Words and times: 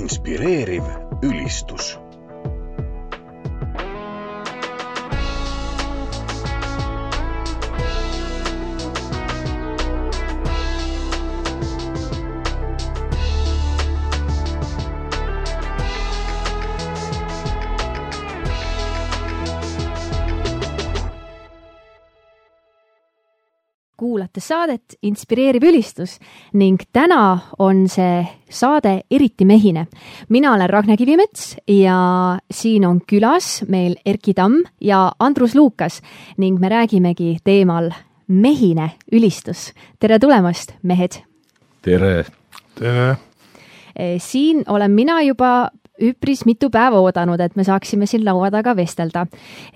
inspireeriv 0.00 0.82
ülistus 1.22 1.96
kuulates 24.30 24.48
saadet 24.48 24.94
Inspireeriv 25.02 25.62
ülistus 25.62 26.18
ning 26.54 26.78
täna 26.92 27.38
on 27.58 27.88
see 27.88 28.24
saade 28.48 29.02
eriti 29.10 29.44
mehine. 29.44 29.86
mina 30.28 30.54
olen 30.54 30.70
Ragne 30.70 30.96
Kivimets 30.96 31.56
ja 31.66 32.38
siin 32.50 32.86
on 32.86 33.00
külas 33.00 33.64
meil 33.68 33.96
Erki 34.06 34.34
Tamm 34.34 34.62
ja 34.80 35.12
Andrus 35.18 35.54
Luukas 35.54 36.00
ning 36.38 36.60
me 36.60 36.68
räägimegi 36.68 37.38
teemal 37.44 37.90
mehine 38.28 38.90
ülistus. 39.12 39.72
tere 39.98 40.18
tulemast, 40.18 40.74
mehed! 40.82 41.22
tere! 41.82 42.24
tere! 42.78 43.16
siin 44.18 44.62
olen 44.68 44.90
mina 44.90 45.22
juba 45.22 45.70
üpris 46.00 46.44
mitu 46.46 46.70
päeva 46.70 47.00
oodanud, 47.00 47.40
et 47.40 47.56
me 47.56 47.64
saaksime 47.64 48.06
siin 48.06 48.24
laua 48.24 48.50
taga 48.50 48.76
vestelda. 48.76 49.26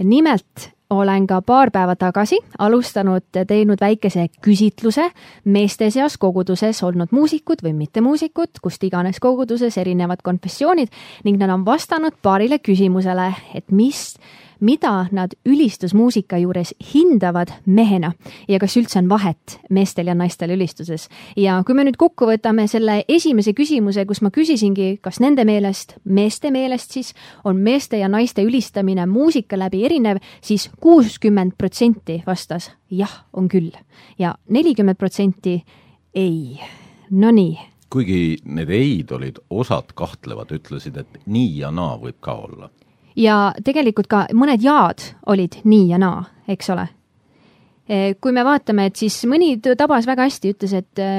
nimelt 0.02 0.70
olen 0.90 1.26
ka 1.26 1.40
paar 1.42 1.70
päeva 1.70 1.96
tagasi 1.96 2.38
alustanud, 2.58 3.24
teinud 3.46 3.80
väikese 3.80 4.26
küsitluse 4.44 5.08
meeste 5.44 5.90
seas 5.90 6.18
koguduses 6.18 6.82
olnud 6.82 7.12
muusikud 7.12 7.64
või 7.64 7.72
mittemuusikud, 7.78 8.60
kust 8.62 8.84
iganes 8.84 9.20
koguduses 9.20 9.78
erinevad 9.78 10.22
konfessioonid 10.22 10.92
ning 11.24 11.40
nad 11.40 11.50
on 11.50 11.64
vastanud 11.66 12.16
paarile 12.22 12.58
küsimusele, 12.58 13.32
et 13.54 13.70
mis 13.72 14.14
mida 14.64 15.06
nad 15.12 15.36
ülistusmuusika 15.46 16.38
juures 16.40 16.72
hindavad 16.94 17.52
mehena 17.66 18.14
ja 18.48 18.58
kas 18.62 18.78
üldse 18.80 18.98
on 19.02 19.08
vahet 19.12 19.58
meestel 19.70 20.10
ja 20.10 20.14
naistel 20.14 20.56
ülistuses. 20.56 21.08
ja 21.36 21.60
kui 21.66 21.76
me 21.76 21.84
nüüd 21.84 22.00
kokku 22.00 22.26
võtame 22.30 22.66
selle 22.70 23.02
esimese 23.08 23.52
küsimuse, 23.52 24.06
kus 24.08 24.22
ma 24.24 24.32
küsisingi, 24.34 24.98
kas 25.04 25.20
nende 25.20 25.44
meelest, 25.44 25.98
meeste 26.04 26.50
meelest 26.50 26.96
siis, 26.96 27.14
on 27.44 27.60
meeste 27.60 28.00
ja 28.00 28.08
naiste 28.08 28.42
ülistamine 28.42 29.06
muusika 29.06 29.58
läbi 29.60 29.84
erinev 29.84 30.18
siis, 30.40 30.54
siis 30.54 30.70
kuuskümmend 30.80 31.52
protsenti 31.58 32.22
vastas 32.26 32.70
jah, 32.90 33.10
on 33.32 33.48
küll 33.48 33.72
ja 34.18 34.34
nelikümmend 34.48 34.98
protsenti 34.98 35.58
ei. 36.14 36.60
Nonii 37.10 37.58
kuigi 37.90 38.38
need 38.44 38.70
ei-d 38.74 39.12
olid, 39.14 39.36
osad 39.50 39.92
kahtlevad, 39.94 40.50
ütlesid, 40.54 40.96
et 40.98 41.18
nii 41.30 41.60
ja 41.60 41.70
naa 41.70 41.94
võib 42.00 42.16
ka 42.22 42.34
olla 42.46 42.70
ja 43.16 43.52
tegelikult 43.64 44.08
ka 44.10 44.24
mõned 44.34 44.62
jaad 44.62 45.02
olid 45.26 45.60
nii 45.64 45.88
ja 45.92 45.98
naa, 45.98 46.24
eks 46.48 46.70
ole. 46.74 46.88
E, 47.88 48.14
kui 48.20 48.32
me 48.32 48.44
vaatame, 48.44 48.88
et 48.88 48.96
siis 48.96 49.20
mõni 49.28 49.58
tabas 49.60 50.06
väga 50.08 50.28
hästi, 50.28 50.54
ütles, 50.54 50.72
et 50.72 51.02
e, 51.02 51.10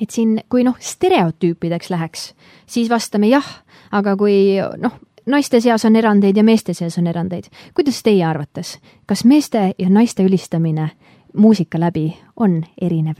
et 0.00 0.10
siin, 0.10 0.38
kui 0.50 0.64
noh, 0.66 0.76
stereotüüpideks 0.80 1.90
läheks, 1.90 2.32
siis 2.66 2.90
vastame 2.90 3.30
jah, 3.30 3.46
aga 3.94 4.16
kui 4.18 4.58
noh, 4.82 4.96
naiste 5.30 5.60
seas 5.60 5.84
on 5.84 5.96
erandeid 5.96 6.36
ja 6.36 6.44
meeste 6.44 6.74
seas 6.74 6.98
on 6.98 7.06
erandeid. 7.06 7.48
kuidas 7.74 8.02
teie 8.02 8.24
arvates, 8.26 8.78
kas 9.06 9.24
meeste 9.24 9.72
ja 9.78 9.90
naiste 9.90 10.24
ülistamine 10.24 10.90
muusika 11.36 11.80
läbi 11.80 12.16
on 12.36 12.64
erinev? 12.80 13.16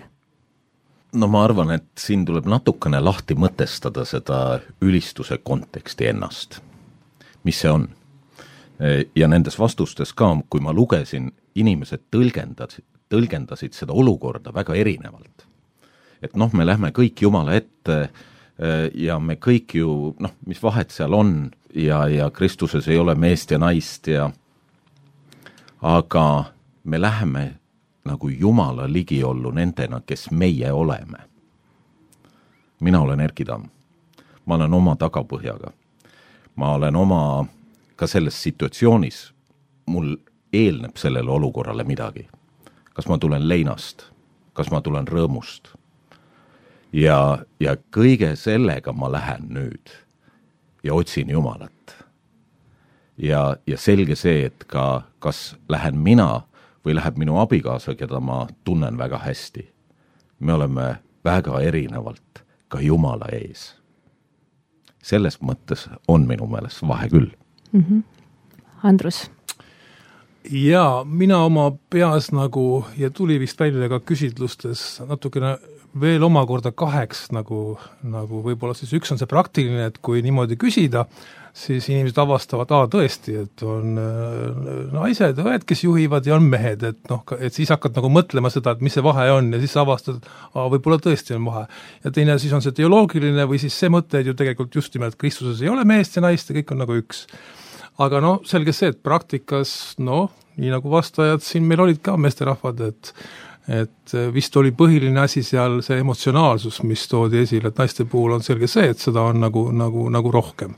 no 1.13 1.29
ma 1.29 1.45
arvan, 1.45 1.71
et 1.71 1.87
siin 1.99 2.25
tuleb 2.27 2.47
natukene 2.47 3.01
lahti 3.01 3.35
mõtestada 3.35 4.05
seda 4.05 4.61
ülistuse 4.83 5.39
konteksti 5.39 6.11
ennast 6.11 6.61
mis 7.45 7.61
see 7.61 7.71
on. 7.71 7.89
ja 9.15 9.29
nendes 9.29 9.55
vastustes 9.59 10.13
ka, 10.13 10.33
kui 10.51 10.61
ma 10.61 10.73
lugesin, 10.75 11.29
inimesed 11.55 12.09
tõlgendasid, 12.11 12.85
tõlgendasid 13.09 13.77
seda 13.77 13.93
olukorda 13.93 14.53
väga 14.55 14.75
erinevalt. 14.75 15.47
et 16.23 16.37
noh, 16.37 16.53
me 16.53 16.67
lähme 16.67 16.91
kõik 16.91 17.23
Jumala 17.23 17.55
ette 17.55 18.09
ja 18.95 19.19
me 19.19 19.35
kõik 19.35 19.75
ju 19.75 20.15
noh, 20.19 20.33
mis 20.47 20.63
vahet 20.63 20.91
seal 20.91 21.15
on 21.15 21.51
ja, 21.75 22.09
ja 22.09 22.31
Kristuses 22.31 22.89
ei 22.89 22.99
ole 22.99 23.15
meest 23.15 23.51
ja 23.51 23.59
naist 23.59 24.07
ja 24.07 24.31
aga 25.83 26.45
me 26.85 27.01
läheme 27.01 27.55
nagu 28.05 28.29
Jumala 28.29 28.89
ligiollu 28.93 29.51
nendena, 29.51 30.01
kes 30.07 30.31
meie 30.31 30.73
oleme. 30.73 31.19
mina 32.81 33.01
olen 33.01 33.21
Erki 33.21 33.45
Tamm. 33.45 33.69
ma 34.47 34.55
olen 34.55 34.75
oma 34.75 34.97
tagapõhjaga 34.97 35.73
ma 36.57 36.75
olen 36.75 36.97
oma, 36.97 37.47
ka 37.97 38.07
selles 38.07 38.43
situatsioonis, 38.43 39.33
mul 39.87 40.17
eelneb 40.53 40.97
sellele 40.97 41.31
olukorrale 41.31 41.85
midagi. 41.85 42.29
kas 42.95 43.09
ma 43.09 43.19
tulen 43.19 43.49
leinast, 43.49 44.05
kas 44.53 44.71
ma 44.71 44.81
tulen 44.81 45.09
rõõmust? 45.09 45.75
ja, 46.93 47.39
ja 47.61 47.77
kõige 47.97 48.37
sellega 48.37 48.93
ma 48.93 49.13
lähen 49.13 49.49
nüüd 49.51 49.91
ja 50.85 50.95
otsin 50.95 51.31
Jumalat. 51.31 52.05
ja, 53.19 53.57
ja 53.67 53.79
selge 53.79 54.17
see, 54.17 54.47
et 54.47 54.65
ka 54.65 55.03
kas 55.19 55.57
lähen 55.69 55.99
mina 55.99 56.43
või 56.85 56.95
läheb 56.95 57.17
minu 57.17 57.39
abikaasa, 57.41 57.95
keda 57.95 58.21
ma 58.21 58.47
tunnen 58.65 58.99
väga 58.99 59.19
hästi. 59.19 59.73
me 60.39 60.53
oleme 60.53 60.97
väga 61.25 61.61
erinevalt 61.61 62.45
ka 62.69 62.81
Jumala 62.81 63.27
ees 63.33 63.84
selles 65.05 65.39
mõttes 65.45 65.87
on 66.09 66.27
minu 66.29 66.49
meelest 66.51 66.83
vahe 66.89 67.09
küll 67.13 67.31
mm. 67.73 67.85
-hmm. 67.85 68.03
Andrus? 68.83 69.27
jaa, 70.51 71.05
mina 71.05 71.45
oma 71.45 71.71
peas 71.91 72.33
nagu 72.33 72.85
ja 72.97 73.11
tuli 73.11 73.39
vist 73.41 73.61
välja 73.61 73.89
ka 73.89 74.01
küsitlustes 74.01 75.01
natukene 75.09 75.57
veel 76.01 76.23
omakorda 76.27 76.73
kaheks 76.73 77.29
nagu, 77.33 77.79
nagu 78.03 78.43
võib-olla 78.43 78.75
siis 78.75 78.93
üks 78.93 79.13
on 79.15 79.21
see 79.21 79.31
praktiline, 79.31 79.87
et 79.87 79.99
kui 80.03 80.23
niimoodi 80.23 80.57
küsida, 80.61 81.07
siis 81.55 81.87
inimesed 81.87 82.17
avastavad, 82.19 82.71
aa 82.75 82.87
tõesti, 82.91 83.37
et 83.45 83.63
on 83.67 83.99
äh, 84.01 84.71
naised, 84.91 85.39
õed, 85.39 85.63
kes 85.69 85.85
juhivad 85.85 86.27
ja 86.27 86.35
on 86.35 86.49
mehed, 86.51 86.83
et 86.89 86.99
noh, 87.13 87.23
et 87.39 87.55
siis 87.55 87.71
hakkad 87.71 87.95
nagu 87.95 88.11
mõtlema 88.11 88.51
seda, 88.51 88.75
et 88.75 88.83
mis 88.83 88.97
see 88.97 89.05
vahe 89.07 89.29
on 89.31 89.53
ja 89.55 89.61
siis 89.63 89.77
avastad, 89.79 90.27
aa 90.51 90.67
võib-olla 90.73 90.99
tõesti 91.05 91.37
on 91.39 91.47
vahe. 91.47 91.69
ja 92.03 92.15
teine 92.15 92.37
siis 92.43 92.57
on 92.59 92.65
see 92.65 92.75
teoloogiline 92.75 93.47
või 93.51 93.63
siis 93.63 93.79
see 93.79 93.93
mõte, 93.95 94.19
et 94.19 94.31
ju 94.31 94.35
tegelikult 94.35 94.75
just 94.75 94.99
nimelt 94.99 95.19
Kristuses 95.21 95.63
ei 95.63 95.71
ole 95.71 95.87
meest 95.87 96.19
ja 96.19 96.25
naist 96.27 96.51
ja 96.51 96.59
kõik 96.59 96.75
on 96.75 96.83
nagu 96.83 96.99
üks. 96.99 97.25
aga 98.03 98.25
noh, 98.25 98.43
selge 98.51 98.75
see, 98.75 98.91
et 98.91 99.03
praktikas 99.07 99.95
noh, 100.03 100.33
nii 100.59 100.75
nagu 100.75 100.91
vastajad 100.91 101.43
siin 101.43 101.71
meil 101.71 101.87
olid 101.87 102.03
ka 102.03 102.19
meesterahvad, 102.19 102.87
et 102.91 103.15
et 103.65 104.13
vist 104.35 104.57
oli 104.61 104.75
põhiline 104.77 105.23
asi 105.23 105.41
seal 105.41 105.79
see 105.87 105.97
emotsionaalsus, 106.03 106.83
mis 106.85 107.07
toodi 107.09 107.39
esile, 107.47 107.71
et 107.71 107.79
naiste 107.81 108.05
puhul 108.05 108.35
on 108.35 108.43
selge 108.45 108.69
see, 108.69 108.91
et 108.93 109.01
seda 109.01 109.23
on 109.31 109.39
nagu, 109.41 109.71
nagu, 109.73 110.11
nagu 110.13 110.33
rohkem 110.35 110.75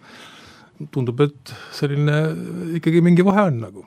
tundub, 0.92 1.20
et 1.24 1.54
selline 1.76 2.22
ikkagi 2.78 3.02
mingi 3.04 3.24
vahe 3.26 3.48
on 3.50 3.62
nagu 3.66 3.86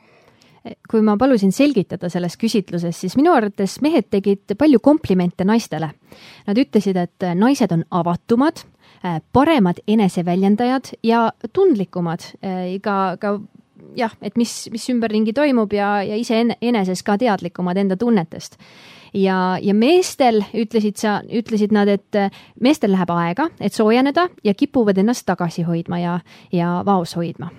kui 0.92 1.02
ma 1.06 1.16
palusin 1.18 1.54
selgitada 1.56 2.10
selles 2.12 2.36
küsitluses, 2.38 2.98
siis 3.00 3.16
minu 3.18 3.32
arvates 3.34 3.78
mehed 3.82 4.10
tegid 4.12 4.58
palju 4.60 4.82
komplimente 4.84 5.46
naistele. 5.48 5.88
Nad 6.46 6.60
ütlesid, 6.60 7.00
et 7.00 7.26
naised 7.40 7.72
on 7.74 7.86
avatumad, 7.96 8.66
paremad 9.34 9.80
eneseväljendajad 9.88 10.92
ja 11.08 11.30
tundlikumad 11.56 12.28
ka, 12.84 12.98
ka 13.22 13.34
jah, 13.96 14.14
et 14.22 14.38
mis, 14.38 14.54
mis 14.74 14.90
ümberringi 14.92 15.34
toimub 15.34 15.74
ja, 15.74 16.00
ja 16.04 16.20
ise 16.20 16.44
eneses 16.60 17.04
ka 17.08 17.18
teadlikumad 17.22 17.80
enda 17.80 17.98
tunnetest 18.00 18.60
ja, 19.14 19.58
ja 19.62 19.74
meestel 19.74 20.44
ütlesid 20.54 21.00
sa, 21.00 21.20
ütlesid 21.26 21.74
nad, 21.76 21.90
et 21.92 22.16
äh, 22.16 22.32
meestel 22.62 22.94
läheb 22.94 23.10
aega, 23.14 23.50
et 23.60 23.74
soojeneda 23.74 24.28
ja 24.44 24.54
kipuvad 24.54 24.98
ennast 24.98 25.26
tagasi 25.26 25.64
hoidma 25.68 26.00
ja, 26.00 26.20
ja 26.52 26.80
vaos 26.86 27.16
hoidma. 27.16 27.52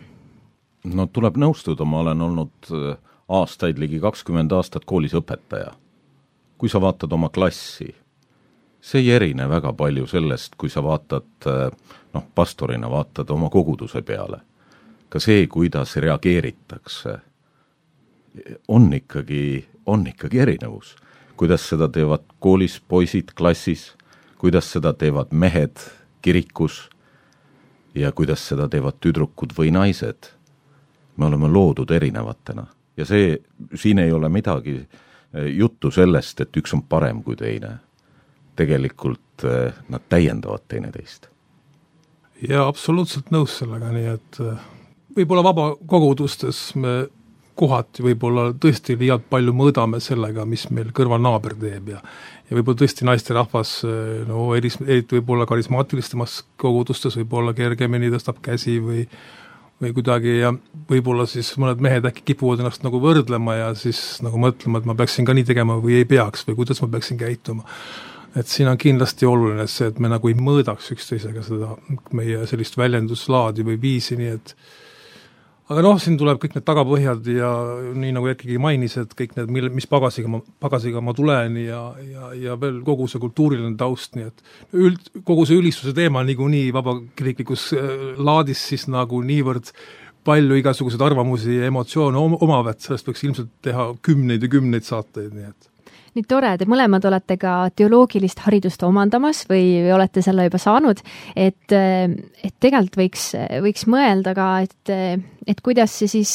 no 0.84 1.06
tuleb 1.06 1.36
nõustuda, 1.36 1.84
ma 1.84 2.04
olen 2.04 2.20
olnud 2.22 2.72
äh, 2.72 2.98
aastaid, 3.28 3.78
ligi 3.78 4.00
kakskümmend 4.00 4.52
aastat 4.52 4.84
koolis 4.84 5.14
õpetaja. 5.14 5.72
kui 6.58 6.68
sa 6.68 6.80
vaatad 6.80 7.12
oma 7.12 7.28
klassi, 7.28 7.94
see 8.80 9.00
ei 9.00 9.10
erine 9.10 9.48
väga 9.48 9.72
palju 9.72 10.06
sellest, 10.06 10.54
kui 10.56 10.68
sa 10.68 10.82
vaatad 10.82 11.48
äh, 11.48 11.70
noh, 12.14 12.24
pastorina 12.34 12.90
vaatad 12.90 13.30
oma 13.30 13.50
koguduse 13.50 14.02
peale. 14.02 14.40
ka 15.08 15.18
see, 15.18 15.46
kuidas 15.46 15.96
reageeritakse, 15.96 17.18
on 18.68 18.92
ikkagi, 18.94 19.66
on 19.86 20.06
ikkagi 20.06 20.38
erinevus 20.38 20.94
kuidas 21.40 21.62
seda 21.70 21.88
teevad 21.88 22.26
koolis 22.38 22.74
poisid 22.88 23.32
klassis, 23.36 23.94
kuidas 24.38 24.66
seda 24.72 24.92
teevad 24.92 25.32
mehed 25.32 25.80
kirikus 26.22 26.82
ja 27.94 28.12
kuidas 28.12 28.44
seda 28.48 28.68
teevad 28.68 29.00
tüdrukud 29.00 29.56
või 29.56 29.72
naised. 29.72 30.34
me 31.16 31.26
oleme 31.26 31.48
loodud 31.48 31.90
erinevatena 31.90 32.66
ja 32.96 33.04
see, 33.04 33.38
siin 33.74 33.98
ei 33.98 34.12
ole 34.12 34.28
midagi 34.28 34.76
eh, 34.76 35.46
juttu 35.56 35.90
sellest, 35.90 36.40
et 36.40 36.56
üks 36.56 36.74
on 36.74 36.82
parem 36.82 37.22
kui 37.22 37.36
teine. 37.36 37.78
tegelikult 38.56 39.44
eh, 39.44 39.72
nad 39.88 40.02
täiendavad 40.08 40.68
teineteist 40.68 41.30
jaa, 42.48 42.66
absoluutselt 42.68 43.30
nõus 43.34 43.56
sellega, 43.60 43.90
nii 43.92 44.12
et 44.14 44.40
äh, 44.44 44.60
võib-olla 45.16 45.44
vabakogudustes 45.44 46.74
me 46.80 46.94
kohati 47.60 48.04
võib-olla 48.06 48.50
tõesti 48.60 48.96
liialt 49.00 49.28
palju 49.30 49.52
mõõdame 49.56 50.00
sellega, 50.02 50.46
mis 50.48 50.66
meil 50.74 50.94
kõrvalnaaber 50.96 51.58
teeb 51.60 51.92
ja 51.94 52.00
ja 52.50 52.56
võib-olla 52.56 52.80
tõesti 52.80 53.06
naisterahvas, 53.06 53.74
no 54.26 54.48
eris, 54.58 54.80
eriti 54.82 55.20
võib-olla 55.20 55.46
karismaatilistes 55.46 56.40
kogudustes 56.58 57.14
võib-olla 57.20 57.54
kergemini 57.54 58.10
tõstab 58.10 58.40
käsi 58.42 58.80
või 58.82 59.04
või 59.80 59.94
kuidagi 59.96 60.34
ja 60.42 60.50
võib-olla 60.90 61.24
siis 61.30 61.54
mõned 61.60 61.80
mehed 61.80 62.04
äkki 62.04 62.26
kipuvad 62.32 62.60
ennast 62.60 62.82
nagu 62.84 63.00
võrdlema 63.00 63.56
ja 63.56 63.70
siis 63.78 64.20
nagu 64.24 64.40
mõtlema, 64.40 64.80
et 64.80 64.88
ma 64.90 64.96
peaksin 64.98 65.24
ka 65.24 65.34
nii 65.36 65.46
tegema 65.48 65.78
või 65.80 66.02
ei 66.02 66.08
peaks 66.08 66.44
või 66.48 66.58
kuidas 66.58 66.82
ma 66.84 66.90
peaksin 66.92 67.20
käituma. 67.20 67.64
Et 68.36 68.46
siin 68.46 68.68
on 68.70 68.76
kindlasti 68.78 69.26
oluline 69.26 69.64
see, 69.66 69.88
et 69.90 69.98
me 69.98 70.10
nagu 70.12 70.28
ei 70.28 70.36
mõõdaks 70.38 70.92
üksteisega 70.94 71.42
seda 71.42 71.72
meie 72.14 72.44
sellist 72.46 72.76
väljenduslaadi 72.78 73.64
või 73.66 73.80
viisi, 73.80 74.20
nii 74.20 74.34
et 74.36 74.54
aga 75.70 75.84
noh, 75.86 75.98
siin 76.02 76.18
tuleb 76.18 76.40
kõik 76.42 76.56
need 76.56 76.66
tagapõhjad 76.66 77.28
ja 77.30 77.50
nii 77.94 78.14
nagu 78.16 78.30
Erkigi 78.32 78.58
mainis, 78.62 78.96
et 78.98 79.14
kõik 79.16 79.36
need, 79.38 79.52
mille, 79.54 79.70
mis 79.74 79.86
pagasiga 79.90 80.30
ma, 80.32 80.42
pagasiga 80.62 81.02
ma 81.04 81.14
tulen 81.16 81.56
ja, 81.62 81.82
ja, 82.02 82.30
ja 82.34 82.58
veel 82.60 82.80
kogu 82.86 83.06
see 83.10 83.22
kultuuriline 83.22 83.76
taust, 83.78 84.16
nii 84.18 84.26
et 84.26 84.44
üld, 84.74 85.10
kogu 85.28 85.46
see 85.46 85.60
ülistuse 85.60 85.94
teema 85.96 86.24
niikuinii 86.26 86.74
vabakiriklikus 86.74 87.70
äh, 87.78 87.90
laadis 88.18 88.62
siis 88.72 88.88
nagu 88.90 89.22
niivõrd 89.26 89.70
palju 90.26 90.58
igasuguseid 90.60 91.02
arvamusi 91.06 91.60
ja 91.60 91.70
emotsioone 91.70 92.18
omab, 92.18 92.72
et 92.72 92.82
sellest 92.84 93.08
võiks 93.08 93.22
ilmselt 93.24 93.52
teha 93.64 93.92
kümneid 94.04 94.42
ja 94.44 94.50
kümneid 94.52 94.84
saateid, 94.84 95.32
nii 95.32 95.48
et 95.48 95.70
nii 96.16 96.26
tore, 96.28 96.52
te 96.58 96.66
mõlemad 96.70 97.04
olete 97.08 97.36
ka 97.40 97.54
teoloogilist 97.76 98.42
haridust 98.46 98.82
omandamas 98.86 99.44
või 99.50 99.92
olete 99.94 100.22
selle 100.24 100.48
juba 100.48 100.60
saanud, 100.62 101.02
et, 101.36 101.74
et 101.74 102.54
tegelikult 102.62 102.98
võiks, 103.00 103.28
võiks 103.66 103.86
mõelda 103.90 104.34
ka, 104.36 104.48
et, 104.66 104.94
et 105.46 105.62
kuidas 105.64 105.94
see 106.00 106.10
siis 106.10 106.34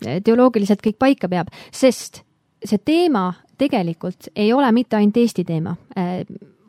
teoloogiliselt 0.00 0.82
kõik 0.84 0.98
paika 1.00 1.28
peab, 1.28 1.52
sest 1.72 2.22
see 2.64 2.80
teema 2.84 3.30
tegelikult 3.60 4.30
ei 4.34 4.52
ole 4.56 4.70
mitte 4.72 4.96
ainult 4.96 5.20
Eesti 5.20 5.44
teema 5.48 5.76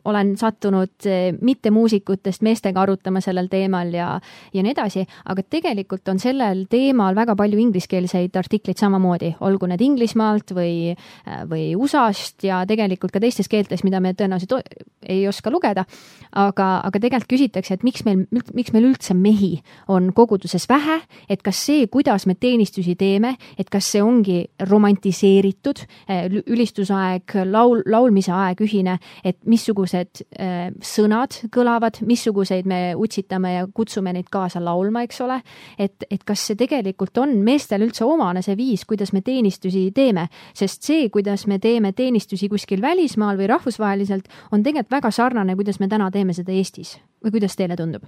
olen 0.04 0.36
sattunud 0.36 1.06
eh, 1.06 1.34
mittemuusikutest 1.40 2.42
meestega 2.42 2.82
arutama 2.82 3.20
sellel 3.22 3.48
teemal 3.50 3.92
ja, 3.94 4.08
ja 4.54 4.62
nii 4.64 4.74
edasi, 4.74 5.04
aga 5.30 5.44
tegelikult 5.54 6.08
on 6.10 6.18
sellel 6.22 6.64
teemal 6.70 7.14
väga 7.14 7.36
palju 7.38 7.60
ingliskeelseid 7.62 8.36
artikleid 8.38 8.80
samamoodi, 8.80 9.34
olgu 9.40 9.68
need 9.70 9.84
Inglismaalt 9.86 10.54
või, 10.56 10.94
äh, 10.94 11.42
või 11.48 11.72
USA-st 11.78 12.48
ja 12.48 12.62
tegelikult 12.68 13.14
ka 13.14 13.22
teistes 13.22 13.50
keeltes, 13.50 13.84
mida 13.86 14.00
me 14.02 14.14
tõenäoliselt 14.18 14.58
ei 15.02 15.26
oska 15.28 15.50
lugeda. 15.50 15.84
aga, 16.32 16.80
aga 16.86 16.98
tegelikult 16.98 17.28
küsitakse, 17.28 17.74
et 17.74 17.82
miks 17.84 18.06
meil, 18.06 18.22
miks 18.54 18.72
meil 18.72 18.86
üldse 18.88 19.12
mehi 19.14 19.58
on 19.92 20.12
koguduses 20.16 20.64
vähe, 20.68 21.02
et 21.28 21.42
kas 21.44 21.58
see, 21.66 21.86
kuidas 21.92 22.24
me 22.26 22.34
teenistusi 22.34 22.94
teeme, 22.96 23.34
et 23.58 23.68
kas 23.70 23.90
see 23.92 24.02
ongi 24.02 24.38
romantiseeritud, 24.70 25.84
äh, 26.08 26.26
ülistusaeg, 26.46 27.36
laul, 27.44 27.82
laulmise 27.86 28.32
aeg 28.32 28.64
ühine, 28.64 28.96
et 29.24 29.38
missuguse 29.44 29.91
missugused 29.92 30.24
äh, 30.38 30.70
sõnad 30.80 31.36
kõlavad, 31.52 32.00
missuguseid 32.06 32.66
me 32.66 32.94
utsitame 32.96 33.54
ja 33.54 33.66
kutsume 33.66 34.12
neid 34.12 34.28
kaasa 34.30 34.60
laulma, 34.62 35.02
eks 35.02 35.20
ole. 35.20 35.40
et, 35.78 36.04
et 36.10 36.22
kas 36.24 36.40
see 36.46 36.56
tegelikult 36.56 37.16
on 37.18 37.42
meestele 37.44 37.86
üldse 37.86 38.04
omane, 38.04 38.42
see 38.42 38.56
viis, 38.56 38.84
kuidas 38.84 39.12
me 39.12 39.22
teenistusi 39.22 39.90
teeme, 39.92 40.28
sest 40.54 40.82
see, 40.82 41.08
kuidas 41.10 41.46
me 41.46 41.58
teeme 41.58 41.92
teenistusi 41.92 42.48
kuskil 42.48 42.82
välismaal 42.82 43.36
või 43.36 43.48
rahvusvaheliselt, 43.52 44.28
on 44.52 44.62
tegelikult 44.62 44.92
väga 44.92 45.10
sarnane, 45.10 45.56
kuidas 45.56 45.80
me 45.80 45.88
täna 45.88 46.10
teeme 46.10 46.32
seda 46.32 46.52
Eestis 46.52 46.98
või 47.22 47.38
kuidas 47.38 47.56
teile 47.56 47.76
tundub? 47.76 48.04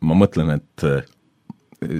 ma 0.00 0.14
mõtlen, 0.14 0.52
et 0.58 0.84
äh, 0.84 1.04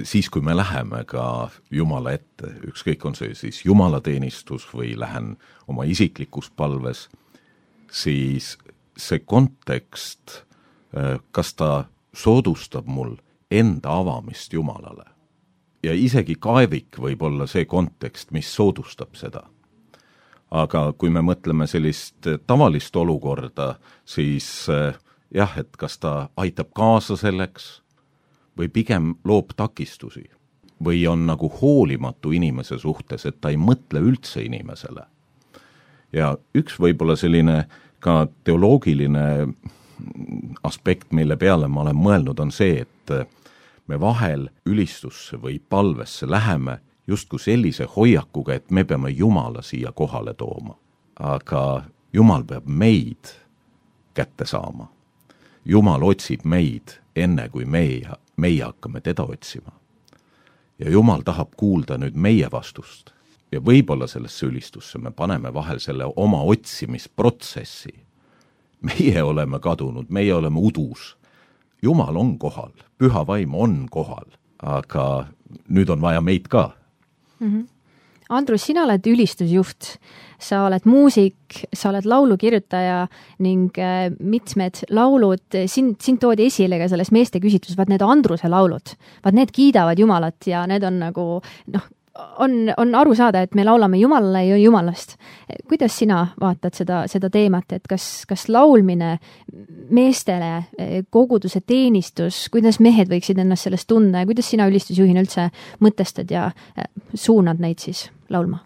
siis, 0.03 0.29
kui 0.29 0.41
me 0.41 0.55
läheme 0.55 1.03
ka 1.09 1.49
Jumala 1.71 2.13
ette, 2.15 2.53
ükskõik, 2.69 3.03
on 3.05 3.17
see 3.17 3.33
siis 3.35 3.63
jumalateenistus 3.65 4.67
või 4.73 4.93
lähen 4.99 5.35
oma 5.67 5.87
isiklikus 5.89 6.51
palves, 6.55 7.07
siis 7.91 8.55
see 8.97 9.19
kontekst, 9.19 10.43
äh, 10.97 11.19
kas 11.31 11.53
ta 11.53 11.85
soodustab 12.13 12.85
mul 12.85 13.15
enda 13.51 13.89
avamist 13.89 14.53
Jumalale. 14.53 15.05
ja 15.83 15.93
isegi 15.93 16.35
kaevik 16.39 16.97
võib 16.99 17.21
olla 17.21 17.45
see 17.47 17.65
kontekst, 17.65 18.31
mis 18.31 18.49
soodustab 18.55 19.15
seda. 19.15 19.43
aga 20.51 20.93
kui 20.97 21.09
me 21.09 21.21
mõtleme 21.21 21.67
sellist 21.67 22.27
tavalist 22.47 22.95
olukorda, 22.95 23.75
siis 24.05 24.69
äh, 24.69 24.95
jah, 25.31 25.57
et 25.57 25.77
kas 25.77 25.97
ta 25.97 26.29
aitab 26.37 26.73
kaasa 26.73 27.17
selleks 27.17 27.81
või 28.57 28.69
pigem 28.69 29.15
loob 29.23 29.53
takistusi 29.55 30.29
või 30.83 31.07
on 31.07 31.25
nagu 31.25 31.49
hoolimatu 31.61 32.31
inimese 32.31 32.77
suhtes, 32.77 33.25
et 33.25 33.41
ta 33.41 33.49
ei 33.49 33.57
mõtle 33.57 33.99
üldse 33.99 34.43
inimesele. 34.43 35.05
ja 36.13 36.37
üks 36.55 36.79
võib-olla 36.79 37.15
selline 37.15 37.57
äh, 37.57 37.67
ka 37.99 38.27
teoloogiline 38.43 39.47
aspekt, 40.63 41.11
mille 41.11 41.37
peale 41.37 41.67
ma 41.67 41.81
olen 41.81 41.95
mõelnud, 41.95 42.39
on 42.39 42.51
see, 42.51 42.81
et 42.81 43.13
me 43.87 43.99
vahel 43.99 44.49
ülistusse 44.65 45.39
või 45.41 45.59
palvesse 45.69 46.29
läheme 46.29 46.79
justkui 47.07 47.39
sellise 47.39 47.87
hoiakuga, 47.95 48.53
et 48.53 48.71
me 48.71 48.83
peame 48.83 49.09
Jumala 49.09 49.61
siia 49.61 49.91
kohale 49.91 50.33
tooma. 50.33 50.75
aga 51.19 51.83
Jumal 52.13 52.43
peab 52.43 52.67
meid 52.67 53.33
kätte 54.13 54.45
saama. 54.45 54.87
Jumal 55.65 56.03
otsib 56.03 56.45
meid 56.45 56.99
enne, 57.15 57.49
kui 57.49 57.65
meie, 57.65 58.09
meie 58.37 58.63
hakkame 58.63 59.01
teda 59.01 59.23
otsima. 59.23 59.71
ja 60.79 60.91
Jumal 60.91 61.21
tahab 61.21 61.49
kuulda 61.57 61.97
nüüd 61.97 62.15
meie 62.15 62.49
vastust 62.51 63.16
ja 63.51 63.61
võib-olla 63.63 64.07
sellesse 64.07 64.45
ülistusse 64.47 64.99
me 64.99 65.11
paneme 65.11 65.53
vahel 65.53 65.79
selle 65.79 66.09
oma 66.15 66.41
otsimisprotsessi. 66.43 67.93
meie 68.81 69.23
oleme 69.23 69.59
kadunud, 69.59 70.05
meie 70.09 70.33
oleme 70.33 70.59
udus. 70.59 71.17
jumal 71.81 72.15
on 72.15 72.37
kohal, 72.39 72.71
püha 72.97 73.27
vaim 73.27 73.55
on 73.55 73.87
kohal, 73.89 74.27
aga 74.61 75.27
nüüd 75.69 75.89
on 75.89 76.01
vaja 76.01 76.21
meid 76.21 76.47
ka 76.47 76.71
mm. 77.39 77.47
-hmm. 77.51 77.67
Andrus, 78.29 78.65
sina 78.65 78.83
oled 78.83 79.05
ülistusjuht, 79.07 79.93
sa 80.39 80.65
oled 80.67 80.83
muusik, 80.85 81.61
sa 81.73 81.89
oled 81.93 82.05
laulukirjutaja 82.05 83.07
ning 83.39 83.77
äh, 83.79 84.11
mitmed 84.19 84.81
laulud, 84.89 85.45
sind, 85.71 85.95
sind 86.03 86.19
toodi 86.19 86.49
esile 86.51 86.79
ka 86.81 86.89
selles 86.91 87.13
meeste 87.15 87.39
küsitluses, 87.39 87.77
vaat 87.79 87.87
need 87.87 88.03
Andruse 88.03 88.49
laulud, 88.51 88.95
vaat 89.23 89.37
need 89.37 89.53
kiidavad 89.55 89.99
Jumalat 89.99 90.49
ja 90.51 90.65
need 90.67 90.83
on 90.83 90.99
nagu 90.99 91.27
noh, 91.71 91.87
on, 92.39 92.73
on 92.77 92.95
aru 92.95 93.15
saada, 93.15 93.41
et 93.41 93.55
me 93.55 93.65
laulame 93.65 93.97
Jumalale 93.97 94.45
ja 94.45 94.57
Jumalast. 94.57 95.17
kuidas 95.67 95.97
sina 95.99 96.27
vaatad 96.39 96.75
seda, 96.75 97.03
seda 97.07 97.29
teemat, 97.29 97.71
et 97.71 97.87
kas, 97.89 98.25
kas 98.27 98.47
laulmine 98.49 99.17
meestele, 99.89 100.63
koguduse 101.09 101.61
teenistus, 101.65 102.47
kuidas 102.53 102.79
mehed 102.83 103.09
võiksid 103.11 103.39
ennast 103.41 103.67
sellest 103.67 103.87
tunda 103.87 104.23
ja 104.23 104.29
kuidas 104.29 104.49
sina 104.49 104.67
ülistusjuhina 104.69 105.23
üldse 105.23 105.49
mõtestad 105.83 106.31
ja 106.31 106.49
äh, 106.51 106.89
suunad 107.13 107.61
neid 107.63 107.83
siis 107.83 108.07
laulma? 108.29 108.63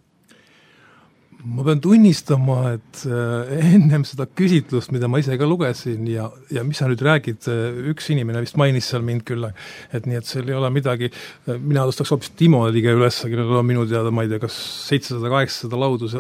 Ma 1.44 1.64
pean 1.66 1.80
tunnistama, 1.82 2.58
et 2.76 3.02
äh, 3.10 3.52
ennem 3.74 4.04
seda 4.08 4.28
küsitlust, 4.28 4.92
mida 4.94 5.10
ma 5.10 5.20
ise 5.22 5.36
ka 5.40 5.48
lugesin 5.50 6.06
ja, 6.10 6.28
ja 6.54 6.64
mis 6.68 6.82
sa 6.82 6.90
nüüd 6.90 7.02
räägid, 7.06 7.48
äh, 7.50 7.80
üks 7.92 8.12
inimene 8.14 8.44
vist 8.44 8.58
mainis 8.62 8.90
seal 8.92 9.06
mind 9.06 9.26
küll, 9.28 9.48
et 9.96 10.08
nii, 10.10 10.20
et 10.20 10.30
seal 10.30 10.50
ei 10.52 10.58
ole 10.58 10.70
midagi, 10.74 11.10
äh, 11.12 11.58
mina 11.58 11.88
tõstaks 11.90 12.14
hoopis 12.14 12.34
Timo 12.38 12.64
Liige 12.72 12.94
üles, 12.98 13.22
kellel 13.26 13.58
on 13.58 13.68
minu 13.68 13.88
teada, 13.90 14.14
ma 14.14 14.26
ei 14.26 14.32
tea, 14.32 14.42
kas 14.44 14.58
seitsesada, 14.88 15.32
kaheksasada 15.34 15.82
laudu, 15.82 16.12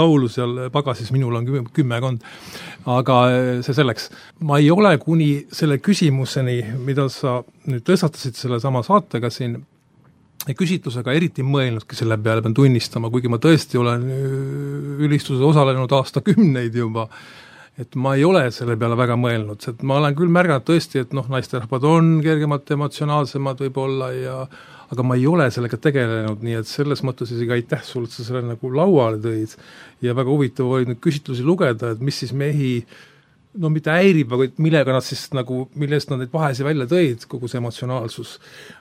laulu 0.00 0.30
seal 0.32 0.66
pagasis, 0.72 1.12
minul 1.14 1.36
on 1.38 1.48
kümme, 1.48 1.66
kümmekond. 1.76 2.24
aga 2.88 3.16
see 3.64 3.74
selleks. 3.76 4.08
ma 4.40 4.58
ei 4.58 4.70
ole 4.72 4.94
kuni 5.02 5.46
selle 5.52 5.76
küsimuseni, 5.78 6.62
mida 6.80 7.08
sa 7.12 7.40
nüüd 7.68 7.84
tõstatasid 7.84 8.38
sellesama 8.38 8.82
saatega 8.86 9.28
siin, 9.30 9.58
küsitlusega 10.48 11.12
eriti 11.12 11.44
mõelnudki 11.44 11.98
selle 11.98 12.16
peale, 12.18 12.42
pean 12.44 12.56
tunnistama, 12.56 13.10
kuigi 13.12 13.28
ma 13.28 13.38
tõesti 13.42 13.78
olen 13.80 14.06
ülistuses 15.04 15.42
osalenud 15.44 15.92
aastakümneid 15.92 16.76
juba, 16.80 17.06
et 17.80 17.96
ma 18.00 18.14
ei 18.16 18.24
ole 18.24 18.46
selle 18.54 18.76
peale 18.80 18.96
väga 18.98 19.16
mõelnud, 19.20 19.68
et 19.68 19.84
ma 19.86 20.00
olen 20.00 20.16
küll 20.16 20.32
märganud 20.32 20.64
tõesti, 20.68 21.04
et 21.04 21.12
noh, 21.16 21.28
naisterahvad 21.32 21.84
on 21.88 22.12
kergemalt 22.24 22.72
emotsionaalsemad 22.76 23.60
võib-olla 23.66 24.10
ja 24.16 24.36
aga 24.90 25.04
ma 25.06 25.14
ei 25.14 25.26
ole 25.30 25.46
sellega 25.54 25.78
tegelenud, 25.78 26.40
nii 26.42 26.56
et 26.58 26.68
selles 26.68 27.04
mõttes 27.06 27.30
isegi 27.30 27.54
aitäh 27.54 27.84
sulle, 27.86 28.10
et 28.10 28.16
sa 28.16 28.26
selle 28.26 28.42
nagu 28.42 28.72
lauale 28.74 29.20
tõid. 29.22 29.54
Ja 30.02 30.16
väga 30.18 30.32
huvitav 30.32 30.66
oli 30.66 30.88
neid 30.90 30.98
küsitlusi 31.04 31.46
lugeda, 31.46 31.92
et 31.94 32.02
mis 32.02 32.18
siis 32.24 32.32
mehi 32.34 32.80
no 33.58 33.70
mitte 33.72 33.90
häirib, 33.90 34.30
aga 34.36 34.46
millega 34.62 34.94
nad 34.94 35.04
siis 35.04 35.24
nagu, 35.34 35.64
millest 35.78 36.12
nad 36.12 36.22
neid 36.22 36.30
vahesid 36.32 36.66
välja 36.66 36.86
tõid, 36.90 37.26
kogu 37.30 37.50
see 37.50 37.58
emotsionaalsus, 37.58 38.36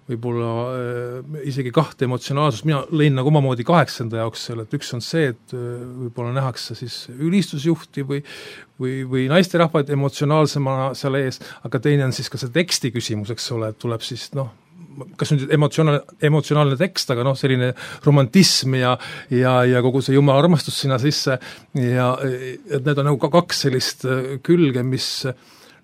võib-olla 0.09 0.51
äh, 0.75 1.39
isegi 1.49 1.73
kahte 1.73 2.05
emotsionaalsust, 2.05 2.67
mina 2.69 2.83
lõin 2.93 3.17
nagu 3.17 3.31
omamoodi 3.33 3.65
kaheksanda 3.67 4.21
jaoks 4.21 4.45
selle, 4.49 4.67
et 4.67 4.77
üks 4.77 4.93
on 4.97 5.01
see, 5.05 5.31
et 5.33 5.55
äh, 5.57 5.65
võib-olla 6.05 6.35
nähakse 6.38 6.77
siis 6.77 7.01
ülistusjuhti 7.17 8.05
või 8.05 8.23
või, 8.79 9.03
või 9.03 9.25
naisterahvaid 9.27 9.89
emotsionaalsemana 9.91 10.93
seal 10.95 11.17
ees, 11.19 11.41
aga 11.67 11.81
teine 11.83 12.05
on 12.07 12.15
siis 12.15 12.29
ka 12.31 12.39
see 12.39 12.53
teksti 12.55 12.93
küsimus, 12.95 13.33
eks 13.33 13.49
ole, 13.55 13.73
et 13.73 13.81
tuleb 13.81 14.05
siis 14.05 14.29
noh, 14.38 14.53
kas 15.20 15.34
nüüd 15.34 15.53
emotsionaalne, 15.56 16.18
emotsionaalne 16.29 16.79
tekst, 16.79 17.12
aga 17.13 17.25
noh, 17.27 17.38
selline 17.39 17.72
romantism 18.06 18.75
ja 18.79 18.96
ja, 19.34 19.60
ja 19.68 19.84
kogu 19.86 20.01
see 20.06 20.18
jumala 20.18 20.44
armastus 20.44 20.79
sinna 20.84 21.00
sisse 21.01 21.39
ja 21.75 22.12
et 22.24 22.84
need 22.86 22.98
on 22.98 23.10
nagu 23.12 23.22
ka 23.22 23.32
kaks 23.39 23.65
sellist 23.68 24.06
äh, 24.10 24.36
külge, 24.46 24.84
mis 24.86 25.10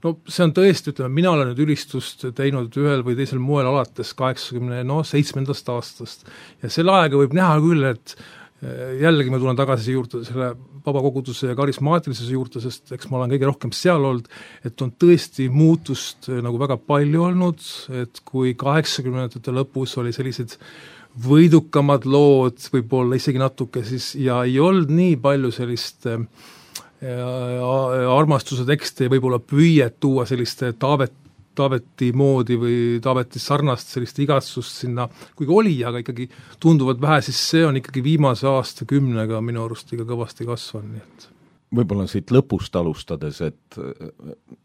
no 0.05 0.15
see 0.29 0.45
on 0.45 0.53
tõesti, 0.55 0.93
ütleme, 0.93 1.13
mina 1.17 1.33
olen 1.33 1.51
nüüd 1.51 1.63
ülistust 1.65 2.27
teinud 2.37 2.75
ühel 2.81 3.03
või 3.05 3.17
teisel 3.17 3.41
moel 3.41 3.69
alates 3.71 4.13
kaheksakümne 4.17 4.83
noh, 4.87 5.03
seitsmendast 5.07 5.69
aastast. 5.73 6.25
ja 6.63 6.71
selle 6.71 6.93
ajaga 6.95 7.21
võib 7.23 7.35
näha 7.37 7.59
küll, 7.63 7.89
et 7.91 8.15
äh, 8.19 8.95
jällegi 9.03 9.33
ma 9.33 9.41
tulen 9.41 9.59
tagasi 9.59 9.97
juurde 9.97 10.25
selle 10.27 10.53
vabakoguduse 10.85 11.51
ja 11.51 11.57
karismaatilisuse 11.57 12.33
juurde, 12.33 12.61
sest 12.63 12.95
eks 12.95 13.09
ma 13.11 13.19
olen 13.19 13.35
kõige 13.35 13.49
rohkem 13.49 13.73
seal 13.75 14.05
olnud, 14.05 14.27
et 14.65 14.81
on 14.85 14.93
tõesti 15.01 15.47
muutust 15.53 16.29
eh, 16.29 16.41
nagu 16.45 16.59
väga 16.61 16.77
palju 16.81 17.23
olnud, 17.29 17.69
et 18.03 18.21
kui 18.27 18.53
kaheksakümnendate 18.59 19.55
lõpus 19.55 19.97
oli 20.01 20.13
sellised 20.15 20.57
võidukamad 21.25 22.05
lood, 22.09 22.59
võib-olla 22.73 23.15
isegi 23.19 23.39
natuke 23.39 23.85
siis, 23.87 24.13
ja 24.19 24.41
ei 24.43 24.57
olnud 24.59 24.91
nii 24.91 25.15
palju 25.23 25.51
sellist 25.55 26.09
äh, 26.11 26.19
armastuse 27.05 28.65
tekste 28.67 29.07
ja 29.07 29.13
võib-olla 29.13 29.39
püüet 29.39 29.99
tuua 30.03 30.25
selliste 30.27 30.73
Taavet 30.79 31.24
Taaveti 31.55 32.11
moodi 32.15 32.57
või 32.59 32.79
Taaveti 33.03 33.39
sarnast 33.41 33.95
sellist 33.95 34.19
igatsust 34.23 34.83
sinna, 34.83 35.07
kuigi 35.35 35.55
oli, 35.55 35.77
aga 35.87 36.03
ikkagi 36.03 36.27
tunduvalt 36.59 37.01
vähe, 37.01 37.21
siis 37.25 37.39
see 37.51 37.63
on 37.67 37.79
ikkagi 37.81 38.03
viimase 38.03 38.47
aastakümnega 38.51 39.41
minu 39.45 39.65
arust 39.65 39.93
ikka 39.95 40.07
kõvasti 40.11 40.47
kasvanud, 40.47 40.91
nii 40.95 41.05
et 41.05 41.31
võib-olla 41.75 42.05
siit 42.09 42.31
lõpust 42.33 42.75
alustades, 42.79 43.41
et 43.41 43.79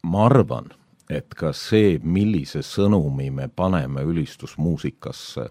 ma 0.07 0.25
arvan, 0.27 0.69
et 1.11 1.33
ka 1.35 1.51
see, 1.55 1.97
millise 2.03 2.63
sõnumi 2.65 3.29
me 3.33 3.47
paneme 3.47 4.03
ülistusmuusikasse, 4.07 5.49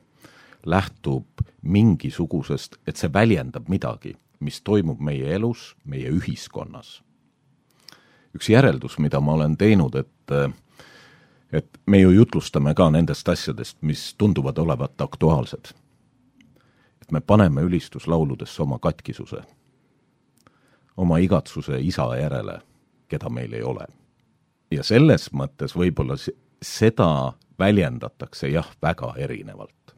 lähtub 0.66 1.44
mingisugusest, 1.62 2.78
et 2.88 3.00
see 3.00 3.12
väljendab 3.12 3.68
midagi, 3.72 4.14
mis 4.40 4.60
toimub 4.64 5.00
meie 5.04 5.34
elus, 5.36 5.74
meie 5.84 6.10
ühiskonnas. 6.12 7.00
üks 8.30 8.46
järeldus, 8.48 8.98
mida 9.02 9.18
ma 9.20 9.32
olen 9.34 9.56
teinud, 9.58 9.94
et 9.94 10.32
et 11.52 11.80
me 11.86 11.98
ju 11.98 12.10
jutlustame 12.10 12.74
ka 12.74 12.90
nendest 12.90 13.28
asjadest, 13.28 13.78
mis 13.82 14.14
tunduvad 14.18 14.58
olevat 14.58 15.00
aktuaalsed. 15.00 15.72
et 17.02 17.10
me 17.12 17.20
paneme 17.20 17.62
ülistuslauludesse 17.62 18.62
oma 18.62 18.78
katkisuse, 18.78 19.42
oma 20.96 21.18
igatsuse 21.18 21.80
isa 21.80 22.16
järele, 22.16 22.60
keda 23.08 23.28
meil 23.28 23.52
ei 23.52 23.62
ole. 23.62 23.86
ja 24.70 24.82
selles 24.82 25.32
mõttes 25.32 25.76
võib-olla 25.76 26.16
seda 26.62 27.32
väljendatakse 27.58 28.48
jah, 28.48 28.68
väga 28.82 29.14
erinevalt. 29.16 29.94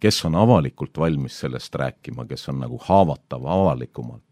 kes 0.00 0.24
on 0.24 0.34
avalikult 0.34 0.98
valmis 0.98 1.40
sellest 1.40 1.74
rääkima, 1.74 2.26
kes 2.26 2.48
on 2.48 2.60
nagu 2.60 2.78
haavatav 2.82 3.46
avalikumalt 3.46 4.22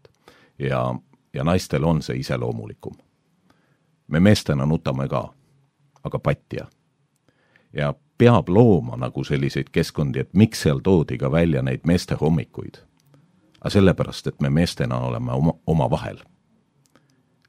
ja, 0.59 0.95
ja 1.33 1.43
naistel 1.43 1.83
on 1.83 2.01
see 2.01 2.17
iseloomulikum. 2.17 2.95
me 4.07 4.19
meestena 4.19 4.65
nutame 4.65 5.07
ka 5.07 5.36
aga 6.07 6.19
patja. 6.19 6.67
ja 7.73 7.93
peab 8.17 8.49
looma 8.49 8.97
nagu 8.97 9.23
selliseid 9.23 9.69
keskkondi, 9.71 10.19
et 10.19 10.33
miks 10.33 10.61
seal 10.65 10.79
toodi 10.83 11.17
ka 11.17 11.31
välja 11.31 11.61
neid 11.61 11.85
meeste 11.85 12.15
hommikuid. 12.15 12.81
aga 13.61 13.69
sellepärast, 13.69 14.27
et 14.27 14.41
me 14.41 14.49
meestena 14.49 14.99
oleme 14.99 15.31
oma, 15.31 15.53
omavahel. 15.67 16.17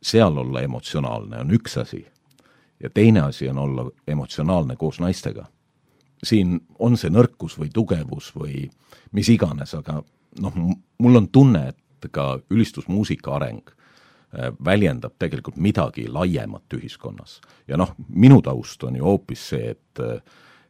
seal 0.02 0.36
olla 0.36 0.60
emotsionaalne 0.60 1.40
on 1.40 1.50
üks 1.50 1.80
asi 1.80 2.06
ja 2.82 2.90
teine 2.90 3.20
asi 3.20 3.48
on 3.48 3.58
olla 3.58 3.90
emotsionaalne 4.06 4.76
koos 4.76 5.00
naistega. 5.00 5.46
siin 6.24 6.60
on 6.78 6.96
see 6.96 7.10
nõrkus 7.10 7.54
või 7.58 7.68
tugevus 7.74 8.32
või 8.34 8.64
mis 9.12 9.28
iganes, 9.28 9.74
aga 9.74 10.02
noh, 10.40 10.54
mul 10.98 11.16
on 11.16 11.28
tunne, 11.28 11.68
et 11.68 12.10
ka 12.10 12.40
ülistusmuusika 12.50 13.36
areng 13.36 13.70
väljendab 14.64 15.14
tegelikult 15.18 15.56
midagi 15.56 16.08
laiemat 16.08 16.74
ühiskonnas. 16.74 17.40
ja 17.68 17.76
noh, 17.76 17.94
minu 18.08 18.42
taust 18.42 18.82
on 18.84 18.96
ju 18.96 19.04
hoopis 19.04 19.48
see, 19.48 19.70
et 19.70 20.02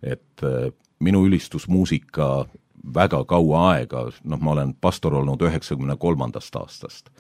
et 0.03 0.43
äh, 0.43 0.73
minu 1.01 1.27
ülistusmuusika 1.27 2.47
väga 2.95 3.25
kaua 3.25 3.71
aega, 3.73 4.05
noh, 4.25 4.41
ma 4.41 4.53
olen 4.53 4.75
pastor 4.81 5.15
olnud 5.15 5.43
üheksakümne 5.43 5.97
kolmandast 5.97 6.57
aastast. 6.57 7.11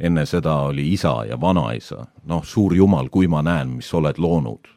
enne 0.00 0.26
seda 0.26 0.54
oli 0.54 0.92
isa 0.92 1.24
ja 1.28 1.40
vanaisa, 1.40 2.06
noh, 2.24 2.44
suur 2.44 2.74
jumal, 2.74 3.08
kui 3.08 3.28
ma 3.28 3.42
näen, 3.42 3.68
mis 3.68 3.94
oled 3.94 4.18
loonud. 4.18 4.68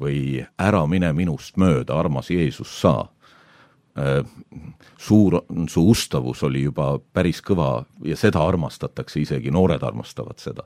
või 0.00 0.46
ära 0.58 0.86
mine 0.86 1.12
minust 1.12 1.56
mööda, 1.56 1.98
armas 1.98 2.30
Jeesus, 2.30 2.80
sa 2.80 3.10
Äh, 3.19 3.19
suur, 4.98 5.40
su 5.68 5.82
ustavus 5.90 6.42
oli 6.46 6.62
juba 6.62 6.92
päris 7.12 7.42
kõva 7.44 7.84
ja 8.04 8.16
seda 8.16 8.42
armastatakse, 8.46 9.20
isegi 9.20 9.50
noored 9.50 9.82
armastavad 9.82 10.38
seda. 10.38 10.64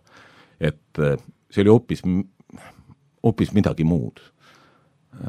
et 0.60 0.98
äh, 0.98 1.18
see 1.50 1.62
oli 1.62 1.70
hoopis, 1.70 2.02
hoopis 3.22 3.52
midagi 3.52 3.84
muud. 3.84 4.20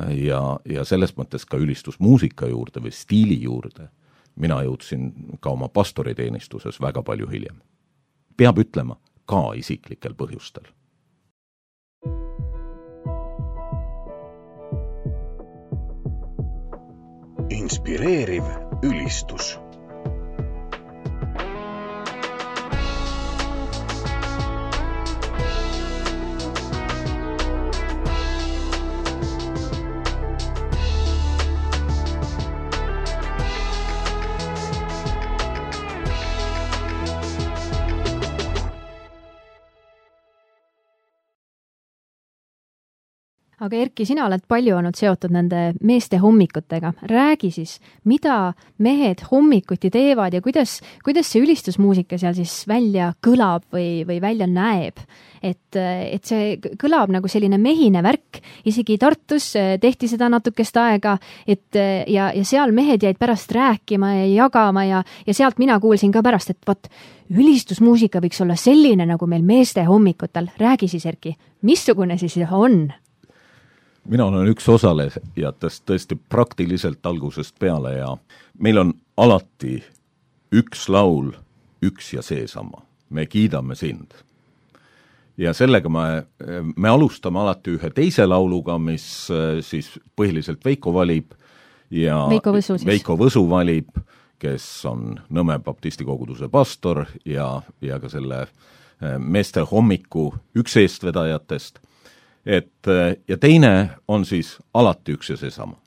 ja, 0.09 0.59
ja 0.65 0.83
selles 0.85 1.13
mõttes 1.17 1.45
ka 1.45 1.57
ülistusmuusika 1.61 2.47
juurde 2.49 2.81
või 2.81 2.91
stiili 2.91 3.41
juurde 3.41 3.89
mina 4.35 4.63
jõudsin 4.63 5.11
ka 5.39 5.49
oma 5.49 5.69
pastoriteenistuses 5.69 6.81
väga 6.81 7.03
palju 7.03 7.27
hiljem. 7.29 7.61
peab 8.37 8.57
ütlema, 8.59 8.97
ka 9.25 9.53
isiklikel 9.55 10.13
põhjustel 10.13 10.65
inspireeriv 17.55 18.43
ülistus 18.83 19.57
aga 43.65 43.81
Erki, 43.81 44.05
sina 44.07 44.25
oled 44.27 44.45
palju 44.47 44.77
olnud 44.77 44.97
seotud 44.97 45.33
nende 45.33 45.73
meeste 45.85 46.19
hommikutega. 46.21 46.93
räägi 47.11 47.51
siis, 47.51 47.79
mida 48.03 48.53
mehed 48.77 49.25
hommikuti 49.31 49.89
teevad 49.91 50.33
ja 50.33 50.41
kuidas, 50.41 50.79
kuidas 51.03 51.31
see 51.31 51.43
ülistusmuusika 51.43 52.17
seal 52.21 52.35
siis 52.37 52.63
välja 52.67 53.13
kõlab 53.25 53.65
või, 53.73 54.05
või 54.07 54.21
välja 54.21 54.47
näeb? 54.47 55.01
et, 55.45 55.77
et 55.77 56.25
see 56.25 56.55
kõlab 56.81 57.11
nagu 57.13 57.29
selline 57.29 57.59
mehine 57.61 58.01
värk, 58.05 58.39
isegi 58.65 58.97
Tartus 59.01 59.51
eh, 59.59 59.75
tehti 59.81 60.09
seda 60.09 60.29
natukest 60.31 60.77
aega, 60.81 61.17
et 61.47 61.75
ja, 61.75 62.31
ja 62.33 62.45
seal 62.47 62.73
mehed 62.75 63.03
jäid 63.05 63.19
pärast 63.21 63.51
rääkima 63.53 64.13
ja 64.15 64.25
jagama 64.31 64.85
ja, 64.87 65.03
ja 65.27 65.37
sealt 65.37 65.61
mina 65.61 65.77
kuulsin 65.83 66.13
ka 66.15 66.23
pärast, 66.25 66.55
et 66.55 66.67
vot, 66.67 66.89
ülistusmuusika 67.29 68.21
võiks 68.23 68.41
olla 68.41 68.57
selline 68.59 69.05
nagu 69.05 69.29
meil 69.29 69.45
meeste 69.45 69.85
hommikutel. 69.85 70.49
räägi 70.57 70.89
siis, 70.89 71.05
Erki, 71.05 71.35
missugune 71.61 72.17
siis 72.17 72.37
on? 72.51 72.87
Mina 74.05 74.25
olen 74.25 74.49
üks 74.49 74.67
osalejatest 74.69 75.85
tõesti 75.89 76.17
praktiliselt 76.29 77.05
algusest 77.05 77.57
peale 77.59 77.95
ja 77.97 78.11
meil 78.59 78.81
on 78.81 78.93
alati 79.17 79.79
üks 80.55 80.87
laul, 80.91 81.31
üks 81.83 82.13
ja 82.13 82.23
seesama, 82.25 82.83
me 83.09 83.25
kiidame 83.25 83.75
sind. 83.75 84.13
ja 85.37 85.53
sellega 85.53 85.89
me, 85.89 86.25
me 86.75 86.89
alustame 86.89 87.39
alati 87.39 87.75
ühe 87.75 87.89
teise 87.91 88.25
lauluga, 88.25 88.77
mis 88.77 89.27
äh, 89.31 89.59
siis 89.61 89.91
põhiliselt 90.15 90.63
Veiko 90.65 90.93
valib 90.93 91.33
ja 91.91 92.25
Veiko 92.29 92.53
Võsu 92.55 92.77
siis. 92.77 92.85
Veiko 92.85 93.17
Võsu 93.19 93.43
valib, 93.49 93.89
kes 94.39 94.85
on 94.85 95.19
Nõmme 95.29 95.59
baptisti 95.59 96.05
koguduse 96.05 96.49
pastor 96.49 97.05
ja, 97.25 97.61
ja 97.81 97.99
ka 97.99 98.09
selle 98.09 98.45
äh, 98.45 99.17
meeste 99.19 99.65
hommiku 99.71 100.31
üks 100.55 100.77
eestvedajatest 100.77 101.84
et 102.45 102.87
äh, 102.87 103.15
ja 103.27 103.37
teine 103.37 103.89
on 104.07 104.25
siis 104.25 104.57
alati 104.73 105.17
üks 105.17 105.29
ja 105.29 105.37
seesama. 105.37 105.77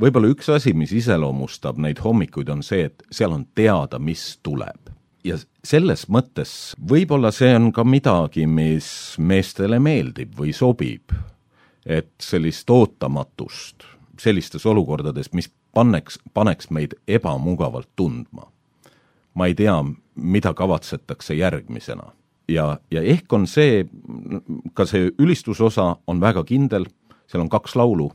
võib-olla 0.00 0.28
üks 0.34 0.48
asi, 0.52 0.72
mis 0.72 0.92
iseloomustab 0.92 1.78
neid 1.78 2.02
hommikuid, 2.04 2.48
on 2.48 2.62
see, 2.62 2.90
et 2.90 3.02
seal 3.10 3.32
on 3.32 3.46
teada, 3.54 3.98
mis 3.98 4.38
tuleb. 4.42 4.92
ja 5.24 5.38
selles 5.64 6.06
mõttes 6.08 6.74
võib-olla 6.90 7.32
see 7.34 7.54
on 7.56 7.72
ka 7.72 7.84
midagi, 7.84 8.46
mis 8.46 9.16
meestele 9.18 9.78
meeldib 9.78 10.38
või 10.38 10.52
sobib, 10.54 11.12
et 11.86 12.12
sellist 12.22 12.70
ootamatust 12.70 13.96
sellistes 14.20 14.66
olukordades, 14.66 15.32
mis 15.32 15.50
panneks, 15.74 16.18
paneks 16.34 16.70
meid 16.70 16.94
ebamugavalt 17.08 17.88
tundma. 17.96 18.52
ma 19.34 19.46
ei 19.46 19.54
tea, 19.54 19.84
mida 20.14 20.54
kavatsetakse 20.54 21.34
järgmisena. 21.34 22.12
Ja, 22.48 22.78
ja 22.90 23.02
ehk 23.02 23.32
on 23.32 23.46
see, 23.46 23.84
ka 24.74 24.86
see 24.86 25.10
ülistusosa 25.18 25.96
on 26.06 26.20
väga 26.20 26.44
kindel, 26.44 26.86
seal 27.26 27.44
on 27.44 27.52
kaks 27.52 27.76
laulu 27.76 28.10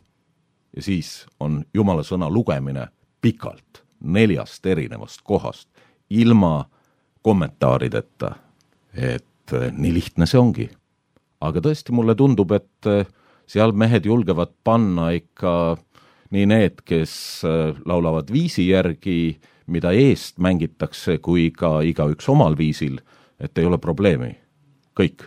ja 0.76 0.82
siis 0.82 1.26
on 1.40 1.62
jumala 1.74 2.04
sõna 2.08 2.30
lugemine 2.32 2.88
pikalt 3.22 3.84
neljast 4.02 4.66
erinevast 4.66 5.22
kohast, 5.24 5.70
ilma 6.10 6.66
kommentaarideta, 7.22 8.34
et 8.94 9.54
eh, 9.54 9.70
nii 9.72 9.94
lihtne 9.94 10.26
see 10.26 10.40
ongi. 10.40 10.70
aga 11.42 11.62
tõesti, 11.62 11.94
mulle 11.94 12.14
tundub, 12.16 12.52
et 12.54 12.90
eh, 12.90 13.06
seal 13.50 13.74
mehed 13.74 14.06
julgevad 14.06 14.52
panna 14.64 15.10
ikka 15.18 15.78
nii 16.32 16.46
need, 16.50 16.82
kes 16.86 17.14
eh, 17.46 17.78
laulavad 17.86 18.32
viisi 18.32 18.68
järgi, 18.70 19.38
mida 19.68 19.94
eest 19.94 20.40
mängitakse, 20.40 21.18
kui 21.18 21.52
ka 21.52 21.82
igaüks 21.86 22.30
omal 22.30 22.58
viisil, 22.58 23.00
et 23.42 23.58
ei 23.58 23.66
ole 23.66 23.78
probleemi. 23.78 24.36
kõik, 25.00 25.24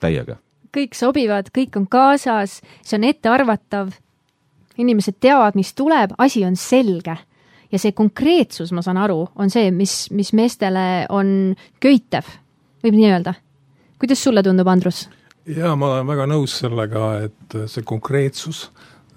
täiega. 0.00 0.36
kõik 0.76 0.94
sobivad, 0.96 1.50
kõik 1.54 1.76
on 1.76 1.86
kaasas, 1.86 2.60
see 2.82 2.96
on 2.98 3.04
ettearvatav 3.04 3.92
inimesed 4.78 5.18
teavad, 5.20 5.56
mis 5.58 5.74
tuleb, 5.74 6.14
asi 6.18 6.44
on 6.44 6.56
selge. 6.56 7.16
ja 7.72 7.78
see 7.80 7.94
konkreetsus, 7.96 8.72
ma 8.72 8.82
saan 8.84 8.98
aru, 9.00 9.30
on 9.40 9.50
see, 9.50 9.70
mis, 9.72 10.10
mis 10.12 10.34
meestele 10.36 11.06
on 11.08 11.54
köitev, 11.80 12.28
võib 12.84 12.98
nii 12.98 13.10
öelda. 13.10 13.34
kuidas 13.98 14.22
sulle 14.22 14.42
tundub, 14.42 14.68
Andrus? 14.68 15.08
jaa, 15.46 15.76
ma 15.76 15.94
olen 15.94 16.06
väga 16.06 16.26
nõus 16.26 16.58
sellega, 16.62 17.28
et 17.28 17.58
see 17.66 17.82
konkreetsus, 17.82 18.70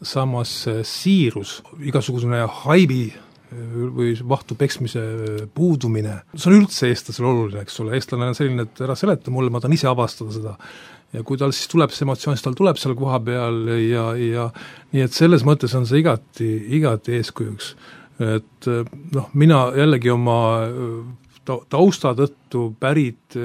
samas 0.03 0.67
siirus, 0.83 1.61
igasugune 1.79 2.43
haibi 2.63 3.13
või 3.95 4.13
vahtu 4.27 4.57
peksmise 4.59 5.03
puudumine, 5.55 6.19
see 6.35 6.51
on 6.51 6.59
üldse 6.61 6.89
eestlasele 6.91 7.29
oluline, 7.29 7.63
eks 7.65 7.79
ole, 7.83 7.95
eestlane 7.97 8.31
on 8.31 8.37
selline, 8.37 8.67
et 8.67 8.83
ära 8.85 8.97
seleta 8.99 9.33
mulle, 9.33 9.53
ma 9.53 9.61
tahan 9.63 9.77
ise 9.77 9.89
avastada 9.91 10.35
seda 10.35 10.55
ja 11.15 11.23
kui 11.25 11.39
tal 11.39 11.53
siis 11.55 11.69
tuleb 11.71 11.93
see 11.93 12.05
emotsioon, 12.05 12.37
siis 12.37 12.45
tal 12.45 12.57
tuleb 12.57 12.79
seal 12.81 12.95
kohapeal 12.97 13.61
ja, 13.85 14.07
ja 14.19 14.47
nii 14.93 15.05
et 15.05 15.15
selles 15.15 15.45
mõttes 15.47 15.75
on 15.77 15.87
see 15.87 16.01
igati, 16.03 16.49
igati 16.77 17.15
eeskujuks. 17.19 17.75
et 18.25 18.69
noh, 19.15 19.29
mina 19.33 19.67
jällegi 19.75 20.11
oma 20.13 20.39
ta-, 21.45 21.59
tausta 21.69 22.13
tõttu 22.17 22.65
pärit 22.79 23.35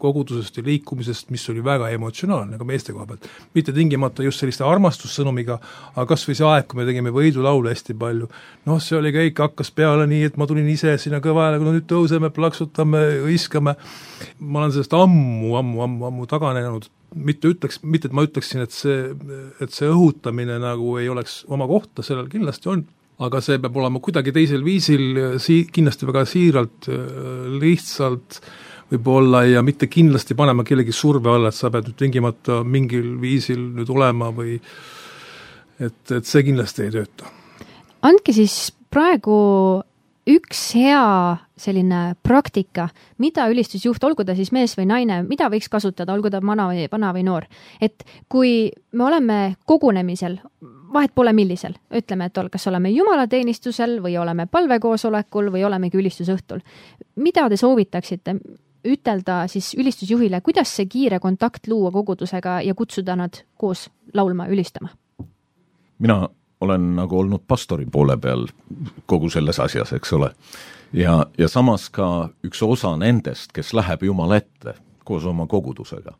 kogudusest 0.00 0.58
ja 0.58 0.64
liikumisest, 0.66 1.30
mis 1.34 1.44
oli 1.52 1.62
väga 1.64 1.88
emotsionaalne 1.94 2.58
ka 2.58 2.66
meeste 2.68 2.94
koha 2.94 3.06
pealt. 3.06 3.28
mitte 3.54 3.74
tingimata 3.76 4.24
just 4.26 4.42
selliste 4.42 4.64
armastussõnumiga, 4.66 5.58
aga 5.94 6.06
kas 6.10 6.26
või 6.28 6.38
see 6.38 6.48
aeg, 6.48 6.66
kui 6.70 6.80
me 6.80 6.88
tegime 6.88 7.12
võidulaule 7.14 7.72
hästi 7.74 7.96
palju, 7.98 8.28
noh, 8.66 8.82
see 8.82 8.98
oli 8.98 9.12
kõik, 9.14 9.44
hakkas 9.46 9.72
peale 9.76 10.06
nii, 10.10 10.24
et 10.30 10.36
ma 10.40 10.48
tulin 10.50 10.68
ise 10.72 10.96
sinna 11.02 11.20
kõva 11.24 11.48
häälega, 11.48 11.66
no 11.66 11.76
nüüd 11.76 11.88
tõuseme, 11.90 12.32
plaksutame, 12.34 13.02
hõiskame, 13.26 13.76
ma 14.40 14.62
olen 14.62 14.76
sellest 14.76 14.96
ammu, 14.96 15.54
ammu, 15.60 15.82
ammu, 15.86 16.10
ammu 16.10 16.28
taganenud, 16.30 16.90
mitte 17.16 17.52
ütleks, 17.54 17.80
mitte 17.86 18.10
et 18.10 18.16
ma 18.16 18.26
ütleksin, 18.26 18.64
et 18.66 18.74
see, 18.74 19.10
et 19.62 19.72
see 19.72 19.88
õhutamine 19.88 20.58
nagu 20.62 20.96
ei 21.00 21.08
oleks 21.12 21.44
oma 21.52 21.68
kohta, 21.70 22.04
sellel 22.06 22.30
kindlasti 22.32 22.72
on, 22.72 22.86
aga 23.24 23.40
see 23.40 23.60
peab 23.62 23.76
olema 23.80 24.00
kuidagi 24.04 24.34
teisel 24.34 24.64
viisil, 24.66 25.04
sii-, 25.40 25.66
kindlasti 25.72 26.08
väga 26.08 26.24
siiralt, 26.28 26.88
lihtsalt 27.62 28.40
võib-olla 28.92 29.42
ja 29.48 29.62
mitte 29.66 29.88
kindlasti 29.90 30.36
panema 30.38 30.64
kellegi 30.66 30.94
surve 30.94 31.32
alla, 31.32 31.50
et 31.50 31.58
sa 31.58 31.70
pead 31.74 31.88
nüüd 31.88 31.98
tingimata 31.98 32.60
mingil 32.62 33.16
viisil 33.22 33.62
nüüd 33.78 33.90
olema 33.90 34.30
või 34.34 34.58
et, 35.80 36.02
et 36.12 36.22
see 36.22 36.44
kindlasti 36.46 36.86
ei 36.86 36.94
tööta. 36.94 37.32
andke 38.06 38.34
siis 38.36 38.70
praegu 38.92 39.36
üks 40.26 40.60
hea 40.74 41.02
selline 41.56 42.16
praktika, 42.26 42.88
mida 43.22 43.46
ülistusjuht, 43.50 44.02
olgu 44.04 44.26
ta 44.26 44.34
siis 44.36 44.50
mees 44.52 44.74
või 44.78 44.88
naine, 44.90 45.20
mida 45.26 45.48
võiks 45.52 45.70
kasutada, 45.72 46.12
olgu 46.14 46.30
ta 46.34 46.40
vana 46.42 46.66
või, 46.70 46.86
vana 46.92 47.12
või 47.14 47.22
noor, 47.26 47.46
et 47.80 48.04
kui 48.28 48.72
me 48.92 49.06
oleme 49.06 49.38
kogunemisel, 49.66 50.40
vahet 50.96 51.12
pole 51.14 51.32
millisel, 51.36 51.76
ütleme, 51.94 52.30
et 52.30 52.38
ol, 52.40 52.48
kas 52.52 52.66
oleme 52.70 52.90
jumalateenistusel 52.94 53.98
või 54.04 54.16
oleme 54.20 54.46
palvekoosolekul 54.50 55.50
või 55.54 55.64
olemegi 55.68 56.00
ülistusõhtul, 56.00 56.62
mida 57.20 57.48
te 57.52 57.58
soovitaksite 57.60 58.36
ütelda 58.86 59.42
siis 59.50 59.74
ülistusjuhile, 59.74 60.40
kuidas 60.40 60.72
see 60.76 60.86
kiire 60.90 61.18
kontakt 61.20 61.66
luua 61.68 61.90
kogudusega 61.92 62.60
ja 62.62 62.74
kutsuda 62.74 63.16
nad 63.16 63.42
koos 63.58 63.90
laulma, 64.14 64.48
ülistama? 64.48 64.88
mina 65.98 66.28
olen 66.60 66.96
nagu 66.96 67.18
olnud 67.18 67.40
pastori 67.48 67.86
poole 67.92 68.16
peal 68.16 68.46
kogu 69.06 69.30
selles 69.30 69.60
asjas, 69.60 69.92
eks 69.92 70.12
ole. 70.12 70.30
ja, 70.92 71.26
ja 71.38 71.48
samas 71.48 71.88
ka 71.90 72.28
üks 72.44 72.62
osa 72.62 72.96
nendest, 72.96 73.52
kes 73.52 73.74
läheb 73.74 74.02
Jumala 74.02 74.36
ette 74.36 74.74
koos 75.04 75.24
oma 75.24 75.46
kogudusega. 75.46 76.12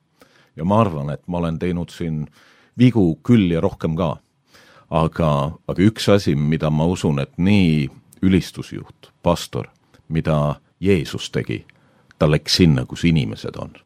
ja 0.56 0.64
ma 0.64 0.80
arvan, 0.80 1.10
et 1.10 1.22
ma 1.26 1.38
olen 1.38 1.58
teinud 1.58 1.90
siin 1.90 2.26
vigu 2.78 3.18
küll 3.22 3.50
ja 3.52 3.60
rohkem 3.60 3.96
ka. 3.96 4.16
Aga, 4.90 5.30
aga 5.68 5.82
üks 5.82 6.08
asi, 6.08 6.34
mida 6.34 6.70
ma 6.70 6.86
usun, 6.86 7.18
et 7.18 7.32
nii 7.38 7.88
ülistusjuht, 8.22 9.10
pastor, 9.22 9.68
mida 10.08 10.60
Jeesus 10.80 11.30
tegi, 11.30 11.64
ta 12.18 12.30
läks 12.30 12.56
sinna, 12.62 12.86
kus 12.86 13.04
inimesed 13.04 13.56
on 13.60 13.76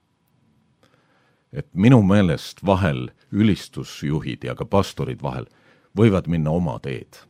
et 1.53 1.67
minu 1.75 2.03
meelest 2.07 2.63
vahel 2.67 3.09
ülistusjuhid 3.33 4.45
ja 4.47 4.55
ka 4.55 4.65
pastorid 4.65 5.23
vahel 5.23 5.49
võivad 5.97 6.29
minna 6.31 6.51
oma 6.51 6.79
teed. 6.83 7.27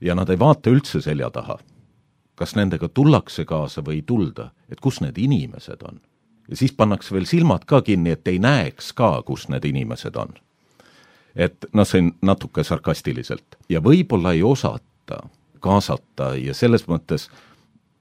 ja 0.00 0.14
nad 0.14 0.30
ei 0.30 0.38
vaata 0.38 0.70
üldse 0.70 1.00
selja 1.00 1.30
taha, 1.30 1.58
kas 2.36 2.54
nendega 2.54 2.88
tullakse 2.88 3.44
kaasa 3.44 3.82
või 3.82 4.00
ei 4.00 4.02
tulda, 4.02 4.50
et 4.68 4.80
kus 4.80 5.00
need 5.00 5.18
inimesed 5.18 5.82
on. 5.82 6.00
ja 6.48 6.56
siis 6.56 6.72
pannakse 6.72 7.14
veel 7.14 7.26
silmad 7.26 7.64
ka 7.64 7.82
kinni, 7.82 8.10
et 8.10 8.28
ei 8.28 8.38
näeks 8.38 8.92
ka, 8.92 9.22
kus 9.22 9.48
need 9.48 9.64
inimesed 9.64 10.16
on. 10.16 10.34
Et 11.36 11.66
noh, 11.72 11.84
see 11.84 12.00
on 12.02 12.12
natuke 12.24 12.64
sarkastiliselt 12.64 13.58
ja 13.68 13.82
võib-olla 13.84 14.32
ei 14.32 14.42
osata 14.42 15.20
kaasata 15.60 16.34
ja 16.40 16.54
selles 16.54 16.86
mõttes 16.88 17.28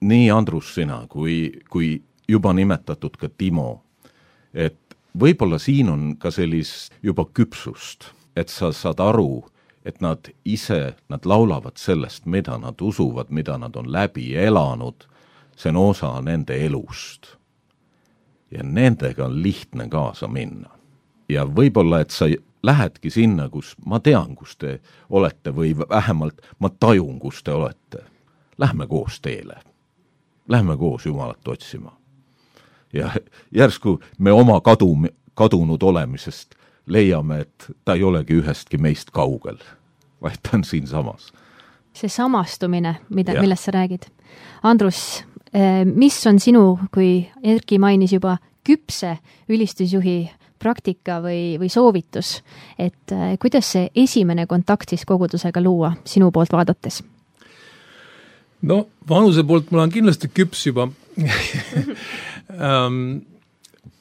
nii 0.06 0.30
Andrus, 0.32 0.74
sina 0.76 1.04
kui, 1.10 1.62
kui 1.69 1.98
juba 2.28 2.54
nimetatud 2.54 3.17
ka 3.19 3.30
Timo, 3.38 3.84
et 4.54 4.80
võib-olla 5.17 5.60
siin 5.62 5.89
on 5.89 6.06
ka 6.19 6.32
sellist 6.32 6.93
juba 7.04 7.26
küpsust, 7.26 8.12
et 8.36 8.52
sa 8.52 8.71
saad 8.76 9.00
aru, 9.04 9.45
et 9.86 10.02
nad 10.02 10.30
ise, 10.45 10.95
nad 11.10 11.26
laulavad 11.26 11.78
sellest, 11.78 12.26
mida 12.26 12.58
nad 12.58 12.82
usuvad, 12.82 13.30
mida 13.30 13.58
nad 13.62 13.76
on 13.78 13.91
läbi 13.91 14.34
elanud, 14.36 15.06
see 15.56 15.71
on 15.71 15.82
osa 15.91 16.12
nende 16.21 16.58
elust. 16.65 17.36
ja 18.52 18.63
nendega 18.63 19.26
on 19.26 19.41
lihtne 19.43 19.89
kaasa 19.89 20.28
minna. 20.28 20.69
ja 21.30 21.45
võib-olla, 21.45 22.02
et 22.02 22.12
sa 22.12 22.28
lähedki 22.65 23.10
sinna, 23.10 23.49
kus 23.49 23.75
ma 23.86 23.99
tean, 23.99 24.36
kus 24.36 24.58
te 24.58 24.80
olete 25.10 25.54
või 25.56 25.75
vähemalt 25.78 26.41
ma 26.60 26.69
tajun, 26.69 27.19
kus 27.19 27.43
te 27.43 27.51
olete. 27.51 28.04
Lähme 28.58 28.88
koos 28.88 29.19
teele. 29.21 29.60
Lähme 30.47 30.78
koos 30.78 31.06
Jumalat 31.06 31.47
otsima. 31.47 31.97
ja 32.93 33.12
järsku 33.51 33.99
me 34.17 34.32
oma 34.32 34.62
kadu, 34.62 34.95
kadunud 35.34 35.84
olemisest 35.84 36.56
leiame, 36.86 37.39
et 37.39 37.71
ta 37.86 37.93
ei 37.93 38.04
olegi 38.04 38.39
ühestki 38.39 38.78
meist 38.78 39.12
kaugel, 39.12 39.58
vaid 40.21 40.39
ta 40.43 40.58
on 40.58 40.63
siinsamas. 40.63 41.34
see 41.93 42.10
samastumine, 42.10 42.95
mida, 43.10 43.41
millest 43.41 43.63
sa 43.63 43.71
räägid. 43.71 44.04
Andrus, 44.63 45.23
eh, 45.54 45.86
mis 45.86 46.28
on 46.28 46.39
sinu, 46.39 46.80
kui 46.93 47.32
Erki 47.43 47.80
mainis 47.80 48.13
juba, 48.13 48.38
küpse 48.67 49.17
ülistusjuhi 49.49 50.32
praktika 50.65 51.19
või, 51.23 51.60
või 51.62 51.69
soovitus, 51.71 52.39
et 52.82 53.13
eh, 53.13 53.36
kuidas 53.41 53.69
see 53.78 53.89
esimene 54.06 54.47
kontakt 54.49 54.89
siis 54.89 55.06
kogudusega 55.06 55.62
luua 55.63 55.93
sinu 56.06 56.32
poolt 56.34 56.54
vaadates? 56.58 57.04
no 58.65 58.82
vanuse 59.10 59.45
poolt 59.45 59.71
ma 59.71 59.84
olen 59.84 59.93
kindlasti 59.93 60.32
küps 60.34 60.65
juba 60.65 60.89
um, 62.49 62.99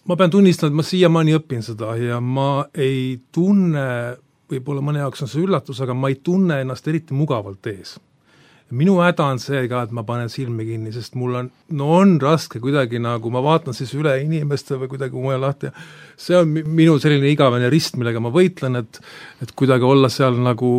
ma 0.05 0.17
pean 0.17 0.31
tunnistama, 0.33 0.71
et 0.71 0.79
ma 0.79 0.85
siiamaani 0.87 1.37
õpin 1.39 1.65
seda 1.65 1.95
ja 2.01 2.21
ma 2.21 2.67
ei 2.77 3.21
tunne, 3.33 3.87
võib-olla 4.51 4.85
mõne 4.85 5.03
jaoks 5.05 5.25
on 5.25 5.31
see 5.31 5.45
üllatus, 5.45 5.81
aga 5.85 5.97
ma 5.97 6.11
ei 6.13 6.19
tunne 6.23 6.61
ennast 6.65 6.89
eriti 6.91 7.17
mugavalt 7.17 7.67
ees. 7.73 7.97
Minu 8.71 8.97
häda 9.03 9.27
on 9.35 9.39
see 9.39 9.67
ka, 9.69 9.83
et 9.85 9.93
ma 9.93 10.03
panen 10.07 10.31
silmi 10.33 10.65
kinni, 10.67 10.93
sest 10.95 11.19
mul 11.21 11.37
on, 11.41 11.51
no 11.77 11.91
on 11.99 12.17
raske 12.23 12.61
kuidagi 12.63 13.01
nagu, 13.03 13.31
ma 13.31 13.43
vaatan 13.45 13.77
siis 13.77 13.93
üle 13.99 14.15
inimeste 14.23 14.79
või 14.81 14.89
kuidagi 14.95 15.21
mujal 15.21 15.45
lahti 15.45 15.73
see 16.17 16.37
on 16.39 16.49
minu 16.49 16.97
selline 17.03 17.29
igavene 17.33 17.69
rist, 17.73 17.99
millega 17.99 18.23
ma 18.23 18.33
võitlen, 18.35 18.79
et 18.81 19.01
et 19.45 19.53
kuidagi 19.59 19.85
olla 19.85 20.09
seal 20.13 20.39
nagu 20.41 20.71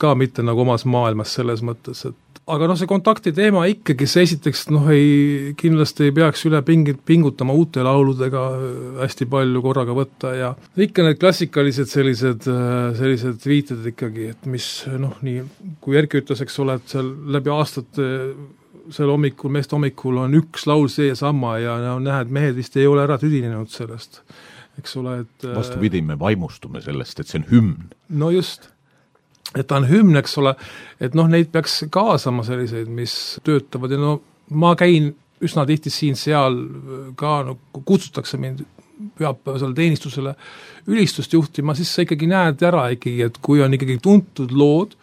ka 0.00 0.14
mitte 0.18 0.44
nagu 0.46 0.62
omas 0.64 0.86
maailmas 0.88 1.34
selles 1.34 1.62
mõttes, 1.66 2.04
et 2.08 2.16
aga 2.48 2.68
noh, 2.70 2.78
see 2.80 2.88
kontakti 2.90 3.32
teema 3.36 3.64
ikkagi, 3.70 4.08
see 4.08 4.26
esiteks 4.26 4.66
noh, 4.72 4.88
ei, 4.92 5.54
kindlasti 5.58 6.08
ei 6.08 6.14
peaks 6.16 6.44
üle 6.48 6.60
pingi-, 6.66 6.96
pingutama 7.08 7.56
uute 7.56 7.84
lauludega 7.84 8.44
hästi 9.02 9.28
palju 9.30 9.62
korraga 9.64 9.96
võtta 9.96 10.34
ja 10.36 10.52
ikka 10.80 11.06
need 11.06 11.20
klassikalised 11.20 11.90
sellised, 11.92 12.48
sellised 12.98 13.48
viited 13.48 13.84
ikkagi, 13.92 14.30
et 14.34 14.48
mis 14.50 14.68
noh, 15.00 15.18
nii 15.24 15.44
kui 15.84 15.98
Erki 16.00 16.22
ütles, 16.22 16.42
eks 16.44 16.58
ole, 16.64 16.78
et 16.78 16.96
seal 16.96 17.10
läbi 17.34 17.52
aastate 17.54 18.08
sel 18.94 19.10
hommikul, 19.12 19.52
meeste 19.52 19.76
hommikul 19.76 20.22
on 20.22 20.36
üks 20.38 20.64
laul 20.68 20.88
seesama 20.92 21.58
ja 21.60 21.76
no 21.82 21.98
näe, 22.02 22.22
et 22.24 22.32
mehed 22.32 22.56
vist 22.56 22.76
ei 22.80 22.88
ole 22.88 23.04
ära 23.04 23.18
tüdinenud 23.20 23.70
sellest, 23.72 24.22
eks 24.80 24.96
ole, 25.00 25.20
et 25.24 25.48
vastupidi, 25.56 26.00
me 26.04 26.16
vaimustume 26.20 26.82
sellest, 26.84 27.20
et 27.20 27.30
see 27.30 27.42
on 27.42 27.48
hümn. 27.52 27.94
no 28.08 28.32
just 28.32 28.70
et 29.56 29.66
ta 29.66 29.78
on 29.78 29.86
hümn, 29.88 30.16
eks 30.20 30.36
ole, 30.40 30.54
et 31.00 31.14
noh, 31.16 31.28
neid 31.30 31.52
peaks 31.52 31.80
kaasama 31.92 32.44
selliseid, 32.46 32.90
mis 32.92 33.14
töötavad 33.46 33.94
ja 33.94 34.00
no 34.00 34.18
ma 34.50 34.74
käin 34.78 35.12
üsna 35.44 35.64
tihti 35.68 35.90
siin-seal 35.92 36.58
ka, 37.18 37.38
no 37.46 37.56
kutsutakse 37.86 38.40
mind 38.40 38.64
pühapäevasele 39.18 39.76
teenistusele 39.78 40.34
ülistust 40.90 41.32
juhtima, 41.32 41.74
siis 41.78 41.92
sa 41.94 42.02
ikkagi 42.02 42.26
näed 42.30 42.62
ära 42.66 42.88
ikkagi, 42.94 43.22
et 43.28 43.38
kui 43.42 43.62
on 43.62 43.74
ikkagi 43.76 43.98
tuntud 44.02 44.52
lood, 44.56 44.96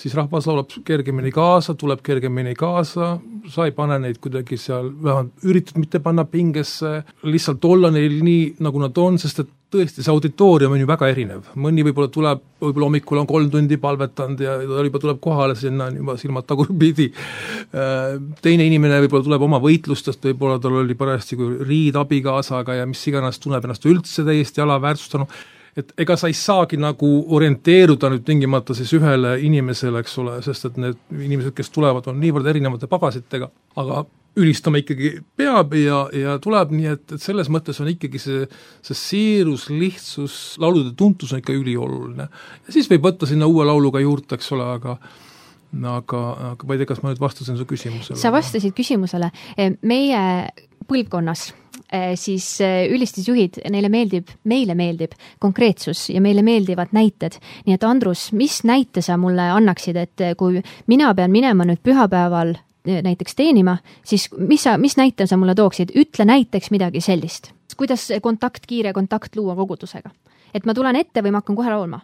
siis 0.00 0.16
rahvas 0.16 0.48
laulab 0.48 0.72
kergemini 0.86 1.32
kaasa, 1.34 1.74
tuleb 1.78 2.02
kergemini 2.04 2.54
kaasa, 2.58 3.14
sa 3.52 3.68
ei 3.68 3.74
pane 3.76 3.98
neid 4.00 4.20
kuidagi 4.22 4.58
seal, 4.60 4.90
vähemalt 5.02 5.48
üritad 5.48 5.80
mitte 5.80 6.00
panna 6.04 6.24
pingesse, 6.28 7.00
lihtsalt 7.28 7.64
olla 7.68 7.90
neil 7.92 8.20
nii, 8.24 8.44
nagu 8.64 8.80
nad 8.82 9.00
on, 9.00 9.18
sest 9.20 9.42
et 9.44 9.50
tõesti, 9.70 10.02
see 10.02 10.10
auditoorium 10.10 10.72
on 10.74 10.82
ju 10.82 10.88
väga 10.88 11.10
erinev, 11.12 11.52
mõni 11.62 11.84
võib-olla 11.86 12.10
tuleb, 12.10 12.42
võib-olla 12.62 12.88
hommikul 12.88 13.20
on 13.20 13.28
kolm 13.30 13.52
tundi 13.52 13.78
palvetanud 13.80 14.42
ja 14.42 14.56
ta 14.66 14.82
juba 14.86 15.02
tuleb 15.04 15.20
kohale, 15.22 15.54
sinna 15.58 15.86
on 15.90 16.00
juba 16.00 16.16
silmad 16.18 16.48
tagurpidi, 16.48 17.10
äh, 17.70 18.16
teine 18.42 18.66
inimene 18.66 18.98
võib-olla 19.04 19.28
tuleb 19.28 19.46
oma 19.46 19.62
võitlustest, 19.62 20.24
võib-olla 20.26 20.58
tal 20.62 20.80
oli 20.82 20.98
parajasti 20.98 21.38
riid 21.68 22.00
abikaasaga 22.00 22.80
ja 22.80 22.88
mis 22.90 23.04
iganes, 23.12 23.38
tunneb 23.42 23.68
ennast 23.68 23.86
üldse 23.86 24.26
täiesti 24.26 24.64
alaväärtustanu, 24.64 25.28
et 25.78 25.92
ega 26.02 26.16
sa 26.18 26.30
ei 26.30 26.36
saagi 26.36 26.78
nagu 26.80 27.08
orienteeruda 27.36 28.10
nüüd 28.12 28.24
tingimata 28.26 28.74
siis 28.76 28.92
ühele 28.96 29.36
inimesele, 29.46 30.02
eks 30.02 30.16
ole, 30.22 30.38
sest 30.44 30.70
et 30.70 30.80
need 30.80 30.98
inimesed, 31.14 31.54
kes 31.56 31.70
tulevad, 31.74 32.08
on 32.10 32.18
niivõrd 32.22 32.48
erinevate 32.50 32.90
pagasitega, 32.90 33.50
aga 33.80 34.04
ülistama 34.40 34.78
ikkagi 34.80 35.16
peab 35.36 35.74
ja, 35.74 36.04
ja 36.14 36.36
tuleb, 36.42 36.74
nii 36.74 36.90
et, 36.92 37.06
et 37.16 37.22
selles 37.22 37.50
mõttes 37.50 37.80
on 37.82 37.90
ikkagi 37.90 38.20
see, 38.22 38.44
see 38.86 38.98
siirus, 38.98 39.66
lihtsus, 39.74 40.36
laulude 40.62 40.94
tuntus 40.98 41.34
on 41.34 41.42
ikka 41.42 41.54
ülioluline. 41.56 42.28
ja 42.66 42.74
siis 42.74 42.90
võib 42.90 43.08
võtta 43.08 43.26
sinna 43.26 43.50
uue 43.50 43.66
laulu 43.66 43.90
ka 43.94 44.02
juurde, 44.02 44.38
eks 44.38 44.52
ole, 44.56 44.68
aga 44.78 44.96
aga, 45.90 46.20
aga 46.52 46.66
ma 46.66 46.74
ei 46.74 46.82
tea, 46.82 46.90
kas 46.90 47.02
ma 47.02 47.12
nüüd 47.12 47.22
vastasin 47.22 47.58
su 47.58 47.66
küsimusele? 47.68 48.18
sa 48.18 48.32
vastasid 48.34 48.74
küsimusele, 48.76 49.30
meie 49.82 50.22
põlvkonnas 50.90 51.50
siis 52.14 52.46
eh, 52.64 52.86
ülistusjuhid, 52.92 53.60
neile 53.70 53.88
meeldib, 53.90 54.30
meile 54.44 54.74
meeldib 54.78 55.16
konkreetsus 55.42 56.08
ja 56.14 56.20
meile 56.22 56.42
meeldivad 56.46 56.94
näited. 56.94 57.38
nii 57.66 57.74
et 57.74 57.84
Andrus, 57.84 58.30
mis 58.32 58.60
näite 58.64 59.02
sa 59.02 59.16
mulle 59.18 59.50
annaksid, 59.50 59.96
et 59.96 60.26
kui 60.38 60.62
mina 60.86 61.14
pean 61.14 61.30
minema 61.30 61.66
nüüd 61.66 61.82
pühapäeval 61.82 62.54
näiteks 62.84 63.34
teenima, 63.36 63.76
siis 64.04 64.28
mis 64.38 64.62
sa, 64.62 64.78
mis 64.78 64.96
näite 64.96 65.26
sa 65.26 65.36
mulle 65.36 65.54
tooksid, 65.54 65.92
ütle 65.98 66.24
näiteks 66.24 66.70
midagi 66.70 67.00
sellist. 67.00 67.52
kuidas 67.76 68.08
kontakt, 68.22 68.66
kiire 68.66 68.92
kontakt 68.92 69.36
luua 69.36 69.56
kogudusega? 69.56 70.10
et 70.54 70.66
ma 70.66 70.74
tulen 70.74 70.96
ette 70.96 71.22
või 71.22 71.30
ma 71.30 71.42
hakkan 71.42 71.56
kohe 71.56 71.70
laulma? 71.70 72.00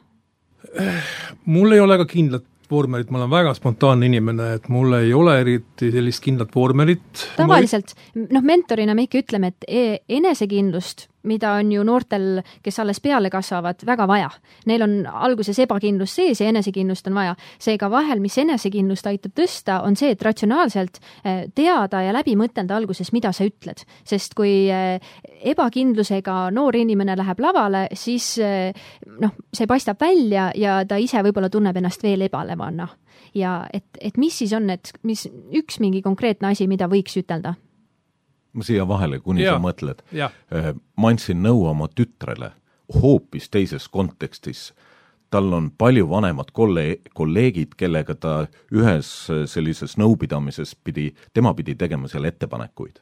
mul 1.45 1.73
ei 1.73 1.81
ole 1.81 1.99
ka 1.99 2.07
kindlat 2.11 2.45
vormelit, 2.71 3.11
ma 3.11 3.23
olen 3.23 3.33
väga 3.33 3.55
spontaanne 3.57 4.09
inimene, 4.11 4.53
et 4.59 4.69
mul 4.73 4.99
ei 5.01 5.13
ole 5.17 5.39
eriti 5.43 5.91
sellist 5.95 6.23
kindlat 6.25 6.55
vormelit. 6.55 7.27
tavaliselt, 7.37 7.95
noh, 8.15 8.45
mentorina 8.45 8.95
me 8.95 9.07
ikka 9.07 9.23
ütleme, 9.25 9.53
et 9.55 9.69
e-, 9.69 10.01
enesekindlust 10.19 11.09
mida 11.27 11.53
on 11.61 11.73
ju 11.73 11.85
noortel, 11.87 12.41
kes 12.63 12.81
alles 12.83 13.01
peale 13.05 13.31
kasvavad, 13.31 13.83
väga 13.87 14.07
vaja. 14.09 14.31
Neil 14.67 14.85
on 14.87 14.97
alguses 15.07 15.59
ebakindlus 15.63 16.17
sees 16.17 16.41
ja 16.41 16.51
enesekindlust 16.51 17.07
on 17.11 17.15
vaja. 17.19 17.35
seega 17.59 17.91
vahel, 17.91 18.21
mis 18.21 18.39
enesekindlust 18.39 19.07
aitab 19.07 19.35
tõsta, 19.37 19.81
on 19.87 19.97
see, 19.97 20.13
et 20.15 20.23
ratsionaalselt 20.23 21.01
eh, 21.25 21.47
teada 21.55 22.03
ja 22.03 22.15
läbi 22.17 22.37
mõtelda 22.37 22.77
alguses, 22.77 23.13
mida 23.13 23.33
sa 23.33 23.47
ütled. 23.47 23.85
sest 24.05 24.35
kui 24.35 24.69
eh, 24.71 25.01
ebakindlusega 25.45 26.51
noor 26.51 26.77
inimene 26.77 27.17
läheb 27.17 27.41
lavale, 27.41 27.87
siis 27.95 28.37
eh, 28.39 28.73
noh, 29.21 29.35
see 29.53 29.67
paistab 29.67 30.01
välja 30.01 30.51
ja 30.55 30.83
ta 30.89 30.97
ise 30.97 31.23
võib-olla 31.23 31.51
tunneb 31.51 31.77
ennast 31.77 32.03
veel 32.03 32.27
ebalevana 32.29 32.89
ja 33.35 33.61
et, 33.73 33.87
et 34.01 34.17
mis 34.17 34.39
siis 34.39 34.53
on, 34.57 34.71
et 34.71 34.93
mis 35.03 35.27
üks 35.57 35.81
mingi 35.81 36.03
konkreetne 36.05 36.53
asi, 36.53 36.69
mida 36.71 36.89
võiks 36.91 37.17
ütelda 37.19 37.57
ma 38.57 38.65
siia 38.65 38.87
vahele, 38.89 39.21
kuni 39.21 39.45
ja. 39.45 39.55
sa 39.55 39.63
mõtled. 39.63 40.03
Äh, 40.17 40.73
ma 40.97 41.13
andsin 41.13 41.43
nõu 41.45 41.67
oma 41.69 41.89
tütrele 41.93 42.53
hoopis 43.03 43.51
teises 43.51 43.89
kontekstis. 43.89 44.73
tal 45.31 45.53
on 45.53 45.71
palju 45.71 46.07
vanemad 46.09 46.53
kolle-, 46.53 47.01
kolleegid, 47.15 47.75
kellega 47.77 48.15
ta 48.15 48.47
ühes 48.73 49.09
äh, 49.31 49.43
sellises 49.47 49.97
nõupidamises 49.99 50.77
pidi, 50.85 51.15
tema 51.35 51.55
pidi 51.55 51.75
tegema 51.75 52.09
seal 52.09 52.25
ettepanekuid. 52.25 53.01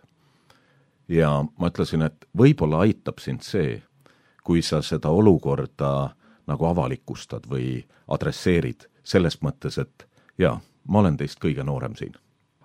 ja 1.09 1.45
ma 1.59 1.69
ütlesin, 1.69 2.03
et 2.03 2.25
võib-olla 2.38 2.81
aitab 2.81 3.21
sind 3.21 3.43
see, 3.43 3.83
kui 4.45 4.62
sa 4.62 4.83
seda 4.83 5.11
olukorda 5.11 6.14
nagu 6.47 6.64
avalikustad 6.64 7.45
või 7.49 7.85
adresseerid, 8.09 8.88
selles 9.05 9.38
mõttes, 9.43 9.79
et 9.79 10.09
jaa, 10.38 10.61
ma 10.88 10.99
olen 10.99 11.17
teist 11.17 11.38
kõige 11.40 11.64
noorem 11.64 11.95
siin. 11.97 12.17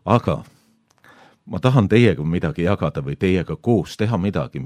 aga 0.05 0.43
ma 1.49 1.59
tahan 1.59 1.89
teiega 1.89 2.23
midagi 2.23 2.63
jagada 2.63 3.01
või 3.01 3.17
teiega 3.19 3.57
koos 3.61 3.97
teha 3.97 4.17
midagi, 4.17 4.61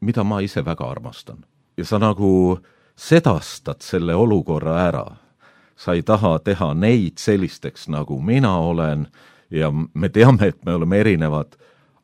mida 0.00 0.24
ma 0.24 0.40
ise 0.40 0.64
väga 0.64 0.90
armastan. 0.90 1.44
ja 1.76 1.84
sa 1.84 1.98
nagu 1.98 2.58
sedastad 2.96 3.80
selle 3.80 4.14
olukorra 4.14 4.78
ära. 4.88 5.06
sa 5.76 5.94
ei 5.94 6.02
taha 6.02 6.38
teha 6.38 6.74
neid 6.74 7.18
sellisteks, 7.18 7.88
nagu 7.88 8.20
mina 8.20 8.58
olen 8.58 9.06
ja 9.50 9.72
me 9.94 10.08
teame, 10.08 10.46
et 10.46 10.64
me 10.64 10.74
oleme 10.74 10.98
erinevad, 10.98 11.56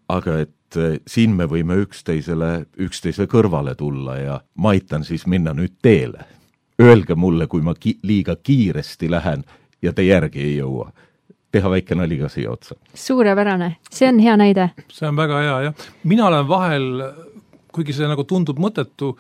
aga 0.08 0.38
et 0.38 0.76
eh, 0.76 0.98
siin 1.06 1.36
me 1.36 1.44
võime 1.44 1.76
üksteisele, 1.84 2.66
üksteise 2.78 3.26
kõrvale 3.26 3.74
tulla 3.74 4.16
ja 4.16 4.40
ma 4.54 4.70
aitan 4.70 5.04
siis 5.04 5.26
minna 5.26 5.52
nüüd 5.52 5.78
teele. 5.82 6.24
Öelge 6.82 7.14
mulle, 7.14 7.46
kui 7.46 7.62
ma 7.62 7.74
ki-, 7.74 7.98
liiga 8.02 8.36
kiiresti 8.36 9.10
lähen 9.10 9.44
ja 9.82 9.92
te 9.92 10.02
järgi 10.02 10.40
ei 10.40 10.56
jõua 10.56 10.92
teha 11.52 11.70
väike 11.72 11.96
nali 11.96 12.18
ka 12.20 12.28
siia 12.32 12.50
otsa. 12.52 12.76
suurepärane, 12.94 13.76
see 13.90 14.08
on 14.08 14.18
hea 14.18 14.36
näide. 14.36 14.70
see 14.92 15.08
on 15.08 15.16
väga 15.16 15.42
hea, 15.42 15.60
jah. 15.68 15.86
mina 16.04 16.26
olen 16.26 16.48
vahel, 16.48 16.88
kuigi 17.72 17.92
see 17.96 18.08
nagu 18.08 18.24
tundub 18.24 18.58
mõttetu, 18.58 19.14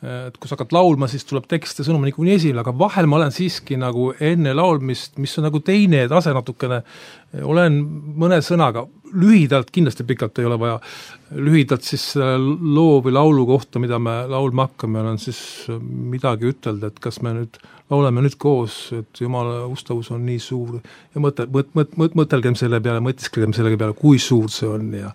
et 0.00 0.36
kui 0.40 0.48
sa 0.48 0.56
hakkad 0.56 0.72
laulma, 0.72 1.08
siis 1.12 1.26
tuleb 1.28 1.44
tekst 1.50 1.82
ja 1.82 1.84
sõnum 1.84 2.06
niikuinii 2.06 2.38
esile, 2.38 2.62
aga 2.62 2.72
vahel 2.76 3.08
ma 3.10 3.18
olen 3.18 3.34
siiski 3.36 3.76
nagu 3.80 4.10
enne 4.16 4.54
laulmist, 4.56 5.18
mis 5.20 5.36
on 5.36 5.44
nagu 5.44 5.60
teine 5.64 6.06
tase 6.08 6.32
natukene, 6.32 6.80
olen 7.44 7.76
mõne 8.20 8.40
sõnaga, 8.44 8.86
lühidalt, 9.12 9.68
kindlasti 9.74 10.06
pikalt 10.08 10.40
ei 10.40 10.48
ole 10.48 10.56
vaja, 10.60 10.78
lühidalt 11.36 11.84
siis 11.84 12.14
loo 12.16 13.02
või 13.04 13.12
laulu 13.12 13.44
kohta, 13.50 13.82
mida 13.82 14.00
me 14.00 14.22
laulma 14.30 14.70
hakkame, 14.70 15.02
olen 15.02 15.20
siis 15.20 15.42
midagi 15.84 16.48
ütelda, 16.54 16.88
et 16.88 17.02
kas 17.02 17.20
me 17.26 17.36
nüüd 17.36 17.60
laulame 17.90 18.24
nüüd 18.24 18.38
koos, 18.40 18.80
et 18.96 19.20
jumala 19.20 19.64
ustavus 19.68 20.12
on 20.14 20.22
nii 20.26 20.40
suur. 20.42 20.78
Ja 21.14 21.22
mõte, 21.22 21.46
mõt-, 21.50 21.72
mõt-, 21.76 21.96
mõt-, 21.98 22.16
mõtelgem 22.22 22.56
selle 22.58 22.80
peale, 22.82 23.02
mõtisklegem 23.04 23.52
selle 23.56 23.74
peale, 23.76 23.96
kui 23.98 24.20
suur 24.22 24.48
see 24.52 24.70
on 24.70 24.92
ja 24.94 25.10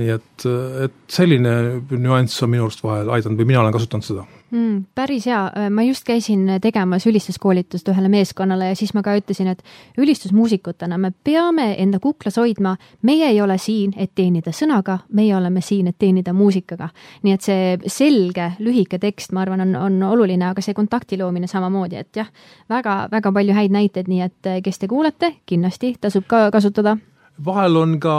nii 0.00 0.12
et, 0.16 0.48
et 0.86 0.98
selline 1.12 1.54
nüanss 1.94 2.42
on 2.44 2.52
minu 2.52 2.66
arust 2.66 2.84
vahel 2.84 3.10
aidanud 3.14 3.40
või 3.40 3.52
mina 3.52 3.62
olen 3.62 3.76
kasutanud 3.76 4.06
seda 4.06 4.26
mm,. 4.50 4.84
päris 4.94 5.28
hea, 5.30 5.40
ma 5.70 5.84
just 5.86 6.04
käisin 6.08 6.48
tegemas 6.62 7.06
ülistuskoolitust 7.06 7.88
ühele 7.92 8.10
meeskonnale 8.12 8.72
ja 8.72 8.78
siis 8.78 8.92
ma 8.96 9.04
ka 9.06 9.14
ütlesin, 9.18 9.52
et 9.54 9.62
ülistusmuusikutena 9.98 10.98
me 10.98 11.12
peame 11.24 11.70
enda 11.78 12.00
kuklas 12.02 12.36
hoidma, 12.40 12.74
meie 13.06 13.30
ei 13.30 13.40
ole 13.42 13.58
siin, 13.58 13.94
et 13.96 14.12
teenida 14.14 14.52
sõnaga, 14.56 14.98
meie 15.14 15.36
oleme 15.36 15.62
siin, 15.64 15.88
et 15.88 15.98
teenida 15.98 16.34
muusikaga. 16.36 16.90
nii 17.22 17.36
et 17.36 17.46
see 17.46 17.78
selge 17.86 18.52
lühike 18.58 18.98
tekst, 18.98 19.32
ma 19.32 19.44
arvan, 19.46 19.62
on, 19.64 19.76
on 19.76 20.02
oluline, 20.10 20.50
aga 20.50 20.62
see 20.64 20.74
kontakti 20.74 21.18
loomine 21.18 21.46
samamoodi, 21.46 21.96
et 21.96 22.16
jah 22.16 22.28
väga,, 22.68 23.06
väga-väga 23.10 23.32
palju 23.32 23.54
häid 23.54 23.74
näiteid, 23.74 24.08
nii 24.08 24.22
et 24.24 24.50
kes 24.64 24.78
te 24.78 24.88
kuulete, 24.88 25.34
kindlasti 25.46 25.94
tasub 26.00 26.26
ka 26.26 26.48
kasutada 26.50 26.96
vahel 27.44 27.76
on 27.80 27.98
ka 28.02 28.16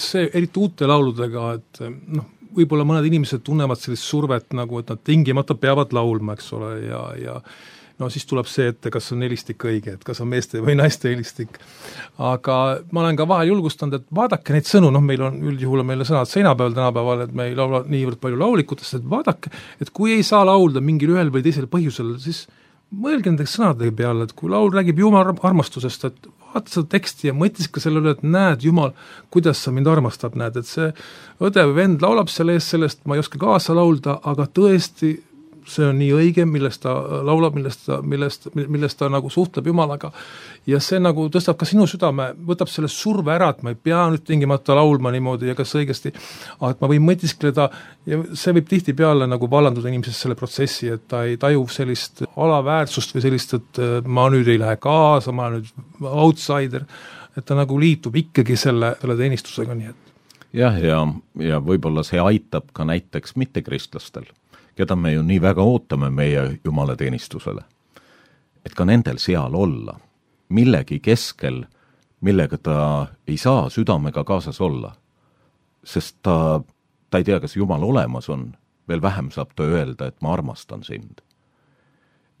see, 0.00 0.28
eriti 0.32 0.60
uute 0.60 0.88
lauludega, 0.90 1.50
et 1.58 1.84
noh, 2.14 2.30
võib-olla 2.54 2.86
mõned 2.86 3.06
inimesed 3.08 3.42
tunnevad 3.46 3.80
sellist 3.80 4.06
survet 4.06 4.54
nagu, 4.56 4.80
et 4.80 4.90
nad 4.92 5.00
tingimata 5.04 5.56
peavad 5.58 5.94
laulma, 5.96 6.36
eks 6.36 6.52
ole, 6.56 6.74
ja, 6.86 7.00
ja 7.18 7.38
no 8.00 8.08
siis 8.10 8.26
tuleb 8.26 8.48
see 8.50 8.72
ette, 8.72 8.90
kas 8.94 9.12
on 9.14 9.22
helistik 9.22 9.62
õige, 9.68 9.94
et 9.96 10.04
kas 10.06 10.20
on 10.22 10.30
meeste 10.30 10.62
või 10.62 10.76
naiste 10.78 11.10
helistik. 11.12 11.60
aga 12.18 12.56
ma 12.90 13.04
olen 13.04 13.18
ka 13.18 13.26
vahel 13.30 13.52
julgustanud, 13.52 14.00
et 14.00 14.18
vaadake 14.18 14.56
neid 14.56 14.68
sõnu, 14.70 14.90
noh 14.94 15.04
meil 15.04 15.22
on 15.22 15.38
üldjuhul 15.52 15.84
on 15.84 15.90
meile 15.92 16.06
sõnad 16.08 16.30
seina 16.30 16.54
peal 16.58 16.74
tänapäeval, 16.74 17.26
et 17.26 17.34
me 17.36 17.48
ei 17.50 17.56
laula 17.58 17.84
niivõrd 17.86 18.20
palju 18.22 18.40
laulikutest, 18.40 18.98
et 18.98 19.08
vaadake, 19.10 19.52
et 19.80 19.94
kui 19.94 20.16
ei 20.16 20.26
saa 20.26 20.44
laulda 20.46 20.82
mingil 20.82 21.14
ühel 21.14 21.30
või 21.34 21.44
teisel 21.46 21.70
põhjusel, 21.70 22.16
siis 22.22 22.44
mõelge 23.00 23.30
nende 23.30 23.46
sõnade 23.50 23.90
peale, 23.96 24.26
et 24.26 24.32
kui 24.36 24.50
laul 24.52 24.72
räägib 24.74 25.00
jumala 25.02 25.34
armastusest, 25.34 26.06
et 26.08 26.28
vaata 26.54 26.70
seda 26.70 26.90
teksti 26.94 27.30
ja 27.30 27.36
mõtiskle 27.36 27.82
selle 27.82 28.02
üle, 28.02 28.14
et 28.14 28.22
näed, 28.22 28.64
Jumal, 28.64 28.94
kuidas 29.34 29.62
sa 29.64 29.72
mind 29.74 29.90
armastab, 29.90 30.36
näed, 30.38 30.56
et 30.60 30.68
see 30.70 30.90
õde 31.42 31.66
või 31.68 31.78
vend 31.80 32.04
laulab 32.04 32.30
selle 32.32 32.56
eest, 32.58 32.74
sellest 32.74 33.02
ma 33.04 33.16
ei 33.16 33.24
oska 33.24 33.40
kaasa 33.42 33.76
laulda, 33.76 34.20
aga 34.22 34.46
tõesti 34.46 35.16
see 35.68 35.86
on 35.86 35.96
nii 35.98 36.10
õige, 36.16 36.44
millest 36.48 36.82
ta 36.84 36.92
laulab, 37.24 37.56
millest 37.56 37.86
ta, 37.86 38.00
millest, 38.04 38.48
millest 38.54 38.98
ta 39.00 39.08
nagu 39.12 39.30
suhtleb 39.32 39.66
Jumalaga. 39.70 40.10
ja 40.66 40.80
see 40.80 41.00
nagu 41.02 41.26
tõstab 41.32 41.58
ka 41.60 41.68
sinu 41.68 41.86
südame, 41.90 42.30
võtab 42.48 42.70
selle 42.72 42.88
surve 42.92 43.34
ära, 43.34 43.50
et 43.52 43.62
ma 43.62 43.74
ei 43.74 43.78
pea 43.80 44.04
nüüd 44.12 44.24
tingimata 44.26 44.76
laulma 44.76 45.12
niimoodi 45.14 45.50
ja 45.50 45.56
kas 45.58 45.74
õigesti, 45.76 46.14
aga 46.60 46.70
et 46.74 46.84
ma 46.84 46.90
võin 46.92 47.04
mõtiskleda 47.04 47.68
ja 48.10 48.20
see 48.32 48.54
võib 48.56 48.70
tihtipeale 48.70 49.28
nagu 49.30 49.50
vallanduda 49.50 49.92
inimesest 49.92 50.24
selle 50.24 50.38
protsessi, 50.38 50.88
et 50.94 51.08
ta 51.08 51.24
ei 51.28 51.36
taju 51.40 51.66
sellist 51.72 52.24
alaväärsust 52.36 53.16
või 53.16 53.26
sellist, 53.26 53.58
et 53.58 53.82
ma 54.06 54.28
nüüd 54.32 54.48
ei 54.52 54.60
lähe 54.60 54.78
kaasa, 54.80 55.32
ma 55.32 55.50
olen 55.50 55.64
nüüd 55.64 56.08
outsider, 56.12 56.88
et 57.36 57.44
ta 57.44 57.56
nagu 57.58 57.76
liitub 57.80 58.16
ikkagi 58.16 58.56
selle, 58.56 58.94
selle 59.00 59.18
teenistusega, 59.20 59.76
nii 59.76 59.92
et 59.92 60.00
jah, 60.54 60.78
ja, 60.78 61.02
ja, 61.02 61.04
ja 61.50 61.60
võib-olla 61.64 62.04
see 62.06 62.22
aitab 62.22 62.70
ka 62.72 62.86
näiteks 62.88 63.36
mittekristlastel 63.40 64.28
keda 64.74 64.96
me 64.96 65.12
ju 65.12 65.22
nii 65.22 65.40
väga 65.42 65.62
ootame 65.62 66.10
meie 66.10 66.58
jumalateenistusele. 66.64 67.62
et 68.64 68.74
ka 68.74 68.84
nendel 68.84 69.18
seal 69.18 69.54
olla, 69.54 69.98
millegi 70.48 71.00
keskel, 71.00 71.64
millega 72.20 72.58
ta 72.58 73.06
ei 73.28 73.36
saa 73.36 73.68
südamega 73.70 74.24
kaasas 74.24 74.60
olla. 74.60 74.94
sest 75.84 76.16
ta, 76.22 76.60
ta 77.10 77.18
ei 77.18 77.24
tea, 77.24 77.40
kas 77.40 77.56
Jumal 77.56 77.82
olemas 77.82 78.28
on, 78.28 78.56
veel 78.88 79.02
vähem 79.02 79.30
saab 79.30 79.50
ta 79.56 79.62
öelda, 79.62 80.06
et 80.06 80.22
ma 80.22 80.32
armastan 80.32 80.84
sind. 80.84 81.20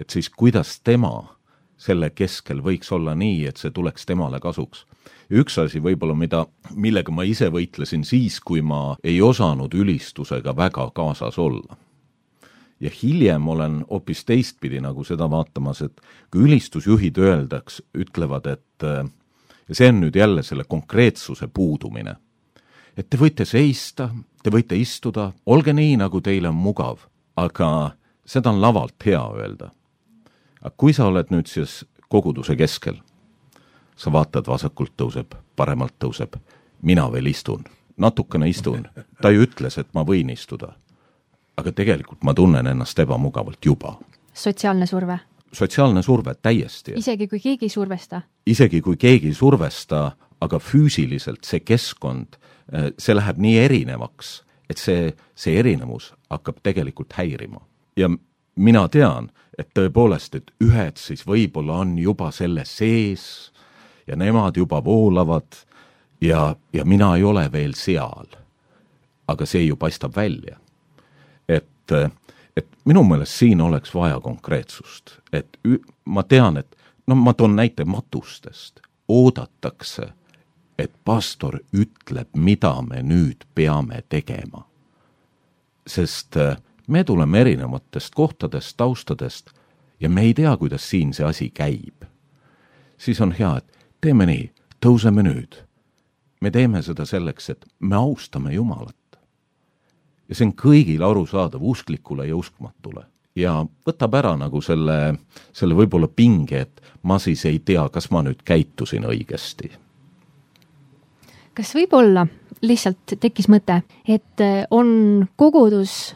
et 0.00 0.10
siis 0.10 0.30
kuidas 0.30 0.80
tema 0.80 1.36
selle 1.76 2.10
keskel 2.10 2.62
võiks 2.62 2.92
olla 2.92 3.14
nii, 3.14 3.46
et 3.46 3.56
see 3.56 3.70
tuleks 3.70 4.06
temale 4.06 4.40
kasuks. 4.40 4.86
üks 5.30 5.58
asi 5.58 5.80
võib-olla, 5.80 6.14
mida, 6.14 6.46
millega 6.74 7.12
ma 7.12 7.22
ise 7.22 7.48
võitlesin 7.50 8.04
siis, 8.04 8.40
kui 8.40 8.62
ma 8.62 8.96
ei 9.04 9.22
osanud 9.22 9.74
ülistusega 9.74 10.56
väga 10.56 10.90
kaasas 10.94 11.38
olla 11.38 11.83
ja 12.80 12.90
hiljem 13.02 13.48
olen 13.48 13.84
hoopis 13.90 14.24
teistpidi 14.24 14.80
nagu 14.80 15.04
seda 15.04 15.28
vaatamas, 15.30 15.82
et 15.82 16.00
kui 16.30 16.44
ülistusjuhid 16.48 17.18
öeldaks, 17.18 17.82
ütlevad, 17.94 18.46
et 18.46 18.86
ja 19.68 19.74
see 19.74 19.88
on 19.88 20.00
nüüd 20.02 20.16
jälle 20.18 20.42
selle 20.42 20.64
konkreetsuse 20.68 21.48
puudumine, 21.48 22.16
et 22.96 23.10
te 23.10 23.18
võite 23.20 23.46
seista, 23.48 24.10
te 24.42 24.52
võite 24.52 24.76
istuda, 24.78 25.32
olge 25.46 25.72
nii, 25.72 25.96
nagu 26.02 26.20
teile 26.20 26.50
on 26.50 26.58
mugav, 26.60 27.06
aga 27.36 27.94
seda 28.26 28.52
on 28.52 28.60
lavalt 28.60 29.06
hea 29.06 29.22
öelda. 29.38 29.70
aga 30.60 30.74
kui 30.76 30.92
sa 30.92 31.06
oled 31.06 31.28
nüüd 31.30 31.46
siis 31.46 31.84
koguduse 32.08 32.56
keskel, 32.56 32.96
sa 33.96 34.12
vaatad, 34.12 34.46
vasakult 34.46 34.92
tõuseb, 34.96 35.34
paremalt 35.56 35.94
tõuseb, 36.00 36.36
mina 36.82 37.04
veel 37.12 37.26
istun, 37.26 37.64
natukene 37.96 38.48
istun, 38.48 38.88
ta 39.20 39.30
ju 39.30 39.44
ütles, 39.44 39.78
et 39.78 39.88
ma 39.94 40.04
võin 40.04 40.30
istuda 40.30 40.74
aga 41.56 41.72
tegelikult 41.72 42.24
ma 42.24 42.34
tunnen 42.34 42.66
ennast 42.66 42.98
ebamugavalt 42.98 43.64
juba. 43.64 43.98
sotsiaalne 44.32 44.86
surve? 44.86 45.18
sotsiaalne 45.52 46.02
surve, 46.02 46.34
täiesti. 46.34 46.92
isegi 46.96 47.28
kui 47.28 47.40
keegi 47.40 47.64
ei 47.64 47.68
survesta? 47.68 48.22
isegi 48.46 48.80
kui 48.80 48.96
keegi 48.96 49.26
ei 49.26 49.34
survesta, 49.34 50.12
aga 50.40 50.58
füüsiliselt 50.58 51.44
see 51.44 51.60
keskkond, 51.60 52.36
äh, 52.74 52.90
see 52.98 53.14
läheb 53.14 53.38
nii 53.38 53.58
erinevaks, 53.58 54.42
et 54.70 54.78
see, 54.78 55.14
see 55.34 55.58
erinevus 55.58 56.12
hakkab 56.30 56.62
tegelikult 56.62 57.12
häirima. 57.12 57.60
ja 57.96 58.10
mina 58.56 58.88
tean, 58.88 59.30
et 59.58 59.70
tõepoolest, 59.74 60.34
et 60.34 60.50
ühed 60.62 60.98
siis 60.98 61.22
võib-olla 61.26 61.78
on 61.84 61.98
juba 61.98 62.30
selle 62.34 62.64
sees 62.66 63.52
ja 64.06 64.16
nemad 64.16 64.56
juba 64.56 64.82
voolavad 64.84 65.62
ja, 66.20 66.56
ja 66.72 66.84
mina 66.84 67.14
ei 67.16 67.22
ole 67.22 67.46
veel 67.52 67.74
seal. 67.78 68.26
aga 69.28 69.46
see 69.46 69.64
ju 69.64 69.76
paistab 69.76 70.16
välja 70.16 70.58
et, 71.92 72.12
et 72.56 72.68
minu 72.84 73.04
meelest 73.04 73.32
siin 73.32 73.60
oleks 73.60 73.94
vaja 73.94 74.20
konkreetsust, 74.20 75.18
et 75.32 75.58
ü, 75.66 75.78
ma 76.04 76.22
tean, 76.22 76.56
et 76.56 76.76
noh, 77.06 77.16
ma 77.16 77.34
toon 77.34 77.56
näite 77.56 77.84
matustest, 77.84 78.80
oodatakse, 79.08 80.12
et 80.78 80.92
pastor 81.04 81.60
ütleb, 81.72 82.28
mida 82.34 82.74
me 82.82 83.02
nüüd 83.02 83.44
peame 83.54 84.02
tegema. 84.08 84.66
sest 85.86 86.36
äh, 86.36 86.56
me 86.86 87.04
tuleme 87.04 87.40
erinevatest 87.40 88.14
kohtadest, 88.14 88.76
taustadest 88.76 89.50
ja 90.00 90.08
me 90.08 90.22
ei 90.22 90.34
tea, 90.34 90.56
kuidas 90.56 90.90
siin 90.90 91.14
see 91.14 91.26
asi 91.26 91.50
käib. 91.50 92.04
siis 92.98 93.20
on 93.20 93.32
hea, 93.32 93.56
et 93.56 93.78
teeme 94.00 94.26
nii, 94.26 94.50
tõuseme 94.86 95.22
nüüd. 95.22 95.62
me 96.40 96.50
teeme 96.50 96.82
seda 96.82 97.04
selleks, 97.04 97.50
et 97.50 97.66
me 97.80 97.96
austame 97.96 98.52
Jumalat 98.54 98.96
ja 100.28 100.34
see 100.34 100.48
on 100.48 100.54
kõigile 100.58 101.06
arusaadav, 101.06 101.62
usklikule 101.62 102.28
ja 102.28 102.36
uskmatule. 102.36 103.04
ja 103.36 103.64
võtab 103.86 104.14
ära 104.14 104.36
nagu 104.38 104.60
selle, 104.62 105.16
selle 105.52 105.74
võib-olla 105.74 106.06
pinge, 106.08 106.60
et 106.60 106.82
ma 107.02 107.18
siis 107.18 107.44
ei 107.50 107.58
tea, 107.58 107.88
kas 107.90 108.10
ma 108.10 108.22
nüüd 108.22 108.42
käitusin 108.44 109.04
õigesti. 109.04 109.70
kas 111.54 111.74
võib-olla 111.74 112.26
lihtsalt 112.62 113.16
tekkis 113.20 113.48
mõte, 113.48 113.82
et 114.08 114.40
äh, 114.40 114.64
on 114.70 115.26
kogudus, 115.36 116.14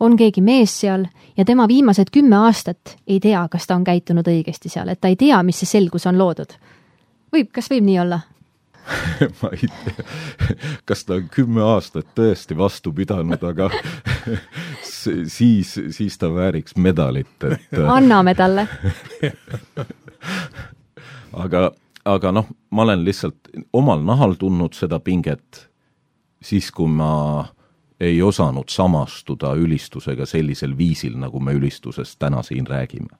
on 0.00 0.16
keegi 0.16 0.40
mees 0.40 0.80
seal 0.80 1.06
ja 1.36 1.44
tema 1.44 1.68
viimased 1.68 2.10
kümme 2.12 2.36
aastat 2.36 2.96
ei 3.06 3.20
tea, 3.20 3.46
kas 3.50 3.66
ta 3.66 3.76
on 3.76 3.84
käitunud 3.84 4.26
õigesti 4.26 4.72
seal, 4.72 4.88
et 4.88 5.00
ta 5.00 5.08
ei 5.08 5.16
tea, 5.16 5.42
mis 5.42 5.60
see 5.60 5.78
selgus 5.78 6.06
on 6.06 6.18
loodud? 6.18 6.54
võib, 7.32 7.50
kas 7.52 7.70
võib 7.70 7.84
nii 7.86 7.98
olla? 8.02 8.20
ma 9.40 9.50
ei 9.54 9.68
tea, 9.68 10.04
kas 10.88 11.04
ta 11.06 11.18
on 11.18 11.28
kümme 11.32 11.62
aastat 11.64 12.10
tõesti 12.16 12.56
vastu 12.58 12.92
pidanud, 12.96 13.42
aga 13.44 13.70
siis, 15.36 15.76
siis 15.96 16.18
ta 16.18 16.32
vääriks 16.34 16.76
medalit, 16.76 17.48
et 17.48 17.80
anname 17.84 18.34
talle 18.38 18.66
aga, 21.44 21.70
aga 22.04 22.34
noh, 22.34 22.50
ma 22.70 22.88
olen 22.88 23.04
lihtsalt 23.06 23.52
omal 23.72 24.04
nahal 24.06 24.36
tundnud 24.40 24.76
seda 24.76 25.00
pinget 25.04 25.66
siis, 26.42 26.70
kui 26.72 26.88
ma 26.88 27.46
ei 28.00 28.22
osanud 28.22 28.72
samastuda 28.72 29.52
ülistusega 29.60 30.26
sellisel 30.26 30.72
viisil, 30.78 31.18
nagu 31.20 31.40
me 31.40 31.52
ülistusest 31.56 32.18
täna 32.18 32.42
siin 32.42 32.66
räägime. 32.66 33.12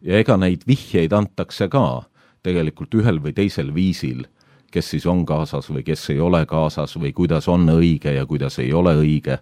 ja 0.00 0.18
ega 0.18 0.36
neid 0.36 0.66
vihjeid 0.68 1.12
antakse 1.12 1.68
ka 1.68 2.04
tegelikult 2.44 2.94
ühel 2.94 3.18
või 3.22 3.32
teisel 3.32 3.72
viisil 3.74 4.26
kes 4.70 4.90
siis 4.90 5.06
on 5.06 5.24
kaasas 5.26 5.70
või 5.70 5.82
kes 5.86 6.10
ei 6.10 6.20
ole 6.20 6.46
kaasas 6.46 6.96
või 6.98 7.12
kuidas 7.12 7.48
on 7.48 7.68
õige 7.68 8.12
ja 8.14 8.26
kuidas 8.26 8.58
ei 8.58 8.72
ole 8.72 8.94
õige. 8.96 9.38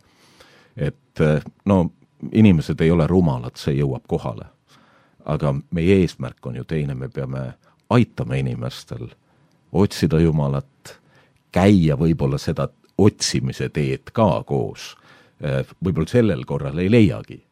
et 0.77 1.21
no 1.65 1.91
inimesed 2.33 2.81
ei 2.81 2.91
ole 2.91 3.07
rumalad, 3.07 3.57
see 3.57 3.75
jõuab 3.79 4.07
kohale. 4.09 4.47
aga 5.25 5.55
meie 5.71 6.01
eesmärk 6.03 6.47
on 6.47 6.57
ju 6.57 6.65
teine, 6.65 6.95
me 6.95 7.09
peame 7.09 7.55
aitama 7.91 8.35
inimestel 8.35 9.09
otsida 9.73 10.21
Jumalat, 10.21 11.01
käia 11.53 11.97
võib-olla 11.97 12.39
seda 12.39 12.69
otsimise 12.99 13.69
teed 13.69 14.13
ka 14.13 14.43
koos. 14.47 14.97
võib-olla 15.85 16.09
sellel 16.09 16.45
korral 16.45 16.79
ei 16.79 16.91
leiagi. 16.91 17.43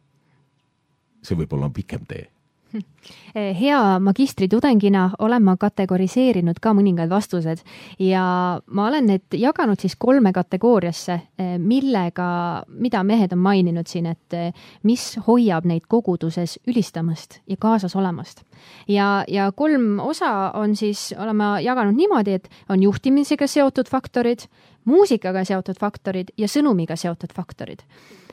see 1.23 1.37
võib 1.37 1.53
olla 1.53 1.69
pikem 1.69 2.05
tee 2.05 2.32
hea 3.61 3.99
magistritudengina 3.99 5.09
olen 5.19 5.43
ma 5.43 5.55
kategoriseerinud 5.59 6.59
ka 6.61 6.73
mõningad 6.75 7.11
vastused 7.11 7.63
ja 8.01 8.23
ma 8.65 8.87
olen 8.87 9.09
need 9.11 9.37
jaganud 9.37 9.81
siis 9.81 9.95
kolme 9.99 10.33
kategooriasse, 10.33 11.19
eh, 11.37 11.53
millega, 11.59 12.27
mida 12.67 13.03
mehed 13.03 13.35
on 13.35 13.43
maininud 13.43 13.89
siin, 13.89 14.09
et 14.13 14.37
eh, 14.37 14.65
mis 14.83 15.13
hoiab 15.27 15.67
neid 15.69 15.87
koguduses 15.87 16.59
ülistamast 16.67 17.41
ja 17.47 17.57
kaasas 17.59 17.95
olemast. 17.95 18.43
ja, 18.87 19.23
ja 19.27 19.51
kolm 19.51 19.99
osa 19.99 20.51
on 20.53 20.75
siis, 20.75 21.13
oleme 21.17 21.61
jaganud 21.63 21.95
niimoodi, 21.97 22.33
et 22.39 22.49
on 22.69 22.83
juhtimisega 22.83 23.47
seotud 23.47 23.89
faktorid, 23.89 24.47
muusikaga 24.85 25.43
seotud 25.45 25.79
faktorid 25.79 26.33
ja 26.37 26.47
sõnumiga 26.47 26.95
seotud 26.95 27.33
faktorid 27.35 27.83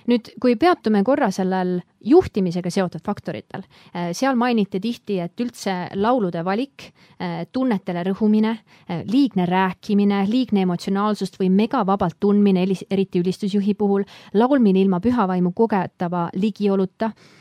nüüd, 0.08 0.32
kui 0.40 0.56
peatume 0.56 1.02
korra 1.04 1.30
sellel 1.34 1.80
juhtimisega 2.04 2.70
seotud 2.72 3.02
faktoritel, 3.04 3.64
äh, 3.94 4.10
seal 4.16 4.38
mainiti 4.40 4.80
tihti, 4.80 5.18
et 5.20 5.40
üldse 5.40 5.74
laulude 5.94 6.44
valik, 6.44 6.90
äh, 7.20 7.46
tunnetele 7.52 8.04
rõhumine, 8.08 8.56
äh, 8.88 9.02
liigne 9.10 9.46
rääkimine, 9.46 10.24
liigne 10.30 10.62
emotsionaalsust 10.62 11.36
või 11.40 11.50
megavabalt 11.50 12.16
tundmine, 12.20 12.64
eriti 12.90 13.20
ülistusjuhi 13.20 13.74
puhul, 13.74 14.04
laulmine 14.34 14.80
ilma 14.80 15.00
pühavaimu 15.00 15.52
kogetava 15.52 16.28
ligioluta 16.34 17.12
Eh, 17.12 17.39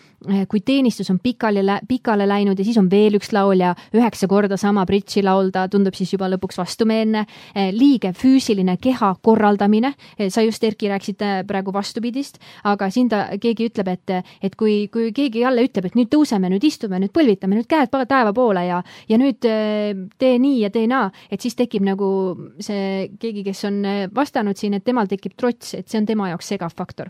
kui 0.50 0.60
teenistus 0.66 1.10
on 1.12 1.20
pikali, 1.24 1.62
pikale 1.88 2.28
läinud 2.28 2.60
ja 2.60 2.66
siis 2.66 2.78
on 2.78 2.90
veel 2.92 3.16
üks 3.20 3.32
laulja 3.34 3.74
üheksa 3.96 4.28
korda 4.28 4.58
sama 4.58 4.86
bridži 4.86 5.24
laulda, 5.24 5.68
tundub 5.72 5.96
siis 5.96 6.12
juba 6.14 6.28
lõpuks 6.32 6.60
vastumeelne. 6.60 7.26
Eh, 7.56 7.70
liige 7.76 8.12
füüsiline 8.18 8.76
keha 8.82 9.14
korraldamine, 9.24 9.94
eh, 10.18 10.30
sa 10.30 10.44
just, 10.44 10.64
Erki, 10.64 10.90
rääkisid 10.92 11.24
praegu 11.48 11.74
vastupidist, 11.74 12.38
aga 12.68 12.90
siin 12.92 13.10
ta, 13.10 13.26
keegi 13.42 13.70
ütleb, 13.70 13.88
et, 13.88 14.34
et 14.44 14.56
kui, 14.60 14.88
kui 14.92 15.14
keegi 15.16 15.46
jälle 15.46 15.64
ütleb, 15.66 15.88
et 15.90 15.96
nüüd 15.96 16.12
tõuseme, 16.12 16.52
nüüd 16.52 16.68
istume, 16.68 17.00
nüüd 17.00 17.14
põlvitame, 17.16 17.56
nüüd 17.56 17.70
käed 17.70 17.90
taeva 18.10 18.34
poole 18.36 18.66
ja, 18.68 18.82
ja 19.10 19.18
nüüd 19.18 19.40
tee 19.40 20.34
nii 20.40 20.60
ja 20.66 20.70
tee 20.74 20.88
naa, 20.88 21.10
et 21.32 21.42
siis 21.42 21.56
tekib 21.56 21.86
nagu 21.88 22.10
see 22.60 23.10
keegi, 23.20 23.46
kes 23.48 23.64
on 23.70 23.82
vastanud 24.16 24.60
siin, 24.60 24.76
et 24.78 24.86
temal 24.86 25.10
tekib 25.10 25.38
trots, 25.40 25.74
et 25.80 25.88
see 25.88 26.02
on 26.02 26.10
tema 26.10 26.30
jaoks 26.34 26.54
segav 26.54 26.76
faktor 26.76 27.10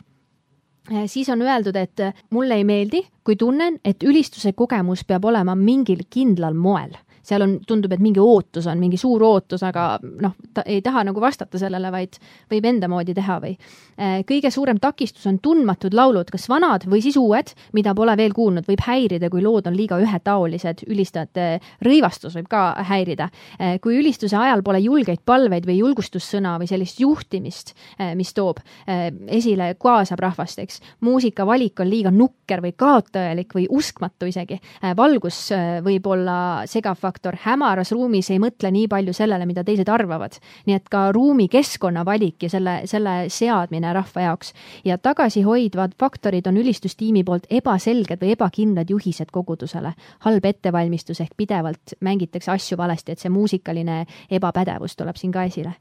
siis 1.08 1.30
on 1.30 1.42
öeldud, 1.42 1.76
et 1.76 2.00
äh, 2.00 2.14
mulle 2.30 2.56
ei 2.56 2.64
meeldi, 2.64 3.04
kui 3.24 3.36
tunnen, 3.36 3.80
et 3.86 4.04
ülistuse 4.04 4.54
kogemus 4.54 5.04
peab 5.06 5.26
olema 5.26 5.56
mingil 5.56 6.06
kindlal 6.10 6.54
moel 6.54 6.96
seal 7.30 7.46
on, 7.46 7.58
tundub, 7.68 7.94
et 7.94 8.02
mingi 8.04 8.22
ootus 8.22 8.68
on, 8.70 8.80
mingi 8.82 8.98
suur 9.00 9.24
ootus, 9.26 9.64
aga 9.68 9.86
noh, 10.02 10.36
ta 10.56 10.64
ei 10.70 10.82
taha 10.86 11.06
nagu 11.10 11.22
vastata 11.22 11.60
sellele, 11.62 11.92
vaid 11.94 12.18
võib 12.52 12.68
enda 12.70 12.90
moodi 12.92 13.16
teha 13.18 13.38
või. 13.44 13.56
Äh, 14.00 14.20
kõige 14.28 14.52
suurem 14.54 14.80
takistus 14.82 15.28
on 15.30 15.40
tundmatud 15.44 15.96
laulud, 15.98 16.30
kas 16.32 16.48
vanad 16.50 16.86
või 16.90 17.02
siis 17.04 17.18
uued, 17.20 17.54
mida 17.78 17.94
pole 17.98 18.16
veel 18.20 18.34
kuulnud, 18.36 18.68
võib 18.70 18.84
häirida, 18.86 19.30
kui 19.32 19.44
lood 19.46 19.68
on 19.70 19.78
liiga 19.78 20.00
ühetaolised, 20.02 20.86
ülistajate 20.90 21.48
rõivastus 21.86 22.38
võib 22.40 22.50
ka 22.52 22.64
häirida. 22.90 23.30
Äh, 23.60 23.78
kui 23.84 24.00
ülistuse 24.00 24.38
ajal 24.40 24.64
pole 24.66 24.82
julgeid 24.84 25.24
palveid 25.26 25.68
või 25.70 25.80
julgustussõna 25.82 26.58
või 26.62 26.70
sellist 26.72 27.02
juhtimist, 27.04 27.76
äh, 28.00 28.14
mis 28.20 28.34
toob 28.34 28.62
esile, 28.90 29.74
kaasab 29.80 30.20
rahvast, 30.24 30.60
eks. 30.62 30.80
muusika 31.06 31.46
valik 31.48 31.80
on 31.80 31.90
liiga 31.90 32.12
nukker 32.14 32.62
või 32.64 32.74
kaotajalik 32.78 33.54
või 33.56 33.66
uskmatu 33.70 34.28
isegi. 34.30 34.58
valgus 34.98 35.38
võib 35.86 36.08
olla 36.10 36.38
segav 36.70 36.98
faktor 37.00 37.19
faktor, 37.20 37.36
hämaras 37.44 37.92
ruumis 37.92 38.30
ei 38.32 38.40
mõtle 38.40 38.72
nii 38.72 38.88
palju 38.88 39.14
sellele, 39.14 39.46
mida 39.46 39.64
teised 39.64 39.90
arvavad. 39.90 40.40
nii 40.66 40.76
et 40.76 40.90
ka 40.90 41.12
ruumi 41.12 41.50
keskkonna 41.50 42.06
valik 42.06 42.44
ja 42.44 42.50
selle, 42.50 42.82
selle 42.86 43.30
seadmine 43.30 43.94
rahva 43.94 44.22
jaoks. 44.22 44.54
ja 44.86 44.98
tagasihoidvad 44.98 45.92
faktorid 46.00 46.48
on 46.48 46.58
ülistustiimi 46.58 47.24
poolt 47.24 47.46
ebaselged 47.50 48.22
või 48.22 48.32
ebakindlad 48.36 48.90
juhised 48.90 49.32
kogudusele. 49.32 49.94
halb 50.20 50.46
ettevalmistus 50.46 51.20
ehk 51.22 51.36
pidevalt 51.36 51.96
mängitakse 52.00 52.52
asju 52.52 52.78
valesti, 52.78 53.12
et 53.12 53.20
see 53.20 53.30
muusikaline 53.30 54.06
ebapädevus 54.32 54.96
tuleb 54.96 55.16
siin 55.16 55.32
ka 55.32 55.44
esile 55.44 55.74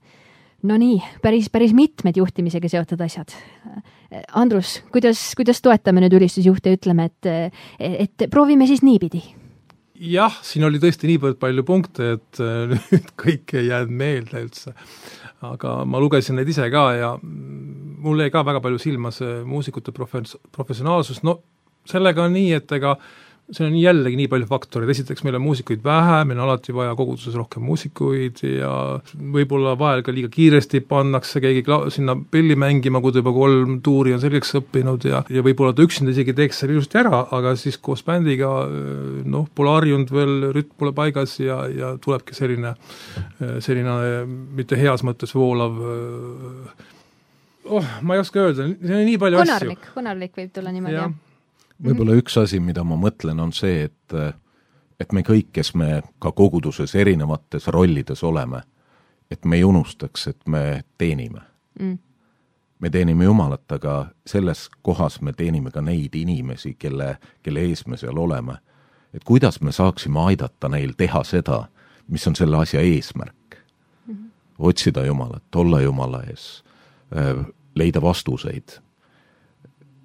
no 0.62 0.76
nii, 0.76 0.98
päris, 1.22 1.50
päris 1.50 1.72
mitmed 1.72 2.16
juhtimisega 2.16 2.68
seotud 2.68 3.00
asjad. 3.00 3.30
Andrus, 4.34 4.82
kuidas, 4.90 5.34
kuidas 5.36 5.62
toetame 5.62 6.00
nüüd 6.00 6.16
ülistusjuhte 6.18 6.72
ütleme, 6.74 7.04
et, 7.04 7.52
et 7.78 8.30
proovime 8.30 8.66
siis 8.66 8.82
niipidi 8.82 9.22
jah, 9.98 10.40
siin 10.46 10.66
oli 10.68 10.80
tõesti 10.82 11.10
niivõrd 11.10 11.38
palju 11.42 11.64
punkte, 11.66 12.14
et 12.18 12.40
äh, 12.42 12.74
nüüd 12.92 13.12
kõik 13.20 13.54
ei 13.58 13.70
jäänud 13.70 13.94
meelde 14.02 14.44
üldse. 14.46 14.74
aga 15.46 15.84
ma 15.86 16.00
lugesin 16.02 16.34
neid 16.38 16.48
ise 16.50 16.66
ka 16.70 16.84
ja 16.98 17.12
mul 17.22 18.18
jäi 18.22 18.30
ka 18.34 18.42
väga 18.46 18.62
palju 18.62 18.80
silma 18.82 19.12
see 19.14 19.42
muusikute 19.46 19.94
profes-, 19.94 20.38
professionaalsus, 20.54 21.22
no 21.22 21.40
sellega 21.86 22.24
on 22.26 22.34
nii, 22.34 22.52
et 22.58 22.72
ega 22.74 22.96
äh, 22.96 23.27
siin 23.48 23.70
on 23.70 23.76
jällegi 23.80 24.18
nii 24.18 24.28
palju 24.28 24.46
faktoreid, 24.48 24.90
esiteks 24.92 25.24
meil 25.24 25.38
on 25.38 25.42
muusikuid 25.46 25.80
vähe, 25.84 26.18
meil 26.28 26.36
on 26.36 26.44
alati 26.44 26.74
vaja 26.76 26.92
koguduses 26.98 27.36
rohkem 27.38 27.64
muusikuid 27.64 28.42
ja 28.44 28.72
võib-olla 29.36 29.72
vahel 29.80 30.02
ka 30.04 30.12
liiga 30.12 30.28
kiiresti 30.32 30.82
pannakse 30.88 31.40
keegi 31.40 31.62
kla-, 31.64 31.86
sinna 31.92 32.16
pilli 32.18 32.58
mängima, 32.60 33.00
kui 33.04 33.14
ta 33.14 33.22
juba 33.22 33.32
kolm 33.36 33.78
tuuri 33.84 34.12
on 34.16 34.20
selgeks 34.20 34.52
õppinud 34.60 35.06
ja, 35.08 35.22
ja 35.32 35.44
võib-olla 35.46 35.72
ta 35.76 35.86
üksinda 35.86 36.12
isegi 36.12 36.34
teeks 36.36 36.60
selle 36.60 36.76
ilusti 36.76 37.00
ära, 37.00 37.22
aga 37.38 37.54
siis 37.60 37.80
koos 37.80 38.04
bändiga 38.04 38.50
noh, 38.68 39.48
pole 39.56 39.72
harjunud 39.78 40.12
veel, 40.12 40.34
rütm 40.56 40.76
pole 40.82 40.92
paigas 40.96 41.38
ja, 41.40 41.62
ja 41.72 41.94
tulebki 42.04 42.36
selline, 42.36 42.74
selline 43.64 44.26
mitte 44.58 44.76
heas 44.76 45.04
mõttes 45.08 45.32
voolav 45.36 45.80
oh, 47.64 47.88
ma 48.04 48.18
ei 48.18 48.20
oska 48.20 48.44
öelda, 48.44 48.68
siin 48.76 48.98
on 49.00 49.08
nii 49.08 49.16
palju 49.24 49.40
konarlik, 49.40 49.80
asju. 49.80 49.96
konarlik 49.96 50.36
võib 50.36 50.52
tulla 50.52 50.74
niimoodi, 50.74 51.00
jah 51.00 51.16
võib-olla 51.84 52.16
üks 52.18 52.36
asi, 52.40 52.60
mida 52.60 52.84
ma 52.84 52.96
mõtlen, 52.96 53.40
on 53.40 53.52
see, 53.52 53.88
et 53.88 54.18
et 54.98 55.12
me 55.12 55.22
kõik, 55.22 55.52
kes 55.54 55.74
me 55.78 56.02
ka 56.18 56.32
koguduses 56.34 56.94
erinevates 56.98 57.68
rollides 57.70 58.22
oleme, 58.26 58.62
et 59.30 59.44
me 59.44 59.56
ei 59.56 59.64
unustaks, 59.64 60.26
et 60.26 60.46
me 60.46 60.84
teenime 60.98 61.40
mm.. 61.80 61.98
me 62.78 62.90
teenime 62.90 63.24
Jumalat, 63.24 63.72
aga 63.72 64.10
selles 64.26 64.68
kohas 64.82 65.20
me 65.20 65.32
teenime 65.32 65.70
ka 65.70 65.80
neid 65.80 66.14
inimesi, 66.14 66.74
kelle, 66.74 67.16
kelle 67.42 67.62
ees 67.70 67.86
me 67.86 67.96
seal 67.96 68.18
oleme. 68.18 68.58
et 69.14 69.24
kuidas 69.24 69.60
me 69.60 69.72
saaksime 69.72 70.20
aidata 70.20 70.68
neil 70.68 70.92
teha 70.96 71.24
seda, 71.24 71.68
mis 72.08 72.26
on 72.26 72.36
selle 72.36 72.56
asja 72.56 72.80
eesmärk 72.80 73.56
mm. 74.06 74.14
-hmm. 74.14 74.30
otsida 74.58 75.06
Jumalat, 75.06 75.54
olla 75.54 75.80
Jumala 75.80 76.22
ees, 76.22 76.64
leida 77.74 78.02
vastuseid, 78.02 78.80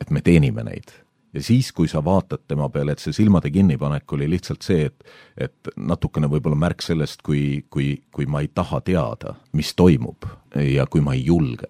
et 0.01 0.09
me 0.09 0.21
teenime 0.21 0.63
neid 0.63 1.02
ja 1.33 1.43
siis, 1.43 1.71
kui 1.71 1.87
sa 1.87 2.03
vaatad 2.05 2.43
tema 2.47 2.69
peale, 2.69 2.93
et 2.93 3.01
see 3.01 3.15
silmade 3.15 3.49
kinnipanek 3.51 4.13
oli 4.13 4.29
lihtsalt 4.29 4.65
see, 4.65 4.85
et 4.89 5.03
et 5.37 5.71
natukene 5.77 6.29
võib-olla 6.29 6.57
märk 6.59 6.81
sellest, 6.85 7.21
kui, 7.25 7.65
kui, 7.69 7.95
kui 8.11 8.25
ma 8.25 8.43
ei 8.43 8.51
taha 8.53 8.81
teada, 8.85 9.35
mis 9.53 9.73
toimub 9.75 10.27
ja 10.55 10.85
kui 10.85 11.01
ma 11.01 11.15
ei 11.17 11.25
julge. 11.25 11.67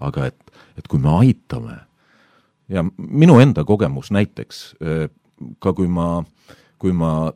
aga 0.00 0.26
et, 0.26 0.52
et 0.76 0.88
kui 0.88 1.00
me 1.00 1.08
aitame 1.22 1.78
ja 2.68 2.84
minu 2.98 3.38
enda 3.40 3.64
kogemus 3.64 4.10
näiteks, 4.12 4.74
ka 5.58 5.72
kui 5.72 5.88
ma, 5.88 6.24
kui 6.78 6.92
ma 6.92 7.32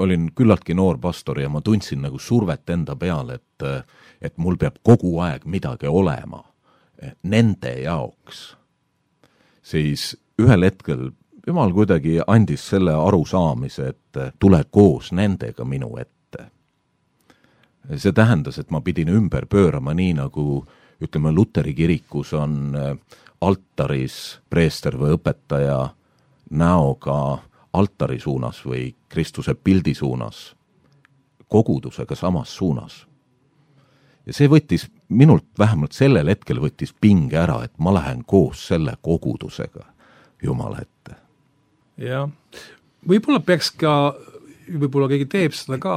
olin 0.00 0.30
küllaltki 0.34 0.74
noor 0.74 0.98
pastor 0.98 1.38
ja 1.40 1.48
ma 1.48 1.60
tundsin 1.60 2.02
nagu 2.02 2.18
survet 2.18 2.70
enda 2.70 2.96
peale, 2.96 3.34
et 3.34 3.86
et 4.20 4.36
mul 4.36 4.56
peab 4.56 4.80
kogu 4.82 5.18
aeg 5.20 5.46
midagi 5.46 5.86
olema 5.86 6.42
nende 7.22 7.72
jaoks, 7.84 8.56
siis 9.62 10.16
ühel 10.40 10.66
hetkel 10.66 11.10
jumal 11.50 11.72
kuidagi 11.74 12.20
andis 12.26 12.68
selle 12.70 12.94
arusaamise, 12.94 13.88
et 13.88 14.18
tule 14.38 14.62
koos 14.70 15.10
nendega 15.12 15.64
minu 15.64 15.96
ette. 15.98 16.46
see 17.96 18.12
tähendas, 18.12 18.58
et 18.58 18.70
ma 18.70 18.80
pidin 18.80 19.08
ümber 19.08 19.46
pöörama 19.50 19.94
nii, 19.94 20.12
nagu 20.14 20.44
ütleme, 21.02 21.32
luteri 21.34 21.74
kirikus 21.74 22.32
on 22.38 22.76
äh, 22.76 22.92
altaris 23.40 24.38
preester 24.50 24.94
või 25.00 25.16
õpetaja 25.16 25.78
näoga 26.50 27.38
altari 27.72 28.20
suunas 28.20 28.60
või 28.66 28.92
Kristuse 29.08 29.54
pildi 29.54 29.94
suunas, 29.94 30.54
kogudusega 31.48 32.14
samas 32.14 32.56
suunas. 32.56 33.06
ja 34.26 34.32
see 34.32 34.48
võttis 34.48 34.86
minult 35.08 35.48
vähemalt 35.58 35.92
sellel 35.92 36.28
hetkel 36.28 36.60
võttis 36.60 36.94
pinge 37.00 37.38
ära, 37.42 37.64
et 37.64 37.74
ma 37.78 37.94
lähen 37.94 38.22
koos 38.24 38.68
selle 38.68 38.94
kogudusega 39.02 39.82
Jumala 40.42 40.78
ette 40.78 41.29
jah, 42.00 42.28
võib-olla 43.06 43.40
peaks 43.44 43.70
ka, 43.80 43.94
võib-olla 44.70 45.08
keegi 45.10 45.28
teeb 45.30 45.56
seda 45.56 45.78
ka, 45.82 45.94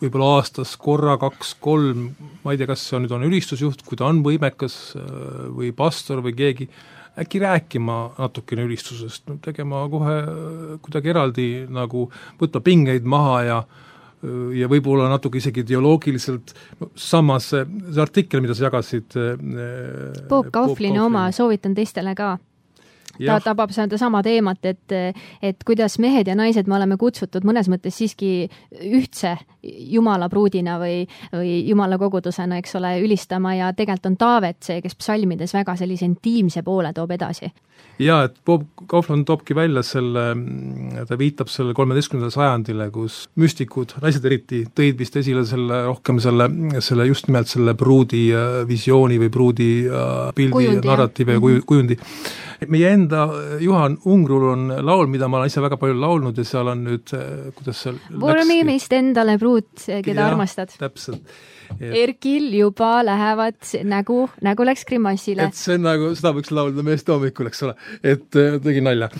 võib-olla 0.00 0.34
aastas 0.38 0.74
korra, 0.80 1.16
kaks-kolm, 1.20 2.10
ma 2.44 2.54
ei 2.54 2.60
tea, 2.60 2.68
kas 2.70 2.84
see 2.86 2.98
on, 2.98 3.06
nüüd 3.06 3.16
on 3.16 3.28
ülistusjuht, 3.28 3.84
kui 3.86 3.98
ta 4.00 4.08
on 4.10 4.22
võimekas 4.26 4.76
või 5.54 5.72
pastor 5.76 6.22
või 6.24 6.36
keegi, 6.38 6.68
äkki 7.20 7.40
rääkima 7.42 7.98
natukene 8.18 8.66
ülistusest, 8.66 9.28
tegema 9.44 9.84
kohe 9.90 10.20
kuidagi 10.82 11.12
eraldi 11.12 11.48
nagu, 11.70 12.08
võtma 12.40 12.62
pingeid 12.64 13.06
maha 13.06 13.40
ja 13.48 13.64
ja 14.56 14.64
võib-olla 14.72 15.04
natuke 15.10 15.36
isegi 15.36 15.60
ideoloogiliselt, 15.60 16.54
samas 16.96 17.50
see 17.50 18.00
artikkel, 18.00 18.40
mida 18.40 18.54
sa 18.56 18.70
jagasid 18.70 19.12
Bob 20.30 20.48
Kauflini 20.54 20.96
oma, 21.02 21.26
soovitan 21.36 21.76
teistele 21.76 22.14
ka 22.16 22.30
ta 23.18 23.40
tabab 23.40 23.72
sedasama 23.74 24.22
teemat, 24.22 24.64
et, 24.64 25.16
et 25.42 25.64
kuidas 25.66 25.98
mehed 26.02 26.28
ja 26.28 26.36
naised, 26.38 26.68
me 26.70 26.78
oleme 26.78 26.98
kutsutud 27.00 27.44
mõnes 27.46 27.68
mõttes 27.72 27.98
siiski 27.98 28.48
ühtse 28.80 29.36
jumala 29.64 30.28
pruudina 30.28 30.78
või, 30.80 31.04
või 31.32 31.58
jumala 31.68 31.98
kogudusena, 32.00 32.58
eks 32.60 32.76
ole, 32.80 32.96
ülistama 33.04 33.54
ja 33.58 33.72
tegelikult 33.76 34.10
on 34.10 34.16
Taavet 34.20 34.66
see, 34.66 34.80
kes 34.84 34.96
psalmides 34.98 35.54
väga 35.54 35.76
sellise 35.78 36.06
intiimse 36.08 36.62
poole 36.66 36.92
toob 36.92 37.14
edasi. 37.16 37.50
jaa, 37.98 38.24
et 38.26 38.36
Bob 38.46 38.64
Kaufmann 38.90 39.24
toobki 39.24 39.54
välja 39.54 39.82
selle, 39.86 40.24
ta 41.08 41.18
viitab 41.18 41.50
sellele 41.50 41.74
kolmeteistkümnendale 41.74 42.34
sajandile, 42.34 42.88
kus 42.94 43.28
müstikud, 43.38 43.94
naised 44.02 44.24
eriti, 44.26 44.64
tõid 44.74 44.98
vist 44.98 45.16
esile 45.16 45.44
selle, 45.46 45.84
rohkem 45.86 46.18
selle, 46.22 46.48
selle 46.82 47.06
just 47.06 47.28
nimelt 47.30 47.50
selle 47.50 47.76
pruudi 47.78 48.24
visiooni 48.68 49.18
või 49.22 49.30
pruudi 49.30 49.68
pildi, 50.34 50.80
narratiivi 50.84 51.38
ja 51.38 51.44
kuju, 51.44 51.62
kujundi. 51.66 51.98
meie 52.68 52.90
enda 52.96 53.03
enda, 53.04 53.24
Juhan 53.62 53.98
Ungrul 54.10 54.50
on 54.52 54.68
laul, 54.84 55.08
mida 55.12 55.28
ma 55.30 55.40
olen 55.40 55.52
ise 55.52 55.62
väga 55.64 55.78
palju 55.80 55.98
laulnud 56.00 56.38
ja 56.40 56.46
seal 56.48 56.72
on 56.72 56.86
nüüd, 56.88 57.16
kuidas 57.58 57.84
seal 57.86 58.00
vormi 58.20 58.62
meist 58.66 58.92
endale 58.96 59.38
pruut, 59.40 59.72
keda 59.84 60.20
ja, 60.20 60.30
armastad. 60.32 60.74
täpselt 60.80 61.22
et.... 61.78 61.94
Erkil 61.94 62.50
juba 62.54 63.02
lähevad 63.06 63.56
nägu, 63.88 64.18
nägu 64.44 64.66
läks 64.66 64.84
grimassile. 64.88 65.48
et 65.48 65.58
see 65.58 65.76
on 65.78 65.86
nagu, 65.86 66.10
seda 66.16 66.34
võiks 66.36 66.52
laulda 66.54 66.84
meest 66.86 67.08
hommikul, 67.10 67.48
eks 67.50 67.64
ole, 67.66 67.74
et 68.02 68.38
äh, 68.40 68.58
tegin 68.64 68.86
nalja. 68.88 69.10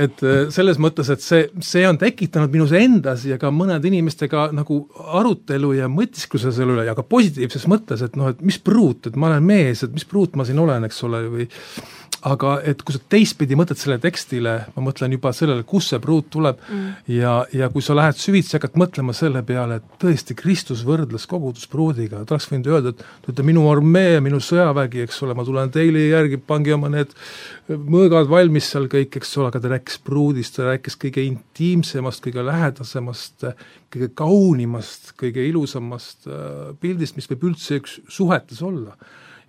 et 0.00 0.24
selles 0.54 0.80
mõttes, 0.82 1.10
et 1.12 1.24
see, 1.24 1.46
see 1.64 1.84
on 1.88 1.98
tekitanud 2.00 2.52
minus 2.52 2.74
endas 2.76 3.26
ja 3.28 3.38
ka 3.42 3.52
mõnede 3.54 3.90
inimestega 3.90 4.50
nagu 4.56 4.82
arutelu 5.22 5.72
ja 5.78 5.90
mõtiskluse 5.92 6.52
selle 6.54 6.76
üle 6.76 6.86
ja 6.88 6.96
ka 6.98 7.06
positiivses 7.06 7.66
mõttes, 7.70 8.04
et 8.04 8.18
noh, 8.18 8.32
et 8.32 8.44
mis 8.44 8.58
pruut, 8.62 9.08
et 9.08 9.18
ma 9.18 9.32
olen 9.32 9.50
mees, 9.52 9.84
et 9.84 9.92
mis 9.94 10.06
pruut 10.08 10.36
ma 10.38 10.46
siin 10.48 10.60
olen, 10.62 10.88
eks 10.88 11.02
ole, 11.08 11.24
või 11.32 11.48
aga 12.28 12.52
et 12.68 12.82
kui 12.86 12.94
sa 12.94 13.00
teistpidi 13.10 13.56
mõtled 13.58 13.78
sellele 13.80 14.02
tekstile, 14.02 14.52
ma 14.76 14.84
mõtlen 14.86 15.14
juba 15.16 15.32
sellele, 15.34 15.64
kust 15.66 15.90
see 15.90 15.98
pruut 16.02 16.28
tuleb 16.30 16.60
mm. 16.62 16.90
ja, 17.16 17.32
ja 17.54 17.68
kui 17.72 17.82
sa 17.82 17.96
lähed 17.98 18.18
süvitsi, 18.20 18.54
hakkad 18.56 18.76
mõtlema 18.78 19.14
selle 19.16 19.42
peale, 19.46 19.80
et 19.80 19.96
tõesti, 20.02 20.36
Kristus 20.38 20.84
võrdles 20.86 21.26
kogudust 21.30 21.66
pruudiga, 21.72 22.22
ta 22.22 22.36
oleks 22.36 22.46
võinud 22.52 22.68
öelda, 22.70 22.92
et 22.92 23.02
te 23.02 23.32
olete 23.32 23.46
minu 23.46 23.64
armee, 23.70 24.20
minu 24.22 24.38
sõjavägi, 24.42 25.02
eks 25.06 25.18
ole, 25.26 25.34
ma 25.38 25.46
tulen 25.48 25.72
teile 25.74 26.04
järgi, 26.06 26.38
pange 26.46 26.76
oma 26.76 26.92
need 26.92 27.16
mõõgad 27.72 28.30
valmis 28.30 28.70
seal 28.70 28.86
kõik, 28.92 29.18
eks 29.18 29.34
ole, 29.40 29.50
aga 29.50 29.62
ta 29.64 29.72
rääkis 29.74 29.98
pruudist, 30.06 30.54
ta 30.58 30.68
rääkis 30.70 30.98
kõige 31.02 31.24
intiimsemast, 31.26 32.22
kõige 32.22 32.46
lähedasemast, 32.46 33.48
kõige 33.90 34.12
kaunimast, 34.22 35.10
kõige 35.18 35.42
ilusamast 35.48 36.30
äh, 36.30 36.70
pildist, 36.82 37.18
mis 37.18 37.26
võib 37.32 37.50
üldse 37.50 37.82
üks 37.82 37.98
suhetes 38.10 38.62
olla 38.62 38.94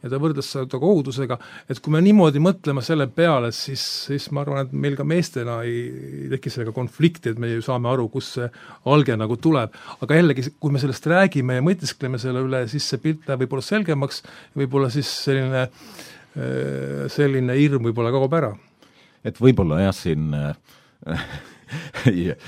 ja 0.03 0.11
ta 0.11 0.19
võrdles 0.19 0.49
seda 0.51 0.79
kogudusega, 0.79 1.37
et 1.71 1.79
kui 1.83 1.93
me 1.95 2.01
niimoodi 2.03 2.41
mõtleme 2.43 2.83
selle 2.83 3.07
peale, 3.15 3.53
siis, 3.55 3.83
siis 4.09 4.27
ma 4.35 4.43
arvan, 4.43 4.67
et 4.67 4.73
meil 4.85 4.97
ka 4.99 5.05
meestena 5.07 5.61
ei, 5.67 5.85
ei 6.23 6.31
teki 6.33 6.51
sellega 6.51 6.73
konflikti, 6.75 7.31
et 7.31 7.39
me 7.39 7.53
ju 7.53 7.63
saame 7.63 7.89
aru, 7.91 8.09
kust 8.11 8.37
see 8.37 8.49
alge 8.91 9.15
nagu 9.19 9.37
tuleb. 9.41 9.77
aga 10.03 10.19
jällegi, 10.19 10.49
kui 10.59 10.75
me 10.75 10.81
sellest 10.83 11.07
räägime 11.07 11.59
ja 11.59 11.65
mõtiskleme 11.65 12.19
selle 12.21 12.43
üle, 12.43 12.65
siis 12.71 12.87
see 12.91 13.01
pilt 13.03 13.29
läheb 13.29 13.45
võib-olla 13.45 13.67
selgemaks, 13.67 14.21
võib-olla 14.59 14.91
siis 14.93 15.11
selline, 15.23 15.65
äh, 16.35 17.05
selline 17.13 17.57
hirm 17.59 17.87
võib-olla 17.87 18.11
kaob 18.13 18.39
ära. 18.39 18.53
et 19.23 19.39
võib-olla 19.39 19.85
jah, 19.85 19.95
siin 19.95 20.33
äh, 20.35 21.37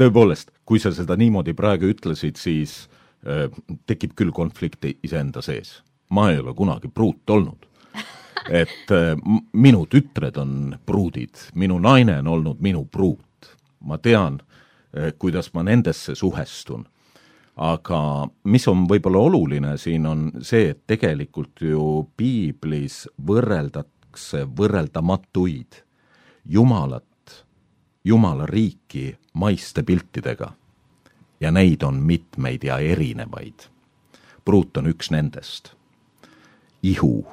tõepoolest, 0.00 0.52
kui 0.68 0.82
sa 0.82 0.92
seda 0.92 1.16
niimoodi 1.16 1.56
praegu 1.56 1.88
ütlesid, 1.88 2.36
siis 2.36 2.82
äh, 3.24 3.48
tekib 3.88 4.12
küll 4.18 4.36
konflikti 4.36 4.98
iseenda 5.08 5.40
sees 5.40 5.80
ma 6.12 6.30
ei 6.30 6.38
ole 6.38 6.54
kunagi 6.54 6.88
pruut 6.88 7.30
olnud. 7.30 7.66
et 8.50 8.90
äh, 8.90 9.16
minu 9.52 9.86
tütred 9.86 10.36
on 10.36 10.78
pruudid, 10.86 11.34
minu 11.54 11.78
naine 11.78 12.18
on 12.18 12.26
olnud 12.28 12.60
minu 12.60 12.84
pruut. 12.84 13.56
ma 13.80 13.98
tean, 13.98 14.40
äh, 14.98 15.12
kuidas 15.18 15.54
ma 15.54 15.62
nendesse 15.62 16.14
suhestun. 16.14 16.84
aga 17.56 18.28
mis 18.44 18.68
on 18.68 18.86
võib-olla 18.88 19.18
oluline 19.18 19.76
siin, 19.76 20.06
on 20.06 20.30
see, 20.40 20.70
et 20.70 20.86
tegelikult 20.86 21.60
ju 21.60 22.08
piiblis 22.16 23.08
võrreldakse 23.26 24.46
võrreldamatuid 24.56 25.82
Jumalat, 26.44 27.44
Jumala 28.04 28.46
riiki 28.46 29.16
maiste 29.32 29.82
piltidega. 29.82 30.52
ja 31.40 31.50
neid 31.50 31.82
on 31.82 32.02
mitmeid 32.02 32.64
ja 32.64 32.78
erinevaid. 32.78 33.70
pruut 34.44 34.76
on 34.76 34.86
üks 34.92 35.10
nendest 35.10 35.72
ihu. 36.82 37.26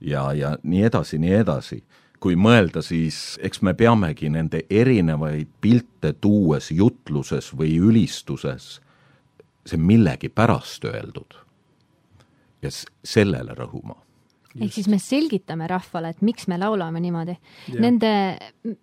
Ja, 0.00 0.32
ja 0.32 0.56
nii 0.62 0.82
edasi, 0.90 1.18
nii 1.18 1.38
edasi. 1.42 1.84
kui 2.20 2.32
mõelda, 2.32 2.80
siis 2.82 3.36
eks 3.44 3.60
me 3.62 3.74
peamegi 3.76 4.30
nende 4.32 4.62
erinevaid 4.72 5.50
pilte 5.60 6.14
tuues 6.16 6.70
jutluses 6.72 7.50
või 7.52 7.74
ülistuses 7.76 8.80
see 9.68 9.78
millegipärast 9.78 10.86
öeldud. 10.88 11.36
Ja 12.64 12.72
sellele 13.04 13.54
rõhuma. 13.54 13.98
Ehk 14.56 14.72
siis 14.72 14.88
me 14.88 14.96
selgitame 14.98 15.68
rahvale, 15.68 16.14
et 16.14 16.22
miks 16.24 16.48
me 16.48 16.56
laulame 16.56 17.02
niimoodi. 17.04 17.36
Nende, 17.76 18.10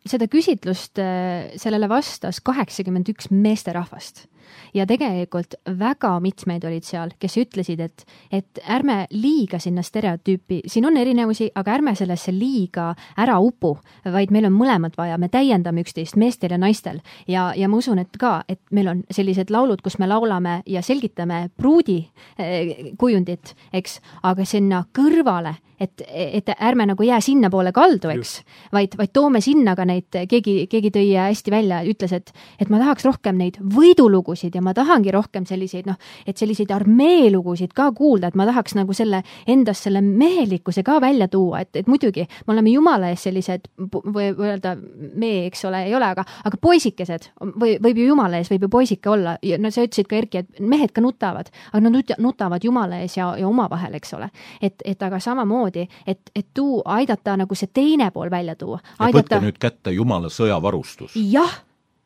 seda 0.05 0.29
küsitlust, 0.29 1.01
äh, 1.01 1.55
sellele 1.57 1.89
vastas 1.89 2.37
kaheksakümmend 2.45 3.09
üks 3.15 3.31
meesterahvast 3.33 4.27
ja 4.73 4.85
tegelikult 4.89 5.55
väga 5.79 6.13
mitmeid 6.23 6.65
olid 6.67 6.85
seal, 6.87 7.13
kes 7.19 7.37
ütlesid, 7.41 7.79
et, 7.83 8.05
et 8.31 8.61
ärme 8.69 9.05
liiga 9.11 9.59
sinna 9.59 9.83
stereotüüpi, 9.85 10.61
siin 10.67 10.87
on 10.89 10.97
erinevusi, 10.97 11.49
aga 11.55 11.75
ärme 11.77 11.95
sellesse 11.95 12.33
liiga 12.35 12.91
ära 13.17 13.39
upu, 13.39 13.75
vaid 14.05 14.33
meil 14.33 14.47
on 14.49 14.55
mõlemat 14.57 14.97
vaja, 14.97 15.17
me 15.17 15.29
täiendame 15.33 15.83
üksteist, 15.83 16.17
meestel 16.19 16.55
ja 16.55 16.61
naistel. 16.61 17.01
ja, 17.27 17.51
ja 17.55 17.67
ma 17.69 17.77
usun, 17.77 17.99
et 17.99 18.17
ka, 18.19 18.43
et 18.47 18.61
meil 18.71 18.87
on 18.87 19.03
sellised 19.11 19.51
laulud, 19.53 19.81
kus 19.81 19.99
me 19.99 20.07
laulame 20.07 20.61
ja 20.65 20.81
selgitame 20.81 21.49
pruudi 21.57 21.99
eh, 22.37 22.93
kujundit, 22.97 23.55
eks, 23.73 23.99
aga 24.23 24.45
sinna 24.45 24.85
kõrvale 24.93 25.55
et, 25.83 26.03
et 26.07 26.49
ärme 26.59 26.85
nagu 26.87 27.03
jää 27.03 27.19
sinnapoole 27.21 27.71
kaldu, 27.75 28.11
eks, 28.13 28.33
vaid, 28.73 28.97
vaid 28.97 29.11
toome 29.13 29.41
sinna 29.43 29.75
ka 29.75 29.85
neid, 29.87 30.07
keegi, 30.29 30.55
keegi 30.71 30.91
tõi 30.93 31.07
hästi 31.17 31.53
välja, 31.53 31.81
ütles, 31.89 32.13
et, 32.15 32.33
et 32.61 32.71
ma 32.71 32.79
tahaks 32.81 33.05
rohkem 33.07 33.39
neid 33.39 33.59
võidulugusid 33.59 34.32
ja 34.55 34.61
ma 34.61 34.73
tahangi 34.73 35.11
rohkem 35.13 35.45
selliseid 35.45 35.87
noh, 35.89 35.97
et 36.27 36.37
selliseid 36.37 36.71
armeelugusid 36.73 37.73
ka 37.75 37.89
kuulda, 37.95 38.29
et 38.29 38.37
ma 38.39 38.45
tahaks 38.49 38.75
nagu 38.77 38.93
selle 38.93 39.23
endas 39.47 39.83
selle 39.83 40.01
mehelikkuse 40.01 40.83
ka 40.83 40.99
välja 41.01 41.27
tuua, 41.31 41.63
et, 41.63 41.75
et 41.75 41.87
muidugi 41.87 42.25
me 42.47 42.53
oleme 42.55 42.73
jumala 42.73 43.11
ees 43.13 43.25
sellised 43.27 43.69
või 43.77 44.31
öelda 44.31 44.75
me, 44.77 45.31
eks 45.47 45.65
ole, 45.69 45.83
ei 45.87 45.95
ole, 45.95 46.11
aga, 46.15 46.25
aga 46.43 46.59
poisikesed 46.61 47.29
või 47.59 47.77
võib 47.83 48.01
ju 48.01 48.09
jumala 48.11 48.41
ees 48.41 48.51
võib 48.51 48.67
ju 48.67 48.71
poisike 48.77 49.09
olla 49.09 49.37
ja 49.43 49.59
no 49.61 49.71
sa 49.73 49.85
ütlesid 49.85 50.09
ka 50.09 50.19
Erki, 50.19 50.43
et 50.43 50.61
mehed 50.61 50.93
ka 50.95 51.03
nutavad, 51.03 51.49
aga 51.71 51.83
nad 51.83 52.13
nutavad 52.21 52.63
jumala 52.63 53.01
ees 53.03 53.17
ja, 53.17 53.33
ja 53.39 53.47
omavahel, 53.47 53.97
eks 53.99 54.15
ole. 54.17 54.29
et, 54.61 54.81
et 54.85 55.03
aga 55.03 55.19
samamoodi, 55.19 55.87
et, 56.07 56.31
et 56.35 56.47
tuu, 56.53 56.81
aidata 56.85 57.37
nagu 57.39 57.55
see 57.57 57.71
teine 57.73 58.09
pool 58.11 58.31
välja 58.31 58.55
tuua. 58.55 58.79
võtke 58.99 59.41
nüüd 59.43 59.59
kätte 59.61 59.93
jumala 59.95 60.31
sõjavarustus. 60.33 61.17
jah, 61.17 61.59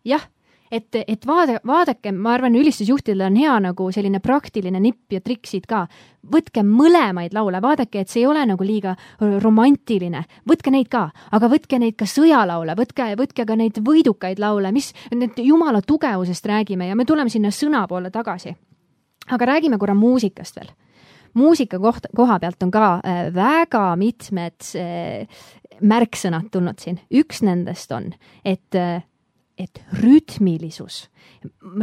jah 0.05 0.27
et, 0.71 0.95
et 1.07 1.25
vaada, 1.27 1.59
vaadake, 1.65 2.11
ma 2.11 2.33
arvan, 2.35 2.55
ülistusjuhtidel 2.55 3.25
on 3.27 3.39
hea 3.39 3.55
nagu 3.67 3.89
selline 3.93 4.19
praktiline 4.23 4.79
nipp 4.83 5.13
ja 5.13 5.21
triksid 5.21 5.67
ka. 5.69 5.87
võtke 6.27 6.59
mõlemaid 6.67 7.31
laule, 7.33 7.61
vaadake, 7.63 8.01
et 8.01 8.09
see 8.11 8.21
ei 8.21 8.27
ole 8.27 8.41
nagu 8.45 8.63
liiga 8.63 8.95
romantiline, 9.19 10.25
võtke 10.49 10.73
neid 10.73 10.89
ka, 10.91 11.05
aga 11.31 11.47
võtke 11.47 11.79
neid 11.79 11.95
ka 11.95 12.05
sõjalaule, 12.05 12.75
võtke, 12.75 13.13
võtke 13.15 13.45
ka 13.47 13.55
neid 13.55 13.79
võidukaid 13.79 14.41
laule, 14.43 14.71
mis 14.75 14.91
need 15.15 15.39
jumala 15.39 15.81
tugevusest 15.81 16.45
räägime 16.45 16.89
ja 16.89 16.95
me 16.95 17.05
tuleme 17.05 17.31
sinna 17.31 17.51
sõna 17.51 17.87
poole 17.87 18.11
tagasi. 18.11 18.55
aga 19.31 19.45
räägime 19.45 19.77
korra 19.77 19.93
muusikast 19.93 20.55
veel 20.55 20.71
muusika 21.37 21.79
koht, 21.79 22.09
koha 22.15 22.39
pealt 22.39 22.63
on 22.63 22.71
ka 22.73 22.87
äh, 23.05 23.27
väga 23.33 23.83
mitmed 23.99 24.71
äh, 24.79 25.43
märksõnad 25.81 26.49
tulnud 26.51 26.81
siin. 26.81 26.99
üks 27.13 27.43
nendest 27.45 27.91
on, 27.91 28.11
et 28.45 28.75
äh, 28.75 29.03
et 29.57 29.81
rütmilisus, 30.01 31.07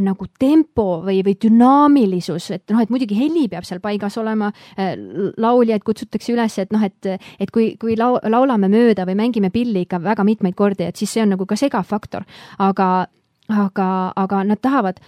nagu 0.04 0.26
tempo 0.38 1.00
või, 1.04 1.20
või 1.26 1.34
dünaamilisus, 1.42 2.50
et 2.54 2.74
noh, 2.74 2.82
et 2.84 2.92
muidugi 2.92 3.16
heli 3.18 3.46
peab 3.50 3.66
seal 3.66 3.82
paigas 3.84 4.18
olema, 4.20 4.50
äh, 4.78 4.94
lauljaid 5.40 5.84
kutsutakse 5.86 6.34
üles, 6.34 6.58
et 6.62 6.74
noh, 6.74 6.84
et, 6.84 7.10
et 7.40 7.50
kui, 7.54 7.72
kui 7.80 7.98
lau-, 7.98 8.20
laulame 8.30 8.70
mööda 8.72 9.06
või 9.08 9.18
mängime 9.18 9.50
pilli 9.54 9.84
ikka 9.86 10.02
väga 10.04 10.26
mitmeid 10.26 10.56
kordi, 10.58 10.88
et 10.88 11.00
siis 11.00 11.12
see 11.16 11.24
on 11.24 11.34
nagu 11.34 11.46
ka 11.50 11.58
segav 11.58 11.86
faktor. 11.88 12.24
aga, 12.58 13.06
aga, 13.48 13.88
aga 14.16 14.44
nad 14.44 14.60
tahavad 14.62 15.00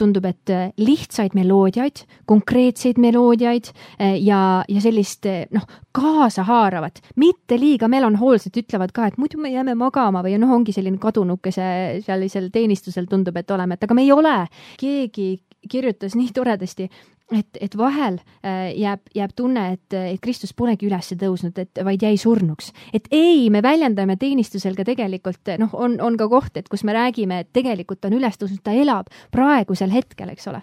tundub, 0.00 0.26
et 0.28 0.52
äh, 0.52 0.72
lihtsaid 0.80 1.36
meloodiaid, 1.36 2.04
konkreetseid 2.30 3.00
meloodiaid 3.02 3.70
äh, 3.72 4.16
ja, 4.22 4.64
ja 4.68 4.82
sellist 4.84 5.26
äh, 5.30 5.44
noh, 5.54 5.66
kaasahaaravat, 5.94 7.00
mitte 7.20 7.58
liiga 7.60 7.88
melanhoolset, 7.90 8.56
ütlevad 8.64 8.94
ka, 8.94 9.08
et 9.08 9.18
muidu 9.20 9.40
me 9.42 9.52
jääme 9.54 9.76
magama 9.78 10.24
või 10.24 10.36
noh, 10.42 10.54
ongi 10.56 10.74
selline 10.74 11.00
kadunukese 11.02 11.66
sellisel 12.06 12.50
teenistusel 12.54 13.08
tundub, 13.10 13.36
et 13.38 13.50
oleme, 13.54 13.78
et 13.78 13.86
aga 13.86 13.96
me 13.96 14.06
ei 14.06 14.12
ole. 14.14 14.36
keegi 14.80 15.28
kirjutas 15.70 16.14
nii 16.18 16.32
toredasti, 16.34 16.88
et, 17.32 17.58
et 17.60 17.76
vahel 17.78 18.18
äh, 18.18 18.72
jääb, 18.76 19.00
jääb 19.14 19.32
tunne, 19.36 19.66
et, 19.76 19.96
et 19.96 20.20
Kristus 20.22 20.54
polegi 20.56 20.88
üles 20.88 21.12
tõusnud, 21.20 21.58
et 21.60 21.82
vaid 21.84 22.02
jäi 22.02 22.16
surnuks. 22.20 22.72
et 22.92 23.08
ei, 23.10 23.48
me 23.50 23.62
väljendame 23.62 24.16
teenistusel 24.20 24.76
ka 24.76 24.84
tegelikult 24.84 25.54
noh, 25.58 25.72
on, 25.72 25.96
on 26.00 26.18
ka 26.20 26.28
koht, 26.28 26.56
et 26.56 26.68
kus 26.68 26.84
me 26.84 26.96
räägime, 26.96 27.40
et 27.44 27.52
tegelikult 27.52 28.00
ta 28.00 28.10
on 28.12 28.18
üles 28.20 28.38
tõusnud, 28.40 28.62
ta 28.62 28.76
elab 28.76 29.10
praegusel 29.32 29.92
hetkel, 29.94 30.34
eks 30.34 30.48
ole. 30.52 30.62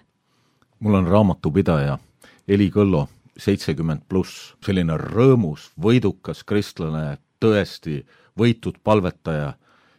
mul 0.80 1.02
on 1.02 1.10
raamatupidaja 1.10 1.98
Heli 2.50 2.70
Kõllo, 2.74 3.06
seitsekümmend 3.40 4.06
pluss, 4.10 4.54
selline 4.66 4.98
rõõmus, 5.00 5.70
võidukas 5.82 6.44
kristlane, 6.44 7.18
tõesti 7.42 8.02
võitud 8.38 8.78
palvetaja 8.84 9.54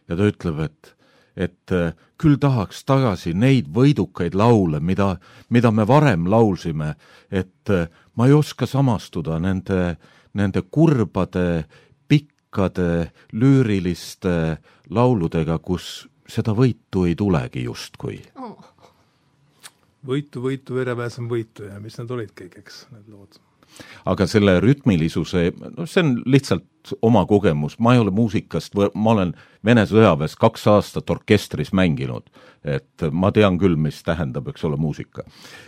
ja 0.07 0.17
ta 0.17 0.27
ütleb, 0.27 0.59
et 0.67 0.93
et 1.35 1.71
äh, 1.71 1.93
küll 2.17 2.37
tahaks 2.41 2.83
tagasi 2.85 3.33
neid 3.33 3.69
võidukaid 3.73 4.35
laule, 4.37 4.79
mida, 4.79 5.17
mida 5.49 5.71
me 5.71 5.85
varem 5.87 6.27
laulsime, 6.29 6.93
et 7.31 7.73
äh, 7.73 7.87
ma 8.15 8.27
ei 8.29 8.35
oska 8.37 8.67
samastuda 8.69 9.39
nende, 9.41 9.95
nende 10.37 10.63
kurbade 10.69 11.65
pikkade 12.07 13.11
lüüriliste 13.33 14.57
lauludega, 14.93 15.57
kus 15.59 16.05
seda 16.29 16.53
võitu 16.57 17.07
ei 17.09 17.15
tulegi 17.15 17.65
justkui. 17.65 18.19
Oh.. 18.39 18.59
võitu, 20.05 20.43
võitu, 20.43 20.75
verepääs 20.77 21.19
on 21.21 21.31
võitu 21.31 21.65
ja 21.67 21.79
mis 21.81 21.97
need 21.99 22.11
olid 22.11 22.31
kõik, 22.37 22.59
eks, 22.61 22.85
need 22.93 23.09
lood? 23.09 23.41
Aga 24.05 24.27
selle 24.29 24.59
rütmilisuse, 24.61 25.47
noh, 25.57 25.87
see 25.89 26.03
on 26.03 26.19
lihtsalt 26.29 26.67
oma 27.01 27.25
kogemus, 27.25 27.77
ma 27.79 27.93
ei 27.93 27.99
ole 27.99 28.11
muusikast, 28.11 28.75
ma 28.93 29.11
olen 29.15 29.33
Vene 29.63 29.85
sõjaväes 29.87 30.33
kaks 30.35 30.65
aastat 30.67 31.11
orkestris 31.13 31.69
mänginud, 31.71 32.25
et 32.67 33.05
ma 33.15 33.29
tean 33.31 33.55
küll, 33.61 33.77
mis 33.79 34.01
tähendab, 34.03 34.49
eks 34.51 34.65
ole, 34.67 34.75
muusika. 34.75 35.23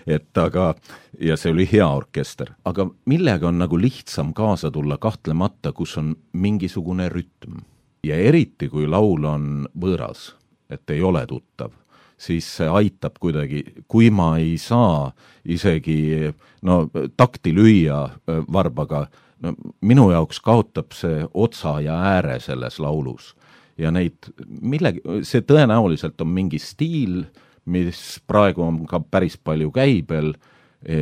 et 0.07 0.37
aga, 0.37 0.73
ja 1.19 1.37
see 1.39 1.53
oli 1.53 1.67
hea 1.71 1.87
orkester, 1.87 2.51
aga 2.65 2.89
millega 3.05 3.47
on 3.47 3.61
nagu 3.63 3.79
lihtsam 3.79 4.33
kaasa 4.35 4.71
tulla, 4.71 4.97
kahtlemata, 4.97 5.71
kus 5.71 5.97
on 5.97 6.15
mingisugune 6.33 7.07
rütm. 7.09 7.63
ja 8.03 8.15
eriti, 8.15 8.67
kui 8.69 8.87
laul 8.87 9.23
on 9.23 9.67
võõras, 9.79 10.33
et 10.69 10.89
ei 10.89 11.01
ole 11.01 11.25
tuttav 11.25 11.71
siis 12.17 12.47
see 12.57 12.67
aitab 12.71 13.17
kuidagi, 13.19 13.63
kui 13.87 14.09
ma 14.13 14.35
ei 14.39 14.57
saa 14.61 15.11
isegi 15.51 16.31
no 16.65 16.85
takti 17.17 17.53
lüüa 17.55 18.01
äh, 18.05 18.41
varbaga, 18.51 19.05
no 19.43 19.53
minu 19.81 20.09
jaoks 20.11 20.39
kaotab 20.43 20.95
see 20.95 21.25
otsa 21.33 21.79
ja 21.83 21.97
ääre 22.15 22.39
selles 22.39 22.79
laulus. 22.79 23.35
ja 23.77 23.91
neid 23.91 24.31
millegi, 24.47 25.01
see 25.23 25.41
tõenäoliselt 25.41 26.21
on 26.21 26.31
mingi 26.31 26.59
stiil, 26.59 27.25
mis 27.65 28.21
praegu 28.27 28.63
on 28.63 28.85
ka 28.87 28.99
päris 28.99 29.35
palju 29.37 29.71
käibel, 29.75 30.33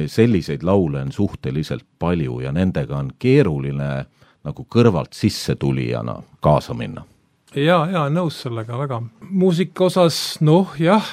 selliseid 0.08 0.64
laule 0.64 1.02
on 1.02 1.12
suhteliselt 1.12 1.86
palju 2.00 2.40
ja 2.40 2.52
nendega 2.52 2.98
on 2.98 3.12
keeruline 3.20 4.06
nagu 4.44 4.66
kõrvalt 4.76 5.14
sissetulijana 5.14 6.16
kaasa 6.42 6.74
minna 6.74 7.04
jaa, 7.56 7.86
jaa, 7.92 8.08
nõus 8.10 8.40
sellega 8.44 8.78
väga. 8.78 9.00
muusika 9.30 9.88
osas 9.88 10.18
noh, 10.42 10.74
jah, 10.80 11.06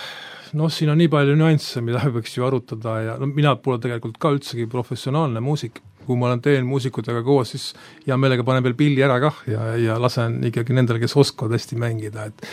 noh, 0.57 0.73
siin 0.73 0.93
on 0.93 1.01
nii 1.01 1.11
palju 1.13 1.37
nüansse, 1.39 1.83
mida 1.85 2.03
võiks 2.15 2.37
ju 2.37 2.47
arutada 2.47 2.97
ja 3.05 3.17
no 3.21 3.29
mina 3.31 3.55
pole 3.61 3.81
tegelikult 3.83 4.21
ka 4.21 4.33
üldsegi 4.37 4.67
professionaalne 4.71 5.43
muusik, 5.45 5.83
kui 6.07 6.19
ma 6.19 6.29
olen, 6.31 6.43
teen 6.45 6.67
muusikutega 6.69 7.23
koos, 7.27 7.55
siis 7.55 7.71
hea 8.07 8.17
meelega 8.21 8.45
panen 8.47 8.65
veel 8.65 8.77
pilli 8.79 9.05
ära 9.07 9.19
kah 9.23 9.43
ja, 9.51 9.73
ja 9.81 9.99
lasen 10.01 10.39
ikkagi 10.49 10.77
nendele, 10.77 11.01
kes 11.03 11.17
oskavad 11.21 11.57
hästi 11.57 11.81
mängida, 11.81 12.29
et 12.31 12.47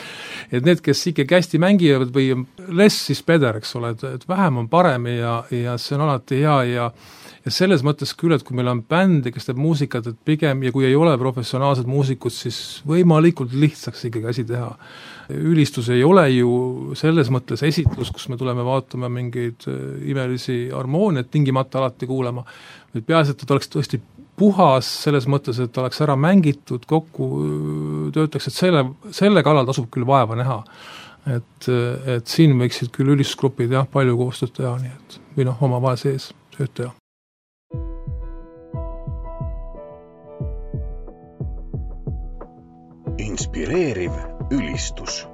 et 0.51 0.65
need, 0.65 0.81
kes 0.83 1.05
ikkagi 1.11 1.39
hästi 1.39 1.59
mängivad 1.61 2.11
või 2.15 2.31
less 2.71 3.11
is 3.13 3.23
better, 3.25 3.59
eks 3.59 3.75
ole, 3.79 3.95
et, 3.95 4.03
et 4.17 4.27
vähem 4.29 4.63
on 4.63 4.69
parem 4.71 5.09
ja, 5.11 5.39
ja 5.51 5.77
see 5.81 5.97
on 5.97 6.07
alati 6.07 6.43
hea 6.43 6.59
ja 6.71 6.91
ja 7.47 7.53
selles 7.53 7.83
mõttes 7.85 8.11
küll, 8.17 8.35
et 8.35 8.43
kui 8.43 8.57
meil 8.57 8.67
on 8.67 8.81
bänd, 8.83 9.29
kes 9.31 9.47
teeb 9.47 9.59
muusikat, 9.61 10.09
et 10.11 10.17
pigem 10.27 10.65
ja 10.65 10.71
kui 10.75 10.87
ei 10.87 10.97
ole 10.99 11.13
professionaalsed 11.19 11.87
muusikud, 11.87 12.33
siis 12.33 12.81
võimalikult 12.87 13.55
lihtsaks 13.55 14.09
ikkagi 14.09 14.33
asi 14.33 14.43
teha. 14.47 14.73
ülistus 15.27 15.89
ei 15.91 16.03
ole 16.07 16.23
ju 16.31 16.49
selles 16.95 17.27
mõttes 17.31 17.63
esitlus, 17.67 18.11
kus 18.15 18.29
me 18.31 18.37
tuleme 18.39 18.63
vaatama 18.63 19.09
mingeid 19.11 19.65
äh, 19.67 19.79
imelisi 20.11 20.69
harmooniaid 20.71 21.27
tingimata 21.31 21.79
alati 21.81 22.07
kuulama, 22.07 22.45
vaid 22.93 23.07
peaasi, 23.07 23.33
et 23.33 23.43
ta 23.43 23.55
oleks 23.55 23.71
tõesti 23.73 23.99
puhas 24.37 24.89
selles 25.03 25.27
mõttes, 25.29 25.59
et 25.61 25.77
oleks 25.81 26.01
ära 26.05 26.15
mängitud, 26.19 26.85
kokku 26.89 27.29
töötaks, 28.13 28.49
et 28.49 28.57
selle, 28.57 28.83
selle 29.15 29.43
kallal 29.45 29.67
tasub 29.67 29.89
küll 29.93 30.07
vaeva 30.07 30.37
näha. 30.37 30.63
et, 31.27 31.67
et 32.07 32.27
siin 32.27 32.53
võiksid 32.55 32.93
küll 32.95 33.11
ülistusgrupid 33.11 33.73
jah, 33.73 33.87
palju 33.91 34.15
koostööd 34.15 34.53
teha, 34.55 34.77
nii 34.79 34.93
et 34.93 35.19
või 35.35 35.49
noh, 35.49 35.63
omavahel 35.67 35.99
sees 35.99 36.31
tööd 36.55 36.71
teha. 36.73 36.93
inspireeriv 43.17 44.13
ülistus 44.53 45.25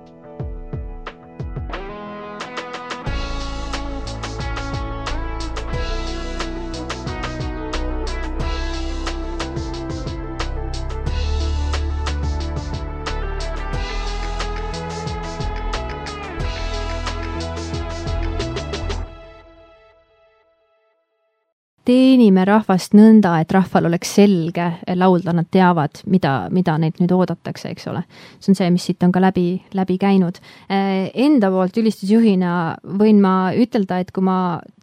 teenime 21.88 22.46
rahvast 22.48 22.96
nõnda, 22.96 23.36
et 23.44 23.52
rahval 23.52 23.90
oleks 23.90 24.14
selge 24.18 24.70
laulda, 24.96 25.34
nad 25.36 25.50
teavad, 25.52 26.04
mida, 26.12 26.34
mida 26.54 26.78
neilt 26.80 27.02
nüüd 27.02 27.12
oodatakse, 27.16 27.72
eks 27.74 27.88
ole. 27.92 28.04
see 28.40 28.54
on 28.54 28.60
see, 28.60 28.70
mis 28.74 28.88
siit 28.88 29.04
on 29.04 29.12
ka 29.12 29.22
läbi, 29.24 29.48
läbi 29.76 29.98
käinud. 30.02 30.40
Eh, 30.70 31.12
enda 31.26 31.52
poolt 31.52 31.78
ülistusjuhina 31.82 32.54
võin 33.00 33.22
ma 33.24 33.36
ütelda, 33.60 34.00
et 34.00 34.12
kui 34.16 34.24
ma 34.24 34.38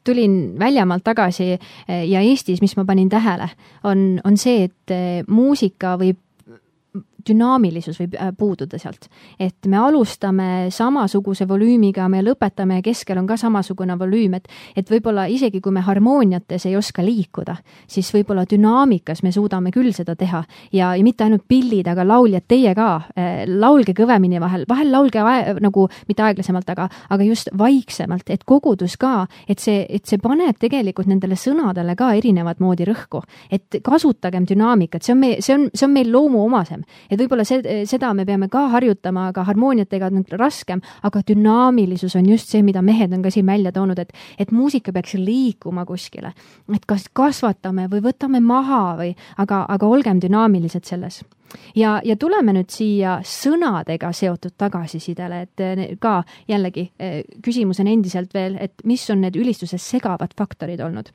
tulin 0.05 0.59
väljamaalt 0.61 1.05
tagasi 1.05 1.53
eh, 1.55 2.05
ja 2.09 2.21
Eestis, 2.21 2.61
mis 2.61 2.77
ma 2.77 2.85
panin 2.89 3.09
tähele, 3.13 3.49
on, 3.85 4.21
on 4.25 4.37
see, 4.41 4.69
et 4.69 4.95
eh, 4.95 5.23
muusika 5.29 5.97
võib 6.01 6.21
dünaamilisus 7.27 8.01
võib 8.01 8.14
äh, 8.16 8.33
puududa 8.37 8.79
sealt. 8.79 9.09
et 9.39 9.66
me 9.66 9.77
alustame 9.77 10.68
samasuguse 10.71 11.49
volüümiga, 11.49 12.09
me 12.09 12.23
lõpetame 12.23 12.81
ja 12.81 12.83
keskel 12.83 13.18
on 13.18 13.27
ka 13.27 13.37
samasugune 13.37 13.99
volüüm, 13.99 14.35
et 14.35 14.49
et 14.77 14.91
võib-olla 14.91 15.27
isegi, 15.31 15.61
kui 15.61 15.73
me 15.73 15.81
harmooniates 15.85 16.66
ei 16.66 16.77
oska 16.77 17.05
liikuda, 17.05 17.57
siis 17.89 18.11
võib-olla 18.14 18.45
dünaamikas 18.51 19.23
me 19.23 19.33
suudame 19.33 19.71
küll 19.75 19.93
seda 19.97 20.16
teha 20.16 20.43
ja, 20.73 20.95
ja 20.95 21.05
mitte 21.05 21.25
ainult 21.25 21.47
pillid, 21.49 21.89
aga 21.91 22.05
lauljad, 22.07 22.47
teie 22.49 22.75
ka, 22.75 22.91
äh, 23.16 23.45
laulge 23.49 23.95
kõvemini 23.97 24.41
vahel, 24.41 24.64
vahel 24.68 24.93
laulge 24.93 25.25
vae, 25.25 25.55
nagu 25.61 25.87
mitte 26.09 26.25
aeglasemalt, 26.27 26.71
aga, 26.71 26.89
aga 27.11 27.27
just 27.27 27.51
vaiksemalt, 27.59 28.31
et 28.31 28.45
kogudus 28.45 28.97
ka, 29.01 29.27
et 29.49 29.61
see, 29.62 29.85
et 29.89 30.07
see 30.07 30.21
paneb 30.23 30.59
tegelikult 30.61 31.11
nendele 31.11 31.39
sõnadele 31.39 31.97
ka 31.99 32.12
erinevat 32.18 32.61
moodi 32.61 32.87
rõhku. 32.89 33.23
et 33.51 33.81
kasutagem 33.85 34.47
dünaamikat, 34.49 35.03
see 35.03 35.14
on 35.14 35.21
meie, 35.21 35.41
see 35.43 35.55
on, 35.55 35.68
see 35.75 35.87
on 35.87 35.93
meil 35.95 36.11
loomuomasem 36.12 36.85
et 37.11 37.19
võib-olla 37.21 37.45
see, 37.45 37.83
seda 37.91 38.13
me 38.15 38.27
peame 38.29 38.49
ka 38.53 38.67
harjutama, 38.75 39.29
aga 39.33 39.45
harmooniatega 39.49 40.11
on 40.11 40.25
raskem, 40.39 40.83
aga 41.03 41.23
dünaamilisus 41.27 42.17
on 42.17 42.29
just 42.31 42.53
see, 42.53 42.63
mida 42.67 42.83
mehed 42.83 43.13
on 43.17 43.23
ka 43.23 43.33
siin 43.35 43.47
välja 43.47 43.73
toonud, 43.73 43.99
et, 43.99 44.15
et 44.39 44.53
muusika 44.53 44.93
peaks 44.93 45.15
liikuma 45.19 45.85
kuskile. 45.87 46.33
et 46.75 46.87
kas 46.87 47.09
kasvatame 47.13 47.89
või 47.91 48.05
võtame 48.05 48.41
maha 48.41 48.97
või, 49.01 49.15
aga, 49.39 49.65
aga 49.69 49.87
olgem 49.87 50.21
dünaamilised 50.23 50.85
selles 50.85 51.23
ja, 51.77 52.01
ja 52.05 52.17
tuleme 52.17 52.55
nüüd 52.55 52.71
siia 52.73 53.19
sõnadega 53.27 54.13
seotud 54.17 54.55
tagasisidele, 54.61 55.41
et 55.47 55.65
eh, 55.65 55.85
ka 56.01 56.21
jällegi 56.49 56.91
eh, 56.99 57.23
küsimus 57.43 57.81
on 57.83 57.91
endiselt 57.91 58.35
veel, 58.35 58.59
et 58.61 58.85
mis 58.85 59.07
on 59.11 59.23
need 59.25 59.39
ülistuses 59.41 59.91
segavad 59.95 60.37
faktorid 60.39 60.81
olnud? 60.81 61.13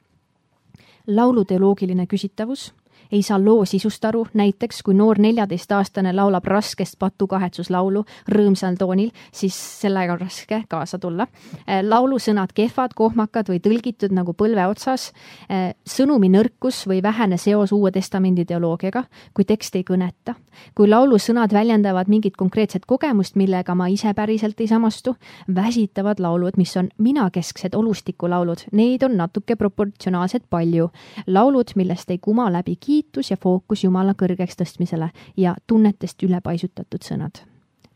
laulu 1.05 1.43
teoloogiline 1.45 2.07
küsitavus 2.09 2.71
ei 3.15 3.23
saa 3.23 3.39
loo 3.39 3.63
sisust 3.65 4.03
aru, 4.05 4.25
näiteks 4.35 4.81
kui 4.83 4.95
noor 4.97 5.19
neljateistaastane 5.23 6.11
laulab 6.15 6.45
raskest 6.49 6.97
patukahetsuslaulu 6.99 8.03
rõõmsal 8.31 8.75
toonil, 8.79 9.11
siis 9.33 9.55
sellega 9.55 10.15
on 10.15 10.21
raske 10.25 10.61
kaasa 10.69 10.99
tulla. 10.99 11.27
Äh, 11.63 11.81
laulu 11.83 12.19
sõnad 12.19 12.51
kehvad, 12.55 12.95
kohmakad 12.97 13.49
või 13.53 13.61
tõlgitud 13.63 14.13
nagu 14.15 14.35
põlve 14.37 14.65
otsas, 14.67 15.11
äh, 15.49 15.71
sõnumi 15.87 16.29
nõrkus 16.33 16.83
või 16.89 17.01
vähene 17.03 17.37
seos 17.41 17.71
Uue 17.75 17.91
Testamendi 17.95 18.45
teoloogiaga, 18.45 19.05
kui 19.33 19.45
tekst 19.47 19.75
ei 19.79 19.85
kõneta, 19.87 20.35
kui 20.75 20.89
laulu 20.89 21.19
sõnad 21.21 21.53
väljendavad 21.53 22.11
mingit 22.11 22.35
konkreetset 22.37 22.85
kogemust, 22.85 23.35
millega 23.35 23.75
ma 23.75 23.87
ise 23.91 24.13
päriselt 24.13 24.59
ei 24.61 24.67
samastu, 24.67 25.15
väsitavad 25.55 26.19
laulud, 26.19 26.57
mis 26.57 26.75
on 26.77 26.89
minakesksed 26.97 27.75
olustikulaulud, 27.75 28.67
neid 28.71 29.03
on 29.07 29.17
natuke 29.17 29.55
proportsionaalselt 29.55 30.49
palju. 30.49 30.89
laulud, 31.27 31.71
millest 31.75 32.11
ei 32.11 32.17
kuma 32.17 32.51
läbi 32.51 32.75
kiitus, 32.75 33.04
kiitus 33.05 33.31
ja 33.31 33.37
fookus 33.37 33.83
Jumala 33.83 34.13
kõrgeks 34.13 34.57
tõstmisele 34.57 35.09
ja 35.37 35.55
tunnetest 35.67 36.23
ülepaisutatud 36.23 37.03
sõnad. 37.03 37.45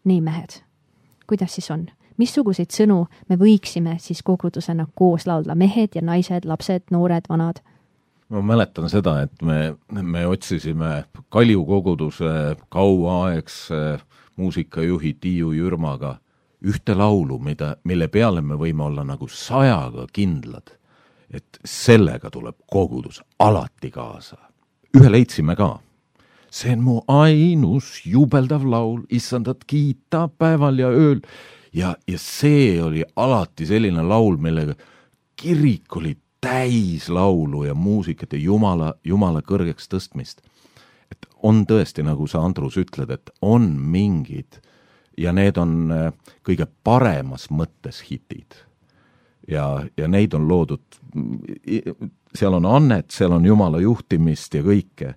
nii, 0.03 0.21
mehed, 0.21 0.61
kuidas 1.27 1.55
siis 1.55 1.71
on? 1.71 1.89
missuguseid 2.17 2.71
sõnu 2.71 3.07
me 3.29 3.35
võiksime 3.35 3.97
siis 3.99 4.21
kogudusena 4.23 4.87
koos 4.95 5.27
laulda, 5.27 5.55
mehed 5.55 5.95
ja 5.95 6.01
naised, 6.01 6.45
lapsed, 6.45 6.83
noored, 6.91 7.25
vanad? 7.29 7.61
ma 8.29 8.41
mäletan 8.41 8.89
seda, 8.89 9.21
et 9.21 9.41
me, 9.41 9.75
me 9.91 10.25
otsisime 10.27 11.05
Kalju 11.29 11.65
koguduse 11.65 12.55
kauaaegse 12.69 13.99
muusikajuhi 14.35 15.17
Tiiu 15.19 15.51
Jürmaga 15.51 16.19
ühte 16.63 16.95
laulu, 16.95 17.39
mida, 17.39 17.75
mille 17.83 18.07
peale 18.07 18.41
me 18.41 18.55
võime 18.55 18.83
olla 18.83 19.03
nagu 19.03 19.27
sajaga 19.27 20.07
kindlad, 20.13 20.69
et 21.31 21.59
sellega 21.65 22.29
tuleb 22.29 22.55
kogudus 22.67 23.21
alati 23.39 23.91
kaasa 23.91 24.48
ühe 24.97 25.11
leidsime 25.11 25.55
ka. 25.55 25.79
see 26.49 26.73
on 26.73 26.81
mu 26.81 26.95
ainus 27.07 28.01
jubeldav 28.05 28.63
laul, 28.65 29.03
issandat 29.09 29.63
kiita 29.69 30.27
päeval 30.37 30.79
ja 30.79 30.89
ööl. 30.89 31.21
ja, 31.73 31.95
ja 32.07 32.17
see 32.17 32.81
oli 32.81 33.03
alati 33.15 33.65
selline 33.65 34.03
laul, 34.03 34.37
millega 34.37 34.73
kirik 35.35 35.95
oli 35.95 36.17
täis 36.41 37.09
laulu 37.09 37.63
ja 37.63 37.75
muusikat 37.75 38.33
ja 38.33 38.39
Jumala, 38.39 38.93
Jumala 39.03 39.41
kõrgeks 39.41 39.89
tõstmist. 39.91 40.41
et 41.11 41.25
on 41.43 41.65
tõesti, 41.65 42.03
nagu 42.03 42.27
sa, 42.27 42.41
Andrus, 42.45 42.77
ütled, 42.77 43.09
et 43.09 43.29
on 43.41 43.77
mingid 43.79 44.61
ja 45.17 45.33
need 45.35 45.57
on 45.57 45.91
äh, 45.91 46.11
kõige 46.45 46.67
paremas 46.83 47.49
mõttes 47.51 48.01
hitid. 48.09 48.68
Ja, 49.49 49.65
ja 49.97 50.07
neid 50.07 50.33
on 50.37 50.47
loodud, 50.47 50.99
seal 52.35 52.55
on 52.59 52.67
annet, 52.69 53.09
seal 53.11 53.33
on 53.35 53.45
Jumala 53.45 53.81
juhtimist 53.83 54.55
ja 54.55 54.63
kõike, 54.65 55.13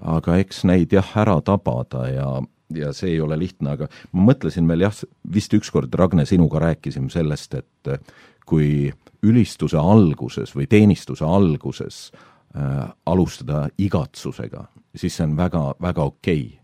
aga 0.00 0.38
eks 0.42 0.64
neid 0.68 0.92
jah, 0.92 1.14
ära 1.20 1.36
tabada 1.44 2.08
ja, 2.10 2.28
ja 2.74 2.92
see 2.96 3.14
ei 3.14 3.22
ole 3.24 3.38
lihtne, 3.40 3.76
aga 3.76 3.88
ma 4.12 4.28
mõtlesin 4.32 4.68
veel 4.68 4.86
jah, 4.86 5.04
vist 5.34 5.54
ükskord, 5.56 5.94
Ragne, 5.94 6.26
sinuga 6.28 6.62
rääkisime 6.64 7.12
sellest, 7.12 7.58
et 7.60 7.92
äh, 7.92 8.02
kui 8.46 8.92
ülistuse 9.24 9.80
alguses 9.80 10.52
või 10.56 10.66
teenistuse 10.68 11.24
alguses 11.24 12.10
äh, 12.12 12.90
alustada 13.06 13.66
igatsusega, 13.78 14.66
siis 14.96 15.16
see 15.16 15.28
on 15.28 15.38
väga, 15.40 15.70
väga 15.80 16.10
okei. 16.12 16.44
Okay 16.44 16.60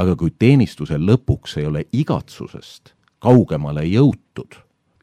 aga 0.00 0.16
kui 0.18 0.32
teenistuse 0.38 0.98
lõpuks 1.00 1.58
ei 1.60 1.68
ole 1.68 1.84
igatsusest 1.96 2.94
kaugemale 3.20 3.84
jõutud, 3.88 4.56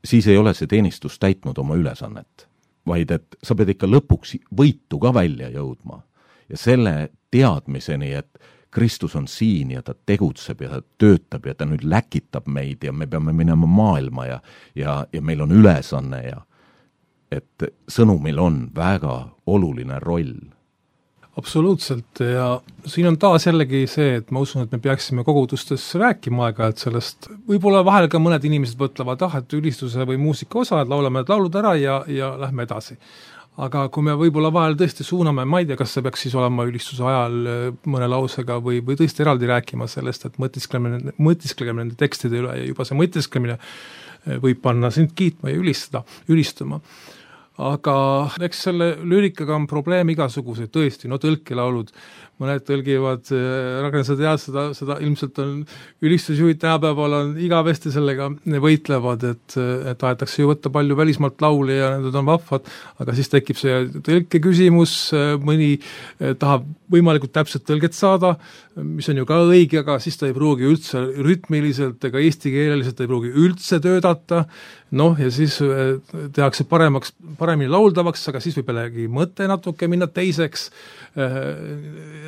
siis 0.08 0.28
ei 0.28 0.38
ole 0.38 0.54
see 0.56 0.68
teenistus 0.68 1.20
täitnud 1.20 1.58
oma 1.58 1.76
ülesannet. 1.76 2.48
vaid 2.88 3.12
et 3.12 3.36
sa 3.44 3.56
pead 3.56 3.74
ikka 3.74 3.88
lõpuks 3.88 4.38
võitu 4.56 5.00
ka 5.00 5.14
välja 5.14 5.50
jõudma. 5.52 6.02
ja 6.50 6.58
selle 6.58 7.10
teadmiseni, 7.32 8.14
et 8.14 8.40
Kristus 8.72 9.16
on 9.16 9.28
siin 9.28 9.72
ja 9.72 9.82
ta 9.82 9.96
tegutseb 10.06 10.62
ja 10.62 10.70
ta 10.70 10.82
töötab 10.98 11.46
ja 11.46 11.56
ta 11.56 11.66
nüüd 11.66 11.84
läkitab 11.84 12.48
meid 12.48 12.84
ja 12.84 12.92
me 12.94 13.08
peame 13.08 13.34
minema 13.34 13.68
maailma 13.68 14.26
ja, 14.26 14.40
ja, 14.76 15.06
ja 15.14 15.22
meil 15.22 15.42
on 15.42 15.52
ülesanne 15.52 16.22
ja 16.24 16.42
et 17.32 17.64
sõnumil 17.92 18.40
on 18.40 18.60
väga 18.76 19.16
oluline 19.48 20.00
roll 20.00 20.36
absoluutselt. 21.38 22.20
Ja 22.20 22.62
siin 22.86 23.08
on 23.08 23.18
taas 23.22 23.46
jällegi 23.46 23.84
see, 23.90 24.18
et 24.22 24.32
ma 24.34 24.42
usun, 24.44 24.66
et 24.66 24.74
me 24.74 24.80
peaksime 24.82 25.24
kogudustes 25.28 25.86
rääkima 26.00 26.48
aeg-ajalt 26.48 26.84
sellest, 26.84 27.30
võib-olla 27.50 27.84
vahel 27.86 28.10
ka 28.12 28.22
mõned 28.22 28.46
inimesed 28.50 28.80
mõtlevad, 28.82 29.26
ah, 29.28 29.40
et 29.42 29.58
ülistuse 29.58 30.08
või 30.10 30.20
muusika 30.22 30.64
osa, 30.64 30.82
et 30.82 30.92
laulame 30.92 31.22
need 31.22 31.34
laulud 31.34 31.58
ära 31.62 31.76
ja, 31.80 32.00
ja 32.12 32.34
lähme 32.42 32.68
edasi. 32.68 32.98
aga 33.58 33.88
kui 33.90 34.04
me 34.06 34.14
võib-olla 34.14 34.52
vahel 34.54 34.76
tõesti 34.78 35.02
suuname, 35.02 35.42
ma 35.50 35.60
ei 35.60 35.66
tea, 35.66 35.76
kas 35.78 35.96
see 35.96 36.04
peaks 36.06 36.22
siis 36.28 36.36
olema 36.38 36.66
ülistuse 36.70 37.02
ajal 37.02 37.38
äh, 37.50 37.62
mõne 37.90 38.10
lausega 38.10 38.60
või, 38.62 38.84
või 38.86 38.98
tõesti 39.00 39.24
eraldi 39.26 39.50
rääkima 39.50 39.88
sellest, 39.90 40.26
et 40.26 40.38
mõtiskleme, 40.38 41.14
mõtisklegem 41.18 41.82
nende 41.82 41.98
tekstide 41.98 42.38
üle 42.38 42.54
ja 42.54 42.68
juba 42.68 42.86
see 42.86 42.98
mõtisklemine 43.00 43.58
äh, 43.58 44.38
võib 44.44 44.62
panna 44.62 44.92
sind 44.94 45.16
kiitma 45.18 45.50
ja 45.50 45.58
ülistada, 45.58 46.04
ülistama 46.30 46.82
aga 47.58 47.98
eks 48.46 48.60
selle 48.68 48.92
lüürikaga 49.02 49.56
on 49.58 49.66
probleeme 49.70 50.14
igasuguseid, 50.14 50.70
tõesti, 50.74 51.10
no 51.10 51.18
tõlkelaulud, 51.22 51.90
mõned 52.42 52.64
tõlgivad, 52.68 53.32
Ragnar, 53.84 54.04
sa 54.06 54.16
tead 54.20 54.42
seda, 54.42 54.66
seda 54.78 54.98
ilmselt 55.04 55.40
on, 55.42 55.54
ülistusjuhid 56.06 56.60
tänapäeval 56.62 57.16
on 57.18 57.32
igavesti 57.42 57.92
sellega 57.94 58.30
võitlevad, 58.68 59.26
et, 59.32 59.58
et 59.58 60.00
tahetakse 60.02 60.44
ju 60.44 60.52
võtta 60.52 60.72
palju 60.74 60.98
välismaalt 61.00 61.42
laule 61.42 61.80
ja 61.80 61.92
need 62.02 62.16
on 62.18 62.28
vahvad, 62.30 62.68
aga 63.02 63.16
siis 63.18 63.32
tekib 63.34 63.60
see 63.60 63.80
tõlke 64.06 64.42
küsimus, 64.44 64.96
mõni 65.44 65.76
äh, 65.78 66.36
tahab 66.40 66.68
võimalikult 66.92 67.34
täpset 67.36 67.66
tõlget 67.68 67.98
saada, 67.98 68.36
mis 68.78 69.08
on 69.12 69.20
ju 69.20 69.28
ka 69.28 69.40
õige, 69.48 69.82
aga 69.82 69.98
siis 70.04 70.20
ta 70.20 70.30
ei 70.30 70.36
pruugi 70.36 70.68
üldse 70.70 71.02
rütmiliselt 71.26 72.04
ega 72.08 72.22
eestikeeleliselt 72.24 73.02
ei 73.02 73.10
pruugi 73.10 73.34
üldse 73.34 73.82
töötada, 73.84 74.46
noh, 74.96 75.18
ja 75.20 75.32
siis 75.34 75.58
äh, 75.66 75.98
tehakse 76.36 76.68
paremaks, 76.70 77.14
paremini 77.40 77.72
lauldavaks, 77.74 78.28
aga 78.32 78.42
siis 78.44 78.58
võib 78.60 78.72
jällegi 78.72 79.10
mõte 79.12 79.50
natuke 79.50 79.90
minna 79.92 80.08
teiseks, 80.08 80.70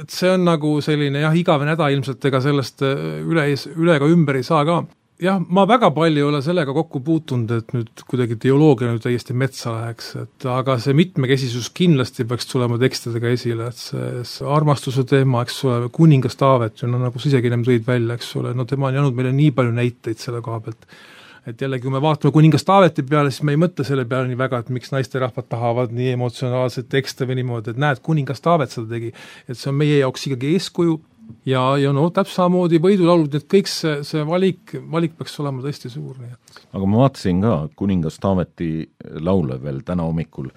et 0.04 0.14
see 0.14 0.32
on 0.34 0.48
nagu 0.48 0.78
selline 0.86 1.26
jah, 1.26 1.36
igavene 1.36 1.76
häda 1.76 1.90
ilmselt, 1.96 2.24
ega 2.30 2.42
sellest 2.44 2.86
äh, 2.86 3.20
üle, 3.26 3.50
üle 3.76 4.00
ega 4.00 4.08
ümber 4.10 4.40
ei 4.40 4.48
saa 4.48 4.64
ka. 4.68 4.82
jah, 5.20 5.42
ma 5.52 5.66
väga 5.68 5.90
palju 5.96 6.22
ei 6.22 6.28
ole 6.30 6.40
sellega 6.44 6.74
kokku 6.76 7.02
puutunud, 7.04 7.52
et 7.52 7.74
nüüd 7.76 8.04
kuidagi 8.08 8.38
teoloogia 8.40 8.94
nüüd 8.94 9.04
täiesti 9.04 9.36
metsa 9.36 9.74
läheks, 9.76 10.14
et 10.22 10.48
aga 10.48 10.78
see 10.80 10.96
mitmekesisus 10.96 11.70
kindlasti 11.76 12.24
peaks 12.30 12.48
tulema 12.48 12.80
tekstidega 12.80 13.36
esile, 13.36 13.68
et 13.74 13.84
see, 13.84 14.10
see 14.24 14.48
armastuse 14.48 15.04
teema, 15.10 15.44
eks 15.44 15.62
ole, 15.68 15.94
kuningas 15.96 16.40
Taavet 16.40 16.84
ju 16.84 16.92
no 16.92 17.02
nagu 17.04 17.20
sa 17.20 17.32
isegi 17.32 17.52
ennem 17.52 17.68
tõid 17.68 17.88
välja, 17.88 18.16
eks 18.16 18.36
ole, 18.40 18.56
no 18.56 18.68
tema 18.70 18.90
on 18.90 19.00
jäänud 19.00 19.18
meile 19.18 19.36
nii 19.36 19.56
palju 19.58 19.76
näiteid 19.76 20.24
selle 20.24 20.44
koha 20.46 20.64
pealt 20.68 20.88
et 21.48 21.62
jällegi, 21.62 21.86
kui 21.86 21.94
me 21.94 22.02
vaatame 22.04 22.34
kuningas 22.36 22.66
Taaveti 22.68 23.04
peale, 23.08 23.32
siis 23.32 23.46
me 23.48 23.56
ei 23.56 23.62
mõtle 23.62 23.86
selle 23.88 24.06
peale 24.10 24.30
nii 24.30 24.40
väga, 24.40 24.64
et 24.64 24.74
miks 24.74 24.92
naisterahvad 24.94 25.48
tahavad 25.50 25.94
nii 25.96 26.14
emotsionaalseid 26.18 26.90
tekste 26.92 27.28
või 27.30 27.40
niimoodi, 27.40 27.74
et 27.74 27.82
näed, 27.82 28.02
kuningas 28.06 28.44
Taavet 28.46 28.76
seda 28.76 28.90
tegi. 28.96 29.14
et 29.48 29.58
see 29.58 29.72
on 29.72 29.80
meie 29.80 30.02
jaoks 30.02 30.28
ikkagi 30.28 30.54
eeskuju 30.58 31.00
ja, 31.50 31.64
ja 31.78 31.94
no 31.96 32.10
täpselt 32.10 32.42
samamoodi 32.42 32.82
võidulaulud, 32.84 33.40
et 33.40 33.48
kõik 33.52 33.70
see, 33.72 34.00
see 34.08 34.24
valik, 34.28 34.76
valik 34.92 35.18
peaks 35.18 35.40
olema 35.40 35.64
tõesti 35.66 35.92
suur, 35.94 36.18
nii 36.20 36.32
et. 36.34 36.62
aga 36.74 36.86
ma 36.86 37.04
vaatasin 37.06 37.42
ka 37.46 37.58
kuningas 37.80 38.20
Taaveti 38.22 38.72
laule 39.24 39.60
veel 39.64 39.84
täna 39.88 40.08
hommikul, 40.10 40.52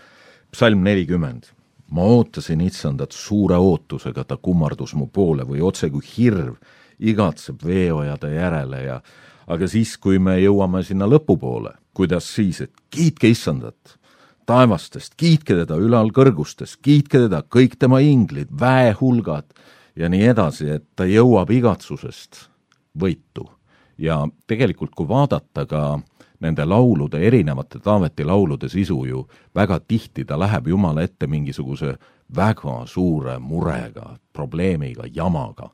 psalm 0.53 0.85
nelikümmend 0.87 1.53
ma 1.93 2.05
ootasin 2.09 2.61
itsandat 2.65 3.13
suure 3.13 3.59
ootusega, 3.61 4.25
ta 4.25 4.39
kummardus 4.41 4.95
mu 4.97 5.09
poole 5.13 5.45
või 5.49 5.61
otse 5.65 5.91
kui 5.93 6.05
hirv 6.15 6.57
igatseb 7.03 7.65
veeojade 7.67 8.31
järele 8.33 8.81
ja 8.85 9.01
aga 9.47 9.69
siis, 9.69 9.97
kui 9.99 10.19
me 10.19 10.39
jõuame 10.41 10.83
sinna 10.87 11.09
lõpupoole, 11.11 11.75
kuidas 11.95 12.29
siis, 12.35 12.61
et 12.61 12.73
kiitke 12.91 13.29
issandat 13.33 13.99
taevastest, 14.47 15.15
kiitke 15.17 15.55
teda 15.55 15.77
ülal 15.79 16.11
kõrgustes, 16.15 16.77
kiitke 16.83 17.27
teda 17.27 17.43
kõik 17.47 17.77
tema 17.79 18.01
inglid, 18.03 18.51
väehulgad 18.61 19.53
ja 19.97 20.09
nii 20.09 20.27
edasi, 20.33 20.69
et 20.79 20.87
ta 20.97 21.07
jõuab 21.09 21.51
igatsusest 21.51 22.49
võitu. 22.99 23.49
ja 23.99 24.27
tegelikult, 24.47 24.95
kui 24.97 25.07
vaadata 25.09 25.67
ka 25.67 26.01
nende 26.41 26.65
laulude, 26.65 27.21
erinevate 27.23 27.79
Taaveti 27.79 28.25
laulude 28.25 28.69
sisu 28.69 29.05
ju, 29.07 29.27
väga 29.55 29.79
tihti 29.81 30.25
ta 30.25 30.39
läheb 30.39 30.67
Jumala 30.67 31.03
ette 31.03 31.27
mingisuguse 31.27 31.97
väga 32.37 32.87
suure 32.87 33.39
murega, 33.39 34.17
probleemiga, 34.33 35.07
jamaga. 35.07 35.71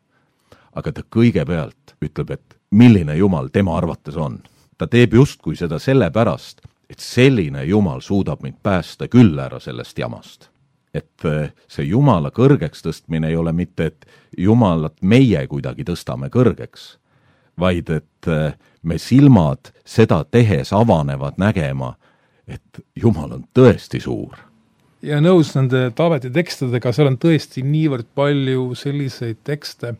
aga 0.74 0.92
ta 0.92 1.02
kõigepealt 1.02 1.96
ütleb, 2.02 2.30
et 2.30 2.57
milline 2.70 3.16
Jumal 3.16 3.48
tema 3.48 3.76
arvates 3.76 4.16
on. 4.16 4.38
ta 4.78 4.86
teeb 4.86 5.14
justkui 5.14 5.56
seda 5.56 5.78
sellepärast, 5.78 6.60
et 6.90 7.00
selline 7.00 7.64
Jumal 7.64 8.00
suudab 8.00 8.42
mind 8.42 8.60
päästa 8.62 9.08
küll 9.08 9.38
ära 9.38 9.60
sellest 9.60 9.98
jamast. 9.98 10.50
et 10.94 11.24
äh, 11.24 11.52
see 11.68 11.84
Jumala 11.84 12.30
kõrgeks 12.30 12.82
tõstmine 12.82 13.28
ei 13.28 13.36
ole 13.36 13.52
mitte, 13.52 13.86
et 13.86 14.06
Jumalat 14.38 14.96
meie 15.02 15.46
kuidagi 15.46 15.84
tõstame 15.84 16.30
kõrgeks, 16.30 16.96
vaid 17.58 17.90
et 17.90 18.28
äh, 18.28 18.54
me 18.82 18.98
silmad 18.98 19.72
seda 19.84 20.24
tehes 20.24 20.72
avanevad 20.72 21.36
nägema, 21.36 21.94
et 22.46 22.80
Jumal 22.96 23.32
on 23.32 23.44
tõesti 23.54 24.00
suur 24.00 24.47
ja 25.05 25.18
nõus 25.22 25.53
nende 25.55 25.88
Taaveti 25.96 26.30
tekstidega, 26.34 26.92
seal 26.94 27.11
on 27.12 27.18
tõesti 27.20 27.62
niivõrd 27.66 28.09
palju 28.18 28.72
selliseid 28.78 29.42
tekste 29.46 29.94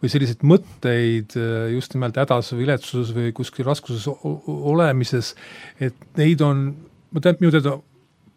või 0.00 0.10
selliseid 0.12 0.42
mõtteid 0.46 1.36
äh, 1.38 1.68
just 1.74 1.94
nimelt 1.94 2.18
hädas 2.20 2.50
või 2.54 2.64
viletsuses 2.64 3.14
või 3.16 3.34
kuskil 3.36 3.68
raskuses 3.68 4.08
olemises, 4.10 5.34
et 5.78 5.96
neid 6.18 6.42
on, 6.44 6.66
ma 7.14 7.22
tean, 7.22 7.38
minu 7.40 7.54
teada 7.54 7.78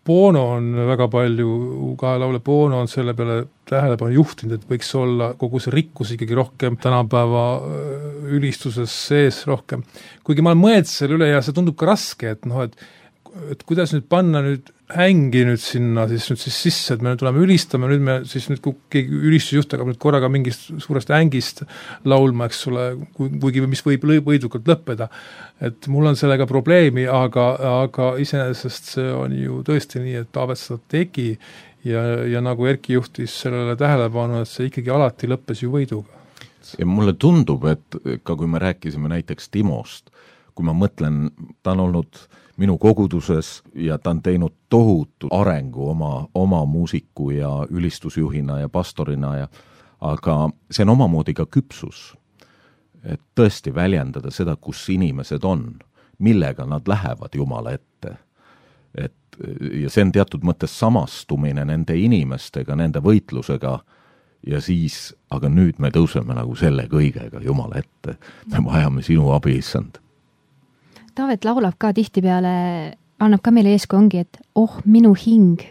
Bono 0.03 0.41
on 0.57 0.65
väga 0.89 1.05
palju, 1.07 1.51
ka 1.95 2.17
laulja 2.19 2.41
Bono 2.43 2.81
on 2.83 2.89
selle 2.91 3.13
peale 3.15 3.45
tähelepanu 3.69 4.17
juhtinud, 4.17 4.57
et 4.57 4.65
võiks 4.67 4.89
olla 4.99 5.29
kogu 5.39 5.61
see 5.63 5.71
rikkus 5.71 6.11
ikkagi 6.17 6.35
rohkem 6.35 6.75
tänapäeva 6.83 7.45
äh, 7.55 8.09
ülistuses 8.35 8.91
sees 9.07 9.45
rohkem. 9.47 9.85
kuigi 10.27 10.43
ma 10.43 10.51
olen 10.51 10.63
mõelnud 10.65 10.91
selle 10.91 11.17
üle 11.17 11.31
ja 11.31 11.39
see 11.41 11.55
tundub 11.55 11.79
ka 11.79 11.87
raske, 11.93 12.35
et 12.35 12.45
noh, 12.49 12.67
et 12.67 12.75
et 13.49 13.63
kuidas 13.65 13.93
nüüd 13.95 14.05
panna 14.11 14.43
nüüd 14.45 14.69
ängi 15.03 15.41
nüüd 15.47 15.61
sinna 15.61 16.05
siis 16.09 16.27
nüüd 16.29 16.41
siis 16.41 16.57
sisse, 16.67 16.95
et 16.95 17.01
me 17.01 17.11
nüüd 17.11 17.21
tuleme 17.21 17.41
ülistama, 17.41 17.87
nüüd 17.89 18.03
me 18.05 18.15
siis 18.29 18.45
nüüd, 18.51 18.59
kui 18.61 18.75
keegi 18.93 19.21
ülistusjuht 19.29 19.73
hakkab 19.73 19.89
nüüd 19.89 19.99
korraga 20.01 20.29
mingist 20.31 20.67
suurest 20.83 21.09
ängist 21.15 21.63
laulma, 22.09 22.47
eks 22.49 22.61
ole, 22.69 22.85
kuigi 23.17 23.63
mis 23.69 23.81
võib 23.85 24.05
võidukalt 24.27 24.69
lõppeda, 24.69 25.09
et 25.65 25.89
mul 25.91 26.11
on 26.11 26.19
sellega 26.19 26.45
probleemi, 26.49 27.07
aga, 27.09 27.47
aga 27.83 28.11
iseenesest 28.21 28.93
see 28.97 29.07
on 29.17 29.33
ju 29.37 29.61
tõesti 29.65 30.03
nii, 30.03 30.19
et 30.21 30.33
Taavet 30.33 30.61
seda 30.61 30.81
tegi 30.93 31.31
ja, 31.87 32.03
ja 32.29 32.43
nagu 32.45 32.69
Erki 32.69 32.99
juhtis 32.99 33.39
sellele 33.45 33.77
tähelepanu, 33.79 34.43
et 34.43 34.51
see 34.51 34.69
ikkagi 34.69 34.93
alati 34.93 35.31
lõppes 35.31 35.65
ju 35.65 35.73
võiduga. 35.73 36.21
ja 36.77 36.85
mulle 36.85 37.17
tundub, 37.17 37.65
et 37.71 38.21
ka 38.23 38.37
kui 38.37 38.47
me 38.47 38.61
rääkisime 38.61 39.09
näiteks 39.09 39.49
Timost, 39.49 40.13
kui 40.53 40.69
ma 40.69 40.77
mõtlen, 40.77 41.31
ta 41.65 41.73
on 41.73 41.87
olnud 41.87 42.13
äh, 42.13 42.39
minu 42.57 42.77
koguduses 42.77 43.63
ja 43.75 43.97
ta 43.97 44.09
on 44.09 44.21
teinud 44.21 44.53
tohutu 44.69 45.27
arengu 45.31 45.89
oma, 45.89 46.27
oma 46.35 46.65
muusiku 46.65 47.29
ja 47.29 47.67
ülistusjuhina 47.69 48.59
ja 48.59 48.69
pastorina 48.69 49.37
ja 49.37 49.47
aga 50.01 50.49
see 50.71 50.83
on 50.83 50.89
omamoodi 50.89 51.33
ka 51.33 51.45
küpsus. 51.45 52.13
et 53.03 53.21
tõesti 53.35 53.73
väljendada 53.75 54.31
seda, 54.31 54.55
kus 54.55 54.85
inimesed 54.89 55.43
on, 55.43 55.79
millega 56.19 56.65
nad 56.65 56.87
lähevad 56.87 57.35
Jumala 57.35 57.71
ette. 57.71 58.17
et 58.95 59.13
ja 59.81 59.89
see 59.89 60.05
on 60.05 60.11
teatud 60.11 60.43
mõttes 60.43 60.79
samastumine 60.79 61.65
nende 61.65 61.97
inimestega, 61.97 62.75
nende 62.75 62.99
võitlusega 62.99 63.79
ja 64.47 64.61
siis, 64.61 65.15
aga 65.31 65.49
nüüd 65.49 65.79
me 65.79 65.91
tõuseme 65.93 66.35
nagu 66.35 66.55
selle 66.55 66.87
kõigega 66.91 67.41
Jumala 67.43 67.81
ette. 67.81 68.17
me 68.51 68.63
vajame 68.65 69.03
sinu 69.03 69.31
abi, 69.31 69.57
issand. 69.57 70.02
Taavet 71.13 71.45
laulab 71.45 71.77
ka 71.77 71.91
tihtipeale, 71.93 72.53
annab 73.21 73.41
ka 73.43 73.51
meile 73.53 73.75
eeskuju, 73.75 73.99
ongi, 74.01 74.23
et 74.25 74.39
oh, 74.55 74.79
minu 74.85 75.13
hing, 75.13 75.61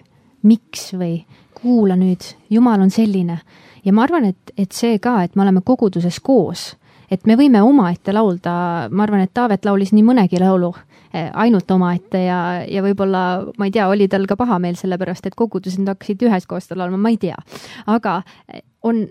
miks 0.46 0.92
või 0.94 1.24
kuula 1.58 1.96
nüüd, 1.98 2.22
Jumal 2.50 2.82
on 2.82 2.90
selline. 2.90 3.40
ja 3.84 3.92
ma 3.92 4.04
arvan, 4.06 4.24
et, 4.30 4.54
et 4.56 4.72
see 4.72 4.98
ka, 5.02 5.22
et 5.24 5.34
me 5.36 5.42
oleme 5.42 5.62
koguduses 5.66 6.20
koos, 6.20 6.76
et 7.10 7.26
me 7.26 7.36
võime 7.36 7.62
omaette 7.62 8.14
laulda, 8.14 8.88
ma 8.90 9.02
arvan, 9.02 9.26
et 9.26 9.34
Taavet 9.34 9.64
laulis 9.64 9.92
nii 9.92 10.06
mõnegi 10.06 10.40
laulu 10.40 10.72
Eh, 11.12 11.28
ainult 11.36 11.68
omaette 11.70 12.22
ja, 12.24 12.36
ja 12.64 12.80
võib-olla, 12.80 13.42
ma 13.60 13.66
ei 13.68 13.72
tea, 13.74 13.84
oli 13.92 14.06
tal 14.08 14.22
ka 14.24 14.32
pahameel 14.40 14.78
sellepärast, 14.80 15.26
et 15.28 15.34
kogudused 15.36 15.84
hakkasid 15.84 16.22
üheskoos 16.24 16.70
tal 16.70 16.80
olema, 16.80 16.96
ma 16.96 17.10
ei 17.12 17.18
tea. 17.20 17.36
aga 17.84 18.14
eh, 18.48 18.62
on 18.88 19.02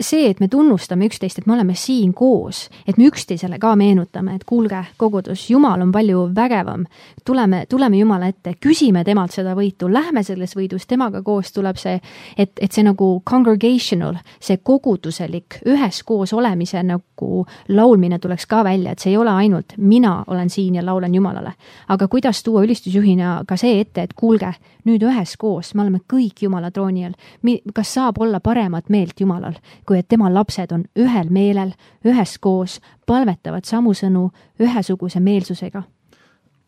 see, 0.00 0.30
et 0.30 0.40
me 0.40 0.48
tunnustame 0.48 1.06
üksteist, 1.06 1.38
et 1.38 1.46
me 1.46 1.54
oleme 1.54 1.74
siin 1.74 2.14
koos, 2.14 2.68
et 2.88 2.98
me 2.98 3.08
üksteisele 3.10 3.58
ka 3.58 3.74
meenutame, 3.76 4.34
et 4.34 4.44
kuulge, 4.48 4.84
kogudus, 4.96 5.48
Jumal 5.50 5.82
on 5.82 5.92
palju 5.92 6.30
vägevam. 6.34 6.86
tuleme, 7.24 7.64
tuleme 7.68 7.96
Jumala 7.98 8.26
ette, 8.26 8.54
küsime 8.60 9.04
temalt 9.04 9.32
seda 9.32 9.54
võitu, 9.54 9.92
lähme 9.92 10.22
selles 10.22 10.56
võidus, 10.56 10.86
temaga 10.86 11.22
koos 11.22 11.52
tuleb 11.52 11.76
see, 11.76 12.00
et, 12.36 12.52
et 12.60 12.72
see 12.72 12.84
nagu 12.84 13.22
congregational, 13.30 14.16
see 14.40 14.56
koguduselik 14.56 15.60
üheskoos 15.66 16.32
olemise 16.32 16.82
nagu 16.82 17.46
laulmine 17.68 18.18
tuleks 18.18 18.46
ka 18.46 18.64
välja, 18.64 18.92
et 18.92 18.98
see 18.98 19.12
ei 19.12 19.20
ole 19.20 19.30
ainult 19.30 19.76
mina 19.76 20.24
olen 20.26 20.50
siin 20.50 20.74
ja 20.74 20.86
laulan 20.86 21.14
Jumalale. 21.14 21.52
aga 21.88 22.08
kuidas 22.08 22.42
tuua 22.42 22.62
ülistusjuhina 22.62 23.44
ka 23.46 23.56
see 23.56 23.80
ette, 23.80 24.02
et 24.02 24.12
kuulge, 24.16 24.52
nüüd 24.84 25.02
üheskoos, 25.02 25.74
me 25.74 25.82
oleme 25.82 26.00
kõik 26.12 26.42
Jumala 26.42 26.70
trooni 26.70 27.04
all. 27.04 27.14
kas 27.74 27.94
saab 27.94 28.20
olla 28.20 28.40
paremat 28.40 28.88
meelt 28.88 29.20
Jumalal 29.20 29.54
kui 29.90 29.98
et 29.98 30.06
tema 30.06 30.28
lapsed 30.30 30.70
on 30.70 30.84
ühel 31.02 31.32
meelel, 31.34 31.72
üheskoos, 32.06 32.76
palvetavad 33.10 33.66
samu 33.66 33.90
sõnu 33.90 34.28
ühesuguse 34.62 35.18
meelsusega. 35.18 35.82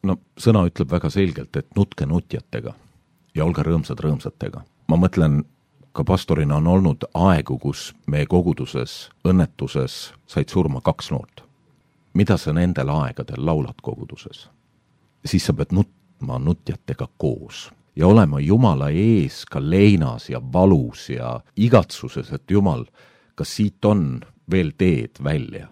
no 0.02 0.16
sõna 0.34 0.64
ütleb 0.66 0.90
väga 0.90 1.10
selgelt, 1.10 1.56
et 1.56 1.68
nutke 1.78 2.06
nutjatega 2.06 2.72
ja 3.34 3.44
olge 3.44 3.62
rõõmsad 3.62 4.02
rõõmsatega. 4.02 4.64
ma 4.88 4.96
mõtlen, 4.96 5.44
ka 5.92 6.04
pastorina 6.04 6.56
on 6.56 6.66
olnud 6.66 7.04
aegu, 7.14 7.58
kus 7.58 7.94
meie 8.06 8.26
koguduses 8.26 9.10
õnnetuses 9.24 10.12
said 10.26 10.48
surma 10.48 10.80
kaks 10.80 11.10
noort. 11.10 11.44
mida 12.14 12.36
sa 12.36 12.52
nendel 12.52 12.88
aegadel 12.88 13.46
laulad 13.46 13.78
koguduses? 13.82 14.48
siis 15.24 15.46
sa 15.46 15.52
pead 15.52 15.70
nutma 15.70 16.38
nutjatega 16.38 17.06
koos 17.16 17.70
ja 17.96 18.06
olema 18.06 18.40
Jumala 18.40 18.90
ees 18.90 19.44
ka 19.46 19.60
leinas 19.60 20.28
ja 20.30 20.42
valus 20.52 21.10
ja 21.10 21.40
igatsuses, 21.56 22.32
et 22.32 22.50
Jumal 22.50 22.84
kas 23.42 23.56
siit 23.58 23.84
on 23.84 24.20
veel 24.50 24.70
teed 24.78 25.18
välja. 25.24 25.68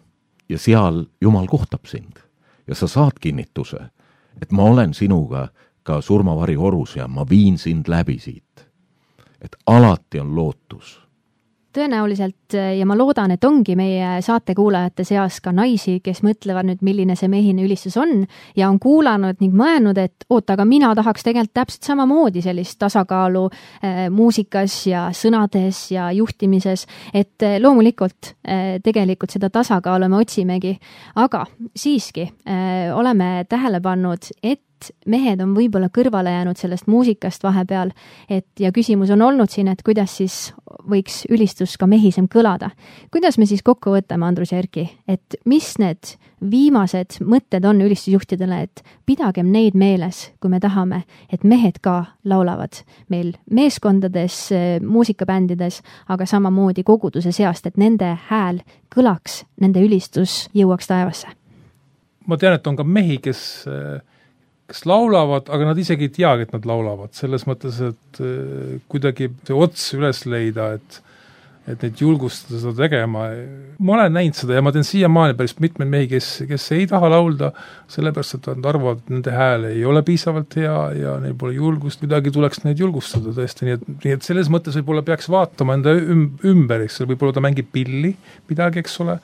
ja 0.49 0.59
seal 0.59 1.05
Jumal 1.21 1.47
kohtab 1.47 1.87
sind 1.87 2.19
ja 2.67 2.75
sa 2.75 2.89
saad 2.91 3.21
kinnituse, 3.21 3.79
et 4.43 4.51
ma 4.51 4.65
olen 4.67 4.95
sinuga 4.95 5.49
ka 5.83 6.01
surmavari 6.01 6.57
orus 6.57 6.97
ja 6.97 7.07
ma 7.09 7.23
viin 7.31 7.59
sind 7.59 7.87
läbi 7.89 8.19
siit. 8.19 8.67
et 9.41 9.57
alati 9.67 10.21
on 10.21 10.35
lootus 10.35 11.01
tõenäoliselt 11.75 12.55
eh, 12.59 12.73
ja 12.79 12.87
ma 12.89 12.97
loodan, 12.99 13.31
et 13.35 13.45
ongi 13.45 13.77
meie 13.79 14.19
saatekuulajate 14.25 15.05
seas 15.07 15.41
ka 15.45 15.53
naisi, 15.55 15.99
kes 16.05 16.23
mõtlevad 16.27 16.69
nüüd, 16.69 16.85
milline 16.87 17.17
see 17.19 17.31
mehine 17.31 17.65
ülistus 17.67 17.97
on 18.01 18.25
ja 18.57 18.69
on 18.71 18.81
kuulanud 18.83 19.41
ning 19.43 19.55
mõelnud, 19.57 19.99
et 20.01 20.27
oota, 20.31 20.57
aga 20.57 20.67
mina 20.69 20.93
tahaks 20.99 21.27
tegelikult 21.27 21.55
täpselt 21.55 21.91
samamoodi 21.91 22.43
sellist 22.45 22.79
tasakaalu 22.83 23.45
äh, 23.51 24.01
muusikas 24.15 24.81
ja 24.91 25.07
sõnades 25.17 25.87
ja 25.95 26.11
juhtimises, 26.17 26.87
et 27.15 27.47
äh, 27.47 27.59
loomulikult 27.63 28.35
äh, 28.43 28.79
tegelikult 28.85 29.35
seda 29.35 29.51
tasakaalu 29.51 30.11
me 30.11 30.21
otsimegi, 30.25 30.75
aga 31.21 31.45
siiski 31.77 32.27
oleme 32.95 33.45
tähele 33.49 33.81
pannud, 33.83 34.27
et 34.43 34.63
et 34.81 34.91
mehed 35.07 35.41
on 35.43 35.53
võib-olla 35.57 35.91
kõrvale 35.93 36.33
jäänud 36.33 36.59
sellest 36.59 36.89
muusikast 36.91 37.43
vahepeal, 37.45 37.93
et 38.31 38.49
ja 38.61 38.73
küsimus 38.73 39.11
on 39.13 39.23
olnud 39.23 39.51
siin, 39.53 39.69
et 39.69 39.83
kuidas 39.85 40.17
siis 40.21 40.53
võiks 40.89 41.25
ülistus 41.31 41.77
ka 41.79 41.87
mehisem 41.87 42.29
kõlada. 42.29 42.71
kuidas 43.13 43.39
me 43.39 43.47
siis 43.47 43.63
kokku 43.63 43.91
võtame, 43.91 44.27
Andrus 44.27 44.53
ja 44.53 44.59
Erki, 44.59 44.89
et 45.09 45.37
mis 45.45 45.75
need 45.79 46.17
viimased 46.41 47.21
mõtted 47.21 47.65
on 47.69 47.83
ülistusjuhtidele, 47.85 48.63
et 48.63 48.83
pidagem 49.07 49.51
neid 49.53 49.75
meeles, 49.75 50.31
kui 50.41 50.51
me 50.51 50.61
tahame, 50.61 51.05
et 51.33 51.45
mehed 51.45 51.81
ka 51.83 52.17
laulavad 52.25 52.81
meil 53.09 53.35
meeskondades, 53.51 54.49
muusikabändides, 54.81 55.83
aga 56.09 56.27
samamoodi 56.27 56.83
koguduse 56.83 57.33
seast, 57.33 57.67
et 57.67 57.77
nende 57.77 58.17
hääl 58.31 58.63
kõlaks, 58.95 59.45
nende 59.61 59.85
ülistus 59.85 60.49
jõuaks 60.55 60.89
taevasse 60.89 61.29
ma 62.27 62.39
tean, 62.39 62.55
et 62.55 62.67
on 62.67 62.79
ka 62.79 62.87
mehi, 62.87 63.19
kes 63.23 63.67
kes 64.71 64.87
laulavad, 64.87 65.51
aga 65.51 65.71
nad 65.73 65.79
isegi 65.83 66.07
ei 66.07 66.15
teagi, 66.15 66.47
et 66.47 66.57
nad 66.57 66.67
laulavad, 66.69 67.13
selles 67.19 67.47
mõttes, 67.49 67.81
et 67.91 68.25
äh, 68.25 68.81
kuidagi 68.91 69.33
see 69.47 69.57
ots 69.57 69.89
üles 69.99 70.27
leida, 70.31 70.75
et 70.79 71.01
et 71.69 71.83
neid 71.85 72.01
julgustada 72.01 72.59
seda 72.59 72.73
tegema, 72.87 73.27
ma 73.85 73.97
olen 73.97 74.15
näinud 74.17 74.39
seda 74.39 74.57
ja 74.57 74.63
ma 74.65 74.73
tean 74.75 74.87
siiamaani 74.87 75.37
päris 75.39 75.53
mitmeid 75.61 75.91
mehi, 75.93 76.09
kes, 76.11 76.29
kes 76.49 76.65
ei 76.77 76.87
taha 76.91 77.11
laulda, 77.13 77.51
sellepärast 77.93 78.39
et 78.39 78.49
nad 78.49 78.69
arvavad, 78.73 79.03
et 79.03 79.13
nende 79.13 79.35
hääl 79.35 79.67
ei 79.69 79.85
ole 79.87 80.03
piisavalt 80.07 80.57
hea 80.59 80.79
ja 80.97 81.17
neil 81.23 81.37
pole 81.39 81.55
julgust, 81.59 82.01
kuidagi 82.03 82.33
tuleks 82.35 82.65
neid 82.65 82.81
julgustada 82.81 83.35
tõesti, 83.37 83.69
nii 83.69 83.77
et, 83.77 83.85
nii 83.93 84.17
et 84.17 84.27
selles 84.27 84.51
mõttes 84.53 84.79
võib-olla 84.81 85.05
peaks 85.07 85.29
vaatama 85.31 85.77
enda 85.79 85.95
üm-, 86.01 86.31
ümber, 86.49 86.87
eks, 86.87 87.03
võib-olla 87.05 87.37
ta 87.37 87.45
mängib 87.45 87.69
pilli 87.75 88.15
midagi, 88.51 88.83
eks 88.83 88.97
ole, 89.05 89.19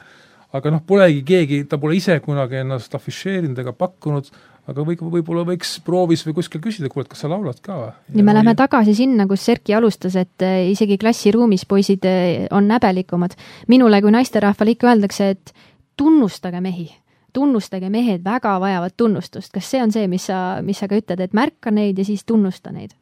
aga 0.56 0.74
noh, 0.74 0.84
polegi 0.86 1.24
keegi, 1.26 1.64
ta 1.70 1.80
pole 1.80 1.96
ise 1.98 2.18
kunagi 2.24 2.60
ennast 2.62 2.94
afišeerinud 3.00 3.64
ega 3.64 3.74
pakkunud, 3.76 4.28
aga 4.70 4.84
või, 4.86 4.96
võib-olla 4.98 5.44
võiks 5.46 5.76
proovis 5.86 6.24
või 6.26 6.36
kuskil 6.40 6.62
küsida, 6.64 6.90
kuule, 6.90 7.06
et 7.06 7.12
kas 7.12 7.22
sa 7.24 7.30
laulad 7.30 7.60
ka 7.64 7.78
või? 7.78 7.94
ja 8.18 8.26
me 8.26 8.34
läheme 8.34 8.56
tagasi 8.58 8.96
sinna, 8.98 9.28
kus 9.30 9.46
Erki 9.52 9.76
alustas, 9.76 10.18
et 10.18 10.44
äh, 10.44 10.66
isegi 10.72 10.98
klassiruumis 11.00 11.66
poisid 11.68 12.06
äh, 12.08 12.46
on 12.50 12.68
näbelikumad. 12.70 13.36
minule 13.68 14.02
kui 14.02 14.14
naisterahvale 14.14 14.76
ikka 14.76 14.90
öeldakse, 14.92 15.30
et 15.36 15.54
tunnustage 15.96 16.60
mehi, 16.60 16.88
tunnustage 17.36 17.90
mehed, 17.90 18.24
väga 18.24 18.56
vajavad 18.60 18.96
tunnustust. 18.96 19.52
kas 19.54 19.70
see 19.70 19.82
on 19.82 19.94
see, 19.94 20.08
mis 20.10 20.26
sa, 20.30 20.60
mis 20.62 20.78
sa 20.82 20.90
ka 20.90 20.98
ütled, 20.98 21.22
et 21.22 21.36
märka 21.36 21.70
neid 21.70 21.98
ja 21.98 22.08
siis 22.08 22.24
tunnusta 22.26 22.74
neid? 22.74 22.96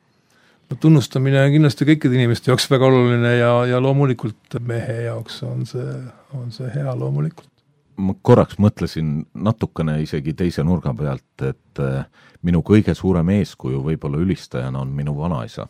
no 0.71 0.77
tunnustamine 0.81 1.41
on 1.47 1.57
kindlasti 1.57 1.89
kõikide 1.89 2.21
inimeste 2.21 2.53
jaoks 2.53 2.69
väga 2.71 2.93
oluline 2.93 3.35
ja, 3.39 3.57
ja 3.73 3.81
loomulikult 3.81 4.61
mehe 4.65 5.05
jaoks 5.09 5.43
on 5.49 5.67
see, 5.69 5.91
on 6.37 6.53
see 6.53 6.69
hea 6.77 6.93
loomulikult 6.99 7.49
ma 7.97 8.15
korraks 8.23 8.59
mõtlesin 8.59 9.25
natukene 9.35 9.99
isegi 10.03 10.35
teise 10.37 10.65
nurga 10.67 10.95
pealt, 10.97 11.43
et 11.43 11.83
äh, 11.83 12.05
minu 12.43 12.63
kõige 12.67 12.95
suurem 12.97 13.31
eeskuju 13.37 13.83
võib-olla 13.85 14.21
ülistajana 14.23 14.83
on 14.83 14.93
minu 14.95 15.17
vanaisa. 15.19 15.69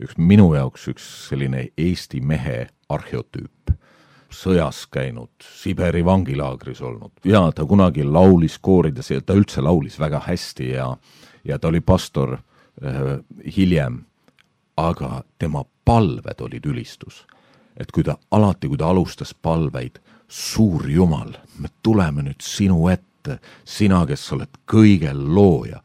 üks 0.00 0.18
minu 0.18 0.54
jaoks 0.54 0.88
üks 0.88 1.04
selline 1.28 1.68
Eesti 1.76 2.20
mehe 2.20 2.66
arheotüüp, 2.88 3.72
sõjas 4.30 4.86
käinud, 4.92 5.30
Siberi 5.40 6.04
vangilaagris 6.04 6.82
olnud 6.82 7.12
ja 7.24 7.50
ta 7.52 7.64
kunagi 7.64 8.04
laulis 8.04 8.58
koorides 8.58 9.10
ja 9.10 9.20
ta 9.20 9.34
üldse 9.34 9.62
laulis 9.62 9.98
väga 9.98 10.20
hästi 10.26 10.68
ja, 10.74 10.96
ja 11.44 11.58
ta 11.58 11.68
oli 11.68 11.80
pastor 11.80 12.36
äh, 12.36 13.18
hiljem, 13.56 14.04
aga 14.76 15.22
tema 15.38 15.64
palved 15.84 16.40
olid 16.40 16.66
ülistus. 16.66 17.24
et 17.76 17.90
kui 17.92 18.02
ta 18.02 18.16
alati, 18.30 18.68
kui 18.68 18.76
ta 18.76 18.88
alustas 18.88 19.34
palveid, 19.34 19.98
suur 20.28 20.90
Jumal, 20.90 21.32
me 21.58 21.68
tuleme 21.82 22.24
nüüd 22.26 22.42
sinu 22.42 22.88
ette, 22.90 23.38
sina, 23.64 24.04
kes 24.06 24.24
oled 24.34 24.58
kõige 24.70 25.12
looja. 25.14 25.82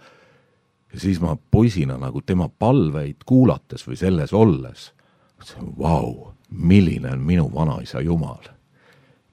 ja 0.93 0.99
siis 0.99 1.21
ma 1.21 1.37
poisina 1.51 1.97
nagu 1.97 2.21
tema 2.21 2.49
palveid 2.49 3.23
kuulates 3.25 3.87
või 3.87 3.97
selles 3.97 4.33
olles, 4.33 4.91
mõtlesin, 5.37 5.71
vau, 5.77 6.33
milline 6.49 7.11
on 7.11 7.21
minu 7.25 7.47
vanaisa 7.53 8.01
Jumal, 8.01 8.51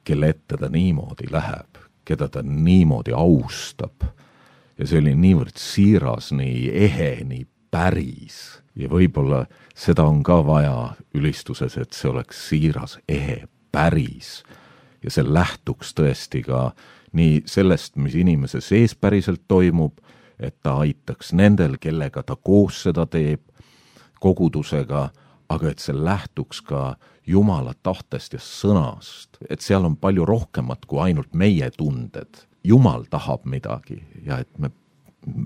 kelle 0.04 0.28
ette 0.28 0.56
ta 0.56 0.68
niimoodi 0.68 1.32
läheb, 1.32 1.80
keda 2.04 2.28
ta 2.28 2.42
niimoodi 2.42 3.12
austab. 3.12 4.04
ja 4.78 4.86
see 4.86 5.00
oli 5.00 5.14
niivõrd 5.14 5.56
siiras, 5.56 6.32
nii 6.32 6.70
ehe, 6.70 7.24
nii 7.24 7.46
päris 7.70 8.62
ja 8.76 8.88
võib-olla 8.88 9.46
seda 9.74 10.04
on 10.06 10.22
ka 10.22 10.38
vaja 10.46 10.94
ülistuses, 11.14 11.76
et 11.76 11.92
see 11.92 12.10
oleks 12.10 12.48
siiras, 12.48 12.98
ehe, 13.08 13.48
päris 13.72 14.42
ja 15.02 15.10
see 15.10 15.24
lähtuks 15.26 15.94
tõesti 15.94 16.42
ka 16.46 16.72
nii 17.16 17.42
sellest, 17.48 17.96
mis 17.96 18.14
inimese 18.18 18.60
sees 18.60 18.94
päriselt 18.94 19.46
toimub, 19.48 20.00
et 20.38 20.56
ta 20.62 20.78
aitaks 20.82 21.32
nendel, 21.32 21.78
kellega 21.80 22.22
ta 22.22 22.36
koos 22.36 22.82
seda 22.86 23.06
teeb, 23.10 23.42
kogudusega, 24.20 25.08
aga 25.48 25.70
et 25.70 25.78
see 25.82 25.96
lähtuks 25.96 26.60
ka 26.66 26.96
Jumala 27.28 27.74
tahtest 27.82 28.32
ja 28.32 28.40
sõnast, 28.40 29.36
et 29.50 29.60
seal 29.60 29.84
on 29.84 29.98
palju 30.00 30.24
rohkemat 30.24 30.86
kui 30.88 31.02
ainult 31.04 31.34
meie 31.36 31.68
tunded. 31.76 32.44
Jumal 32.64 33.04
tahab 33.10 33.44
midagi 33.44 34.00
ja 34.24 34.38
et 34.40 34.48
me 34.58 34.70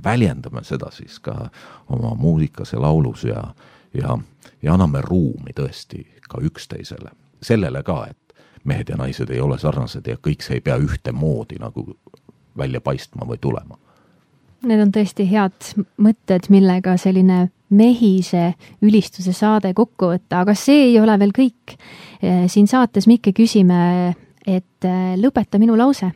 väljendame 0.04 0.62
seda 0.64 0.92
siis 0.94 1.18
ka 1.18 1.50
oma 1.90 2.14
muusikas 2.14 2.72
ja 2.72 2.80
laulus 2.82 3.24
ja, 3.26 3.42
ja, 3.94 4.14
ja 4.62 4.74
anname 4.74 5.02
ruumi 5.02 5.54
tõesti 5.58 6.06
ka 6.28 6.38
üksteisele 6.42 7.10
sellele 7.42 7.82
ka, 7.82 8.04
et 8.10 8.18
mehed 8.64 8.88
ja 8.92 8.96
naised 8.96 9.30
ei 9.30 9.40
ole 9.40 9.58
sarnased 9.58 10.06
ja 10.06 10.16
kõik 10.16 10.44
see 10.44 10.58
ei 10.60 10.64
pea 10.64 10.76
ühtemoodi 10.78 11.58
nagu 11.60 11.86
välja 12.58 12.80
paistma 12.80 13.26
või 13.28 13.40
tulema. 13.40 13.78
Need 14.62 14.80
on 14.84 14.92
tõesti 14.94 15.26
head 15.26 15.72
mõtted, 15.98 16.46
millega 16.54 16.94
selline 17.00 17.48
mehise 17.72 18.52
ülistuse 18.84 19.32
saade 19.34 19.72
kokku 19.74 20.12
võtta, 20.12 20.44
aga 20.44 20.54
see 20.54 20.90
ei 20.90 21.00
ole 21.00 21.16
veel 21.18 21.32
kõik. 21.34 21.74
siin 22.46 22.68
saates 22.70 23.08
Mikke 23.10 23.32
küsime 23.32 24.14
et 24.46 24.84
äh, 24.86 25.14
lõpeta 25.18 25.58
minu 25.62 25.76
lause. 25.78 26.10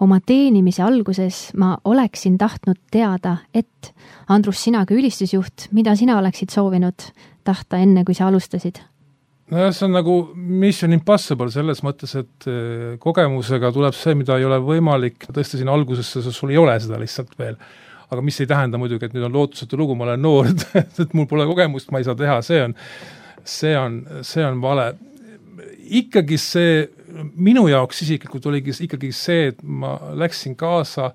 oma 0.00 0.20
teenimise 0.20 0.82
alguses 0.82 1.50
ma 1.56 1.76
oleksin 1.84 2.38
tahtnud 2.38 2.78
teada, 2.90 3.36
et 3.54 3.92
Andrus, 4.28 4.62
sina 4.64 4.84
kui 4.86 5.00
ülistusjuht, 5.00 5.68
mida 5.72 5.94
sina 5.96 6.18
oleksid 6.18 6.50
soovinud 6.50 7.10
tahta 7.44 7.80
enne, 7.80 8.04
kui 8.04 8.14
sa 8.14 8.28
alustasid? 8.28 8.80
Nojah, 9.50 9.72
see 9.74 9.86
on 9.86 9.94
nagu 9.96 10.16
mission 10.34 10.94
impossible 10.94 11.50
selles 11.52 11.82
mõttes, 11.86 12.14
et 12.20 12.48
äh, 12.50 12.96
kogemusega 13.02 13.72
tuleb 13.74 13.96
see, 13.96 14.16
mida 14.18 14.38
ei 14.38 14.46
ole 14.48 14.60
võimalik 14.64 15.28
tõsta 15.28 15.58
sinna 15.58 15.74
algusesse, 15.76 16.22
sest 16.24 16.38
sul 16.38 16.54
ei 16.54 16.60
ole 16.60 16.76
seda 16.82 17.00
lihtsalt 17.00 17.36
veel. 17.38 17.58
aga 18.10 18.22
mis 18.26 18.40
ei 18.42 18.48
tähenda 18.50 18.78
muidugi, 18.78 19.06
et 19.06 19.12
nüüd 19.14 19.28
on 19.28 19.36
lootusetu 19.36 19.78
lugu, 19.78 19.94
ma 19.94 20.08
olen 20.08 20.22
noor 20.22 20.48
et 21.04 21.12
mul 21.14 21.28
pole 21.30 21.46
kogemust, 21.46 21.92
ma 21.94 22.00
ei 22.00 22.06
saa 22.08 22.18
teha, 22.18 22.40
see 22.42 22.62
on, 22.64 22.74
see 23.46 23.76
on, 23.78 24.00
see 24.26 24.46
on 24.46 24.58
vale. 24.62 24.92
ikkagi 26.00 26.38
see 26.38 26.88
minu 27.34 27.66
jaoks 27.70 28.02
isiklikult 28.04 28.46
oligi 28.46 28.74
ikkagi 28.86 29.12
see, 29.14 29.50
et 29.52 29.62
ma 29.62 29.96
läksin 30.18 30.56
kaasa 30.58 31.10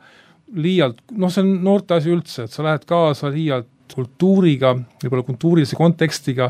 liialt, 0.55 0.99
noh, 1.17 1.31
see 1.31 1.43
on 1.43 1.53
noorte 1.65 1.97
asi 1.97 2.11
üldse, 2.13 2.45
et 2.45 2.53
sa 2.53 2.63
lähed 2.63 2.86
kaasa 2.88 3.31
liialt 3.33 3.71
kultuuriga, 3.95 4.73
võib-olla 5.03 5.25
kultuurilise 5.27 5.77
kontekstiga, 5.77 6.49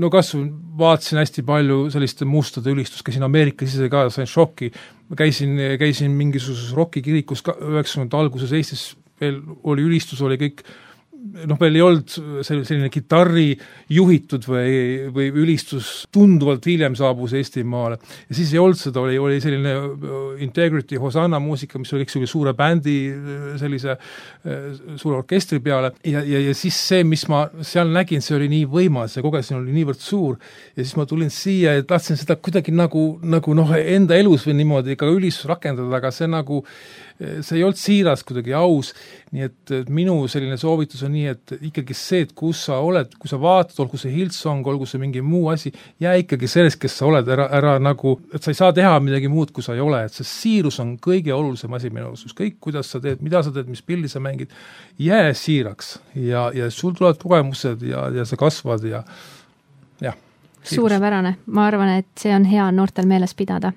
no 0.00 0.10
kas 0.10 0.32
vaatasin 0.78 1.20
hästi 1.20 1.44
palju 1.46 1.78
selliste 1.94 2.26
mustade 2.28 2.72
ülistust, 2.74 3.04
käisin 3.06 3.26
Ameerikas 3.26 3.76
ise 3.76 3.88
ka, 3.92 4.06
sain 4.14 4.28
šoki, 4.30 4.70
käisin, 5.18 5.56
käisin 5.80 6.14
mingisuguses 6.18 6.74
rokikirikus 6.76 7.44
ka 7.46 7.56
üheksakümnendate 7.60 8.20
alguses 8.20 8.54
Eestis 8.56 8.92
veel 9.20 9.40
oli 9.62 9.84
ülistus, 9.86 10.22
oli 10.24 10.38
kõik 10.40 10.64
noh, 11.24 11.58
veel 11.60 11.78
ei 11.78 11.82
olnud 11.84 12.14
selline 12.44 12.90
kitarri 12.92 13.54
juhitud 13.92 14.44
või, 14.48 14.74
või 15.14 15.30
ülistus 15.44 16.04
tunduvalt 16.12 16.66
hiljem 16.68 16.96
saabus 16.98 17.34
Eestimaale. 17.38 17.98
ja 18.28 18.36
siis 18.36 18.52
ei 18.52 18.60
olnud 18.60 18.78
seda, 18.78 19.00
oli, 19.04 19.18
oli 19.18 19.40
selline 19.42 19.72
äh, 19.74 20.42
Integrity 20.44 20.98
Hosanna 21.00 21.40
muusika, 21.42 21.80
mis 21.80 21.92
oli, 21.96 22.04
eks 22.04 22.18
ju, 22.18 22.28
suure 22.30 22.54
bändi 22.56 22.96
äh, 23.10 23.46
sellise 23.60 23.94
äh, 23.96 24.66
suure 25.00 25.22
orkestri 25.22 25.60
peale 25.64 25.94
ja, 26.04 26.22
ja, 26.22 26.42
ja 26.48 26.54
siis 26.56 26.78
see, 26.88 27.04
mis 27.08 27.26
ma 27.32 27.46
seal 27.64 27.92
nägin, 27.94 28.24
see 28.24 28.36
oli 28.38 28.50
nii 28.52 28.68
võimas 28.70 29.16
ja 29.16 29.24
kogesin 29.24 29.60
oli 29.62 29.74
niivõrd 29.76 30.02
suur 30.02 30.36
ja 30.74 30.82
siis 30.82 30.96
ma 31.00 31.08
tulin 31.08 31.32
siia 31.32 31.78
ja 31.78 31.86
tahtsin 31.88 32.20
seda 32.20 32.36
kuidagi 32.36 32.74
nagu, 32.74 33.06
nagu 33.22 33.56
noh, 33.56 33.72
enda 33.78 34.18
elus 34.20 34.44
või 34.48 34.58
niimoodi 34.60 34.98
ka 35.00 35.08
ülistus 35.08 35.48
rakendada, 35.50 35.88
aga 35.96 36.12
see 36.14 36.28
nagu 36.30 36.64
see 37.18 37.58
ei 37.58 37.62
olnud 37.62 37.78
siiras, 37.78 38.24
kuidagi 38.26 38.54
aus, 38.58 38.90
nii 39.34 39.44
et 39.46 39.72
minu 39.94 40.16
selline 40.30 40.56
soovitus 40.58 41.04
on 41.06 41.12
nii, 41.14 41.26
et 41.30 41.52
ikkagi 41.70 41.94
see, 41.94 42.24
et 42.26 42.32
kus 42.34 42.64
sa 42.66 42.80
oled, 42.82 43.12
kui 43.20 43.30
sa 43.30 43.38
vaatad, 43.40 43.76
olgu 43.84 43.98
see 44.00 44.10
Hillsong, 44.16 44.66
olgu 44.70 44.88
see 44.88 44.98
mingi 45.02 45.22
muu 45.22 45.46
asi, 45.52 45.70
jää 46.02 46.16
ikkagi 46.24 46.50
sellest, 46.50 46.80
kes 46.82 46.98
sa 46.98 47.06
oled, 47.06 47.28
ära, 47.30 47.46
ära 47.54 47.76
nagu, 47.82 48.16
et 48.34 48.42
sa 48.42 48.50
ei 48.50 48.58
saa 48.58 48.74
teha 48.74 48.96
midagi 49.04 49.30
muud, 49.30 49.52
kui 49.54 49.62
sa 49.66 49.76
ei 49.76 49.82
ole, 49.84 50.02
et 50.08 50.16
see 50.16 50.26
siirus 50.26 50.80
on 50.82 50.96
kõige 51.02 51.34
olulisem 51.36 51.78
asi 51.78 51.92
minu 51.94 52.08
arust, 52.10 52.26
ükskõik 52.30 52.58
kuidas 52.66 52.90
sa 52.90 53.02
teed, 53.04 53.22
mida 53.22 53.44
sa 53.46 53.54
teed, 53.54 53.70
mis 53.70 53.84
pilli 53.86 54.10
sa 54.10 54.22
mängid, 54.24 54.50
jää 54.98 55.30
siiraks. 55.38 55.98
Ja, 56.18 56.48
ja 56.54 56.70
sul 56.74 56.96
tulevad 56.98 57.22
kogemused 57.22 57.86
ja, 57.86 58.08
ja 58.14 58.26
sa 58.26 58.38
kasvad 58.40 58.88
ja 58.90 59.04
jah. 60.02 60.18
suurepärane, 60.66 61.36
ma 61.46 61.68
arvan, 61.70 61.94
et 62.00 62.10
see 62.18 62.34
on 62.34 62.48
hea 62.48 62.66
noortel 62.74 63.06
meeles 63.06 63.38
pidada 63.38 63.70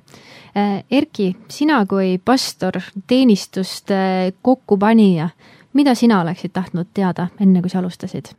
Erki, 0.91 1.35
sina 1.53 1.83
kui 1.85 2.15
pastor, 2.25 2.79
teenistuste 3.07 4.33
kokkupanija, 4.41 5.29
mida 5.77 5.93
sina 5.95 6.21
oleksid 6.23 6.55
tahtnud 6.55 6.89
teada, 6.97 7.27
enne 7.39 7.61
kui 7.61 7.69
sa 7.69 7.79
alustasid? 7.83 8.33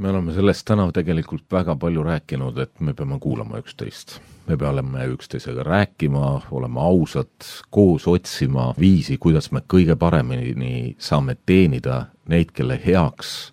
me 0.00 0.08
oleme 0.08 0.32
sellest 0.32 0.64
täna 0.64 0.86
tegelikult 0.96 1.44
väga 1.52 1.74
palju 1.76 2.02
rääkinud, 2.06 2.58
et 2.62 2.80
me 2.80 2.94
peame 2.96 3.18
kuulama 3.20 3.60
üksteist. 3.60 4.18
me 4.48 4.56
peame 4.56 5.06
üksteisega 5.12 5.62
rääkima, 5.62 6.40
olema 6.50 6.82
ausad, 6.82 7.44
koos 7.70 8.06
otsima 8.08 8.74
viisi, 8.80 9.18
kuidas 9.18 9.52
me 9.52 9.60
kõige 9.60 9.96
paremini 9.96 10.96
saame 10.98 11.36
teenida 11.46 12.06
neid, 12.28 12.50
kelle 12.52 12.80
heaks, 12.86 13.52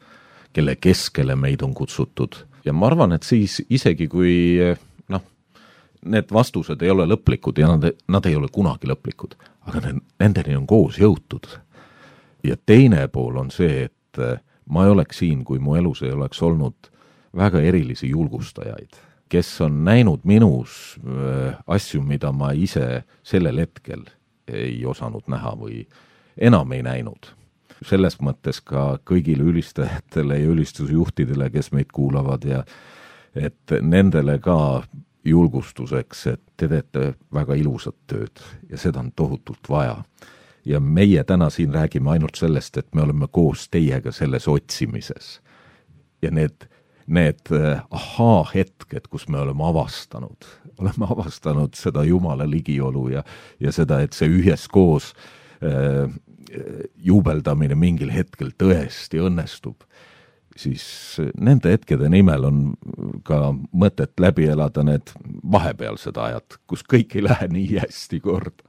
kelle 0.54 0.76
keskele 0.76 1.36
meid 1.36 1.62
on 1.62 1.74
kutsutud. 1.74 2.36
ja 2.66 2.74
ma 2.74 2.88
arvan, 2.88 3.12
et 3.12 3.24
siis 3.24 3.62
isegi, 3.70 4.08
kui 4.08 4.76
need 6.08 6.34
vastused 6.34 6.82
ei 6.82 6.92
ole 6.94 7.08
lõplikud 7.10 7.60
ja 7.62 7.72
nad, 7.76 7.92
nad 8.08 8.26
ei 8.26 8.36
ole 8.36 8.50
kunagi 8.54 8.90
lõplikud, 8.90 9.36
aga 9.70 9.84
need, 9.86 10.04
nendeni 10.20 10.58
on 10.58 10.68
koos 10.68 11.00
jõutud. 11.02 11.48
ja 12.44 12.56
teine 12.66 13.08
pool 13.08 13.38
on 13.38 13.52
see, 13.52 13.88
et 13.90 14.22
äh, 14.22 14.40
ma 14.70 14.86
ei 14.86 14.92
oleks 14.92 15.20
siin, 15.24 15.44
kui 15.44 15.60
mu 15.60 15.76
elus 15.76 16.02
ei 16.02 16.12
oleks 16.12 16.42
olnud 16.42 16.92
väga 17.36 17.62
erilisi 17.62 18.10
julgustajaid, 18.10 19.00
kes 19.30 19.62
on 19.62 19.84
näinud 19.86 20.24
minus 20.24 20.98
äh, 21.04 21.58
asju, 21.68 22.02
mida 22.02 22.32
ma 22.32 22.52
ise 22.52 23.04
sellel 23.24 23.58
hetkel 23.58 24.06
ei 24.48 24.86
osanud 24.86 25.28
näha 25.28 25.56
või 25.60 25.86
enam 26.38 26.72
ei 26.72 26.84
näinud. 26.84 27.34
selles 27.86 28.16
mõttes 28.18 28.58
ka 28.66 28.98
kõigile 29.06 29.44
ülistajatele 29.52 30.40
ja 30.40 30.48
ülistusjuhtidele, 30.50 31.50
kes 31.54 31.70
meid 31.72 31.92
kuulavad 31.94 32.46
ja 32.46 32.64
et 33.36 33.74
nendele 33.82 34.40
ka 34.42 34.82
julgustuseks, 35.30 36.28
et 36.28 36.42
te 36.58 36.68
teete 36.72 37.14
väga 37.34 37.56
ilusat 37.60 37.96
tööd 38.08 38.42
ja 38.70 38.80
seda 38.80 39.02
on 39.04 39.12
tohutult 39.16 39.70
vaja. 39.70 40.04
ja 40.66 40.80
meie 40.80 41.24
täna 41.24 41.50
siin 41.50 41.74
räägime 41.74 42.12
ainult 42.12 42.36
sellest, 42.36 42.78
et 42.78 42.96
me 42.96 43.02
oleme 43.02 43.28
koos 43.32 43.70
teiega 43.70 44.12
selles 44.12 44.48
otsimises. 44.48 45.42
ja 46.22 46.32
need, 46.32 46.68
need 47.08 47.52
äh, 47.52 47.82
ahaa-hetked, 47.90 49.08
kus 49.10 49.28
me 49.28 49.40
oleme 49.40 49.64
avastanud, 49.64 50.46
oleme 50.80 51.10
avastanud 51.10 51.74
seda 51.74 52.04
Jumala 52.04 52.50
ligiolu 52.50 53.10
ja, 53.10 53.24
ja 53.60 53.72
seda, 53.72 54.02
et 54.02 54.14
see 54.14 54.28
üheskoos 54.28 55.14
äh, 55.64 56.12
juubeldamine 56.96 57.76
mingil 57.76 58.12
hetkel 58.12 58.52
tõesti 58.58 59.20
õnnestub 59.20 59.84
siis 60.58 60.84
nende 61.40 61.72
hetkede 61.76 62.10
nimel 62.10 62.48
on 62.50 62.62
ka 63.28 63.52
mõtet 63.72 64.20
läbi 64.20 64.48
elada 64.52 64.84
need 64.84 65.14
vahepealsed 65.52 66.18
ajad, 66.18 66.58
kus 66.68 66.84
kõik 66.84 67.18
ei 67.18 67.26
lähe 67.28 67.48
nii 67.52 67.78
hästi 67.84 68.20
korda. 68.24 68.64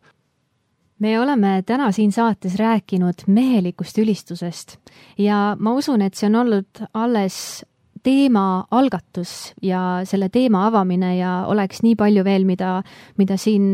me 0.99 1.21
oleme 1.21 1.63
täna 1.67 1.93
siin 1.93 2.13
saates 2.13 2.57
rääkinud 2.59 3.27
mehelikust 3.27 3.99
ülistusest 3.99 4.79
ja 5.19 5.57
ma 5.59 5.73
usun, 5.73 6.03
et 6.03 6.15
see 6.15 6.27
on 6.27 6.41
olnud 6.45 6.87
alles 6.95 7.65
teema 8.03 8.65
algatus 8.71 9.53
ja 9.63 10.01
selle 10.09 10.29
teema 10.33 10.67
avamine 10.69 11.15
ja 11.19 11.33
oleks 11.51 11.83
nii 11.83 11.97
palju 11.99 12.25
veel, 12.27 12.45
mida, 12.49 12.83
mida 13.19 13.39
siin, 13.41 13.69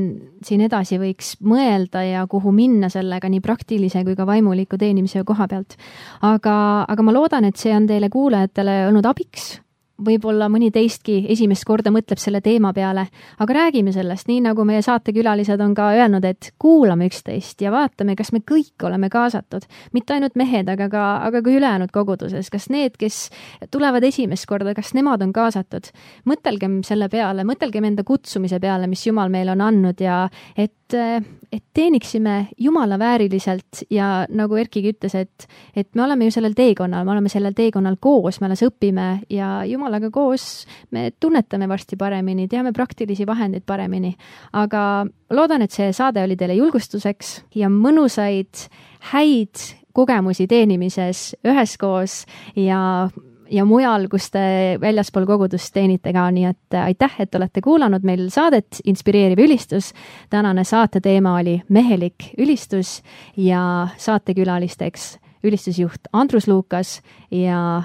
siin 0.45 0.65
edasi 0.67 0.99
võiks 1.01 1.35
mõelda 1.45 2.05
ja 2.07 2.27
kuhu 2.31 2.53
minna 2.55 2.91
sellega 2.93 3.29
nii 3.31 3.43
praktilise 3.45 4.05
kui 4.05 4.17
ka 4.17 4.27
vaimuliku 4.29 4.79
teenimise 4.81 5.25
koha 5.25 5.49
pealt. 5.49 5.77
aga, 6.23 6.57
aga 6.89 7.03
ma 7.03 7.13
loodan, 7.13 7.45
et 7.45 7.61
see 7.61 7.75
on 7.75 7.87
teile 7.91 8.11
kuulajatele 8.13 8.85
olnud 8.89 9.07
abiks 9.07 9.55
võib-olla 10.03 10.49
mõni 10.51 10.71
teistki 10.75 11.21
esimest 11.31 11.65
korda 11.69 11.93
mõtleb 11.95 12.19
selle 12.19 12.41
teema 12.45 12.73
peale, 12.75 13.07
aga 13.39 13.57
räägime 13.57 13.93
sellest, 13.95 14.27
nii 14.29 14.41
nagu 14.49 14.65
meie 14.67 14.83
saatekülalised 14.83 15.61
on 15.63 15.75
ka 15.77 15.91
öelnud, 15.95 16.25
et 16.27 16.51
kuulame 16.59 17.07
üksteist 17.11 17.63
ja 17.63 17.71
vaatame, 17.75 18.17
kas 18.19 18.33
me 18.35 18.43
kõik 18.43 18.87
oleme 18.87 19.09
kaasatud. 19.11 19.67
mitte 19.93 20.15
ainult 20.15 20.35
mehed, 20.37 20.69
aga 20.69 20.89
ka, 20.91 21.05
aga 21.29 21.43
ka 21.43 21.51
ülejäänud 21.51 21.95
koguduses, 21.95 22.51
kas 22.51 22.69
need, 22.71 22.97
kes 22.99 23.31
tulevad 23.71 24.05
esimest 24.05 24.47
korda, 24.51 24.75
kas 24.75 24.95
nemad 24.95 25.23
on 25.23 25.33
kaasatud. 25.33 25.91
mõtelgem 26.27 26.83
selle 26.83 27.09
peale, 27.09 27.45
mõtelgem 27.45 27.85
enda 27.85 28.05
kutsumise 28.05 28.61
peale, 28.61 28.87
mis 28.87 29.07
Jumal 29.07 29.31
meile 29.31 29.53
on 29.53 29.61
andnud 29.61 30.01
ja 30.01 30.29
et 30.57 30.75
et 30.95 31.65
teeniksime 31.75 32.49
Jumala 32.59 32.99
vääriliselt 32.99 33.85
ja 33.91 34.27
nagu 34.29 34.59
Erkigi 34.59 34.93
ütles, 34.95 35.15
et, 35.15 35.47
et 35.77 35.89
me 35.95 36.05
oleme 36.05 36.29
ju 36.29 36.35
sellel 36.35 36.57
teekonnal, 36.57 37.07
me 37.07 37.15
oleme 37.15 37.31
sellel 37.33 37.55
teekonnal 37.57 37.97
koos, 38.03 38.41
me 38.41 38.49
alles 38.51 38.65
õpime 38.67 39.09
ja 39.31 39.63
Jumal 39.65 39.85
Jumalaga 39.85 40.11
koos 40.11 40.67
me 40.91 41.11
tunnetame 41.21 41.69
varsti 41.69 41.97
paremini, 41.97 42.49
teame 42.49 42.73
praktilisi 42.73 43.27
vahendeid 43.27 43.63
paremini. 43.67 44.15
aga 44.53 45.07
loodan, 45.31 45.63
et 45.63 45.71
see 45.71 45.93
saade 45.93 46.23
oli 46.23 46.37
teile 46.37 46.55
julgustuseks 46.57 47.45
ja 47.55 47.69
mõnusaid 47.69 48.67
häid 49.13 49.61
kogemusi 49.93 50.47
teenimises 50.51 51.35
üheskoos 51.47 52.25
ja 52.57 53.09
ja 53.55 53.65
mujal, 53.65 54.09
kus 54.11 54.31
te 54.35 54.45
väljaspool 54.83 55.27
kogudust 55.29 55.73
teenite 55.75 56.13
ka, 56.15 56.27
nii 56.35 56.47
et 56.51 56.77
äh, 56.77 56.89
aitäh, 56.91 57.19
et 57.23 57.35
olete 57.39 57.63
kuulanud 57.65 58.07
meil 58.07 58.27
saadet 58.35 58.81
Inspireeriv 58.85 59.45
ülistus. 59.47 59.93
tänane 60.31 60.65
saate 60.65 61.01
teema 61.01 61.37
oli 61.39 61.61
mehelik 61.69 62.33
ülistus 62.39 63.03
ja 63.37 63.89
saatekülalisteks 63.97 65.19
ülistusjuht 65.45 66.11
Andrus 66.13 66.49
Luukas 66.49 67.01
ja 67.31 67.83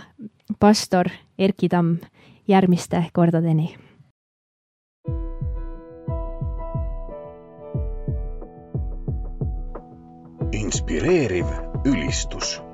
pastor 0.59 1.09
Erki 1.38 1.70
Tamm. 1.70 1.97
järgmiste 2.47 3.05
kordadeni 3.13 3.76
inspireeriv 10.51 11.45
ülistus 11.86 12.68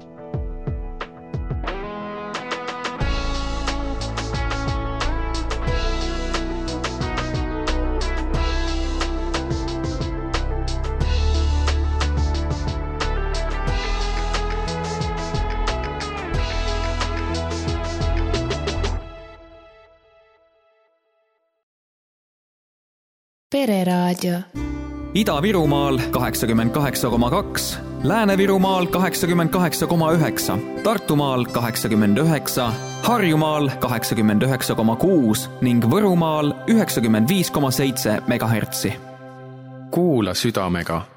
pereraadio. 23.55 24.37
Ida-Virumaal 25.15 25.99
kaheksakümmend 26.11 26.71
kaheksa 26.71 27.09
koma 27.09 27.29
kaks, 27.29 27.79
Lääne-Virumaal 28.03 28.85
kaheksakümmend 28.85 29.49
kaheksa 29.49 29.87
koma 29.87 30.11
üheksa, 30.11 30.57
Tartumaal 30.83 31.45
kaheksakümmend 31.45 32.17
üheksa, 32.17 32.73
Harjumaal 33.03 33.69
kaheksakümmend 33.79 34.41
üheksa 34.41 34.75
koma 34.75 34.95
kuus 34.95 35.49
ning 35.61 35.87
Võrumaal 35.87 36.51
üheksakümmend 36.67 37.29
viis 37.29 37.51
koma 37.51 37.71
seitse 37.71 38.19
megahertsi. 38.27 38.93
kuula 39.91 40.33
südamega 40.33 41.14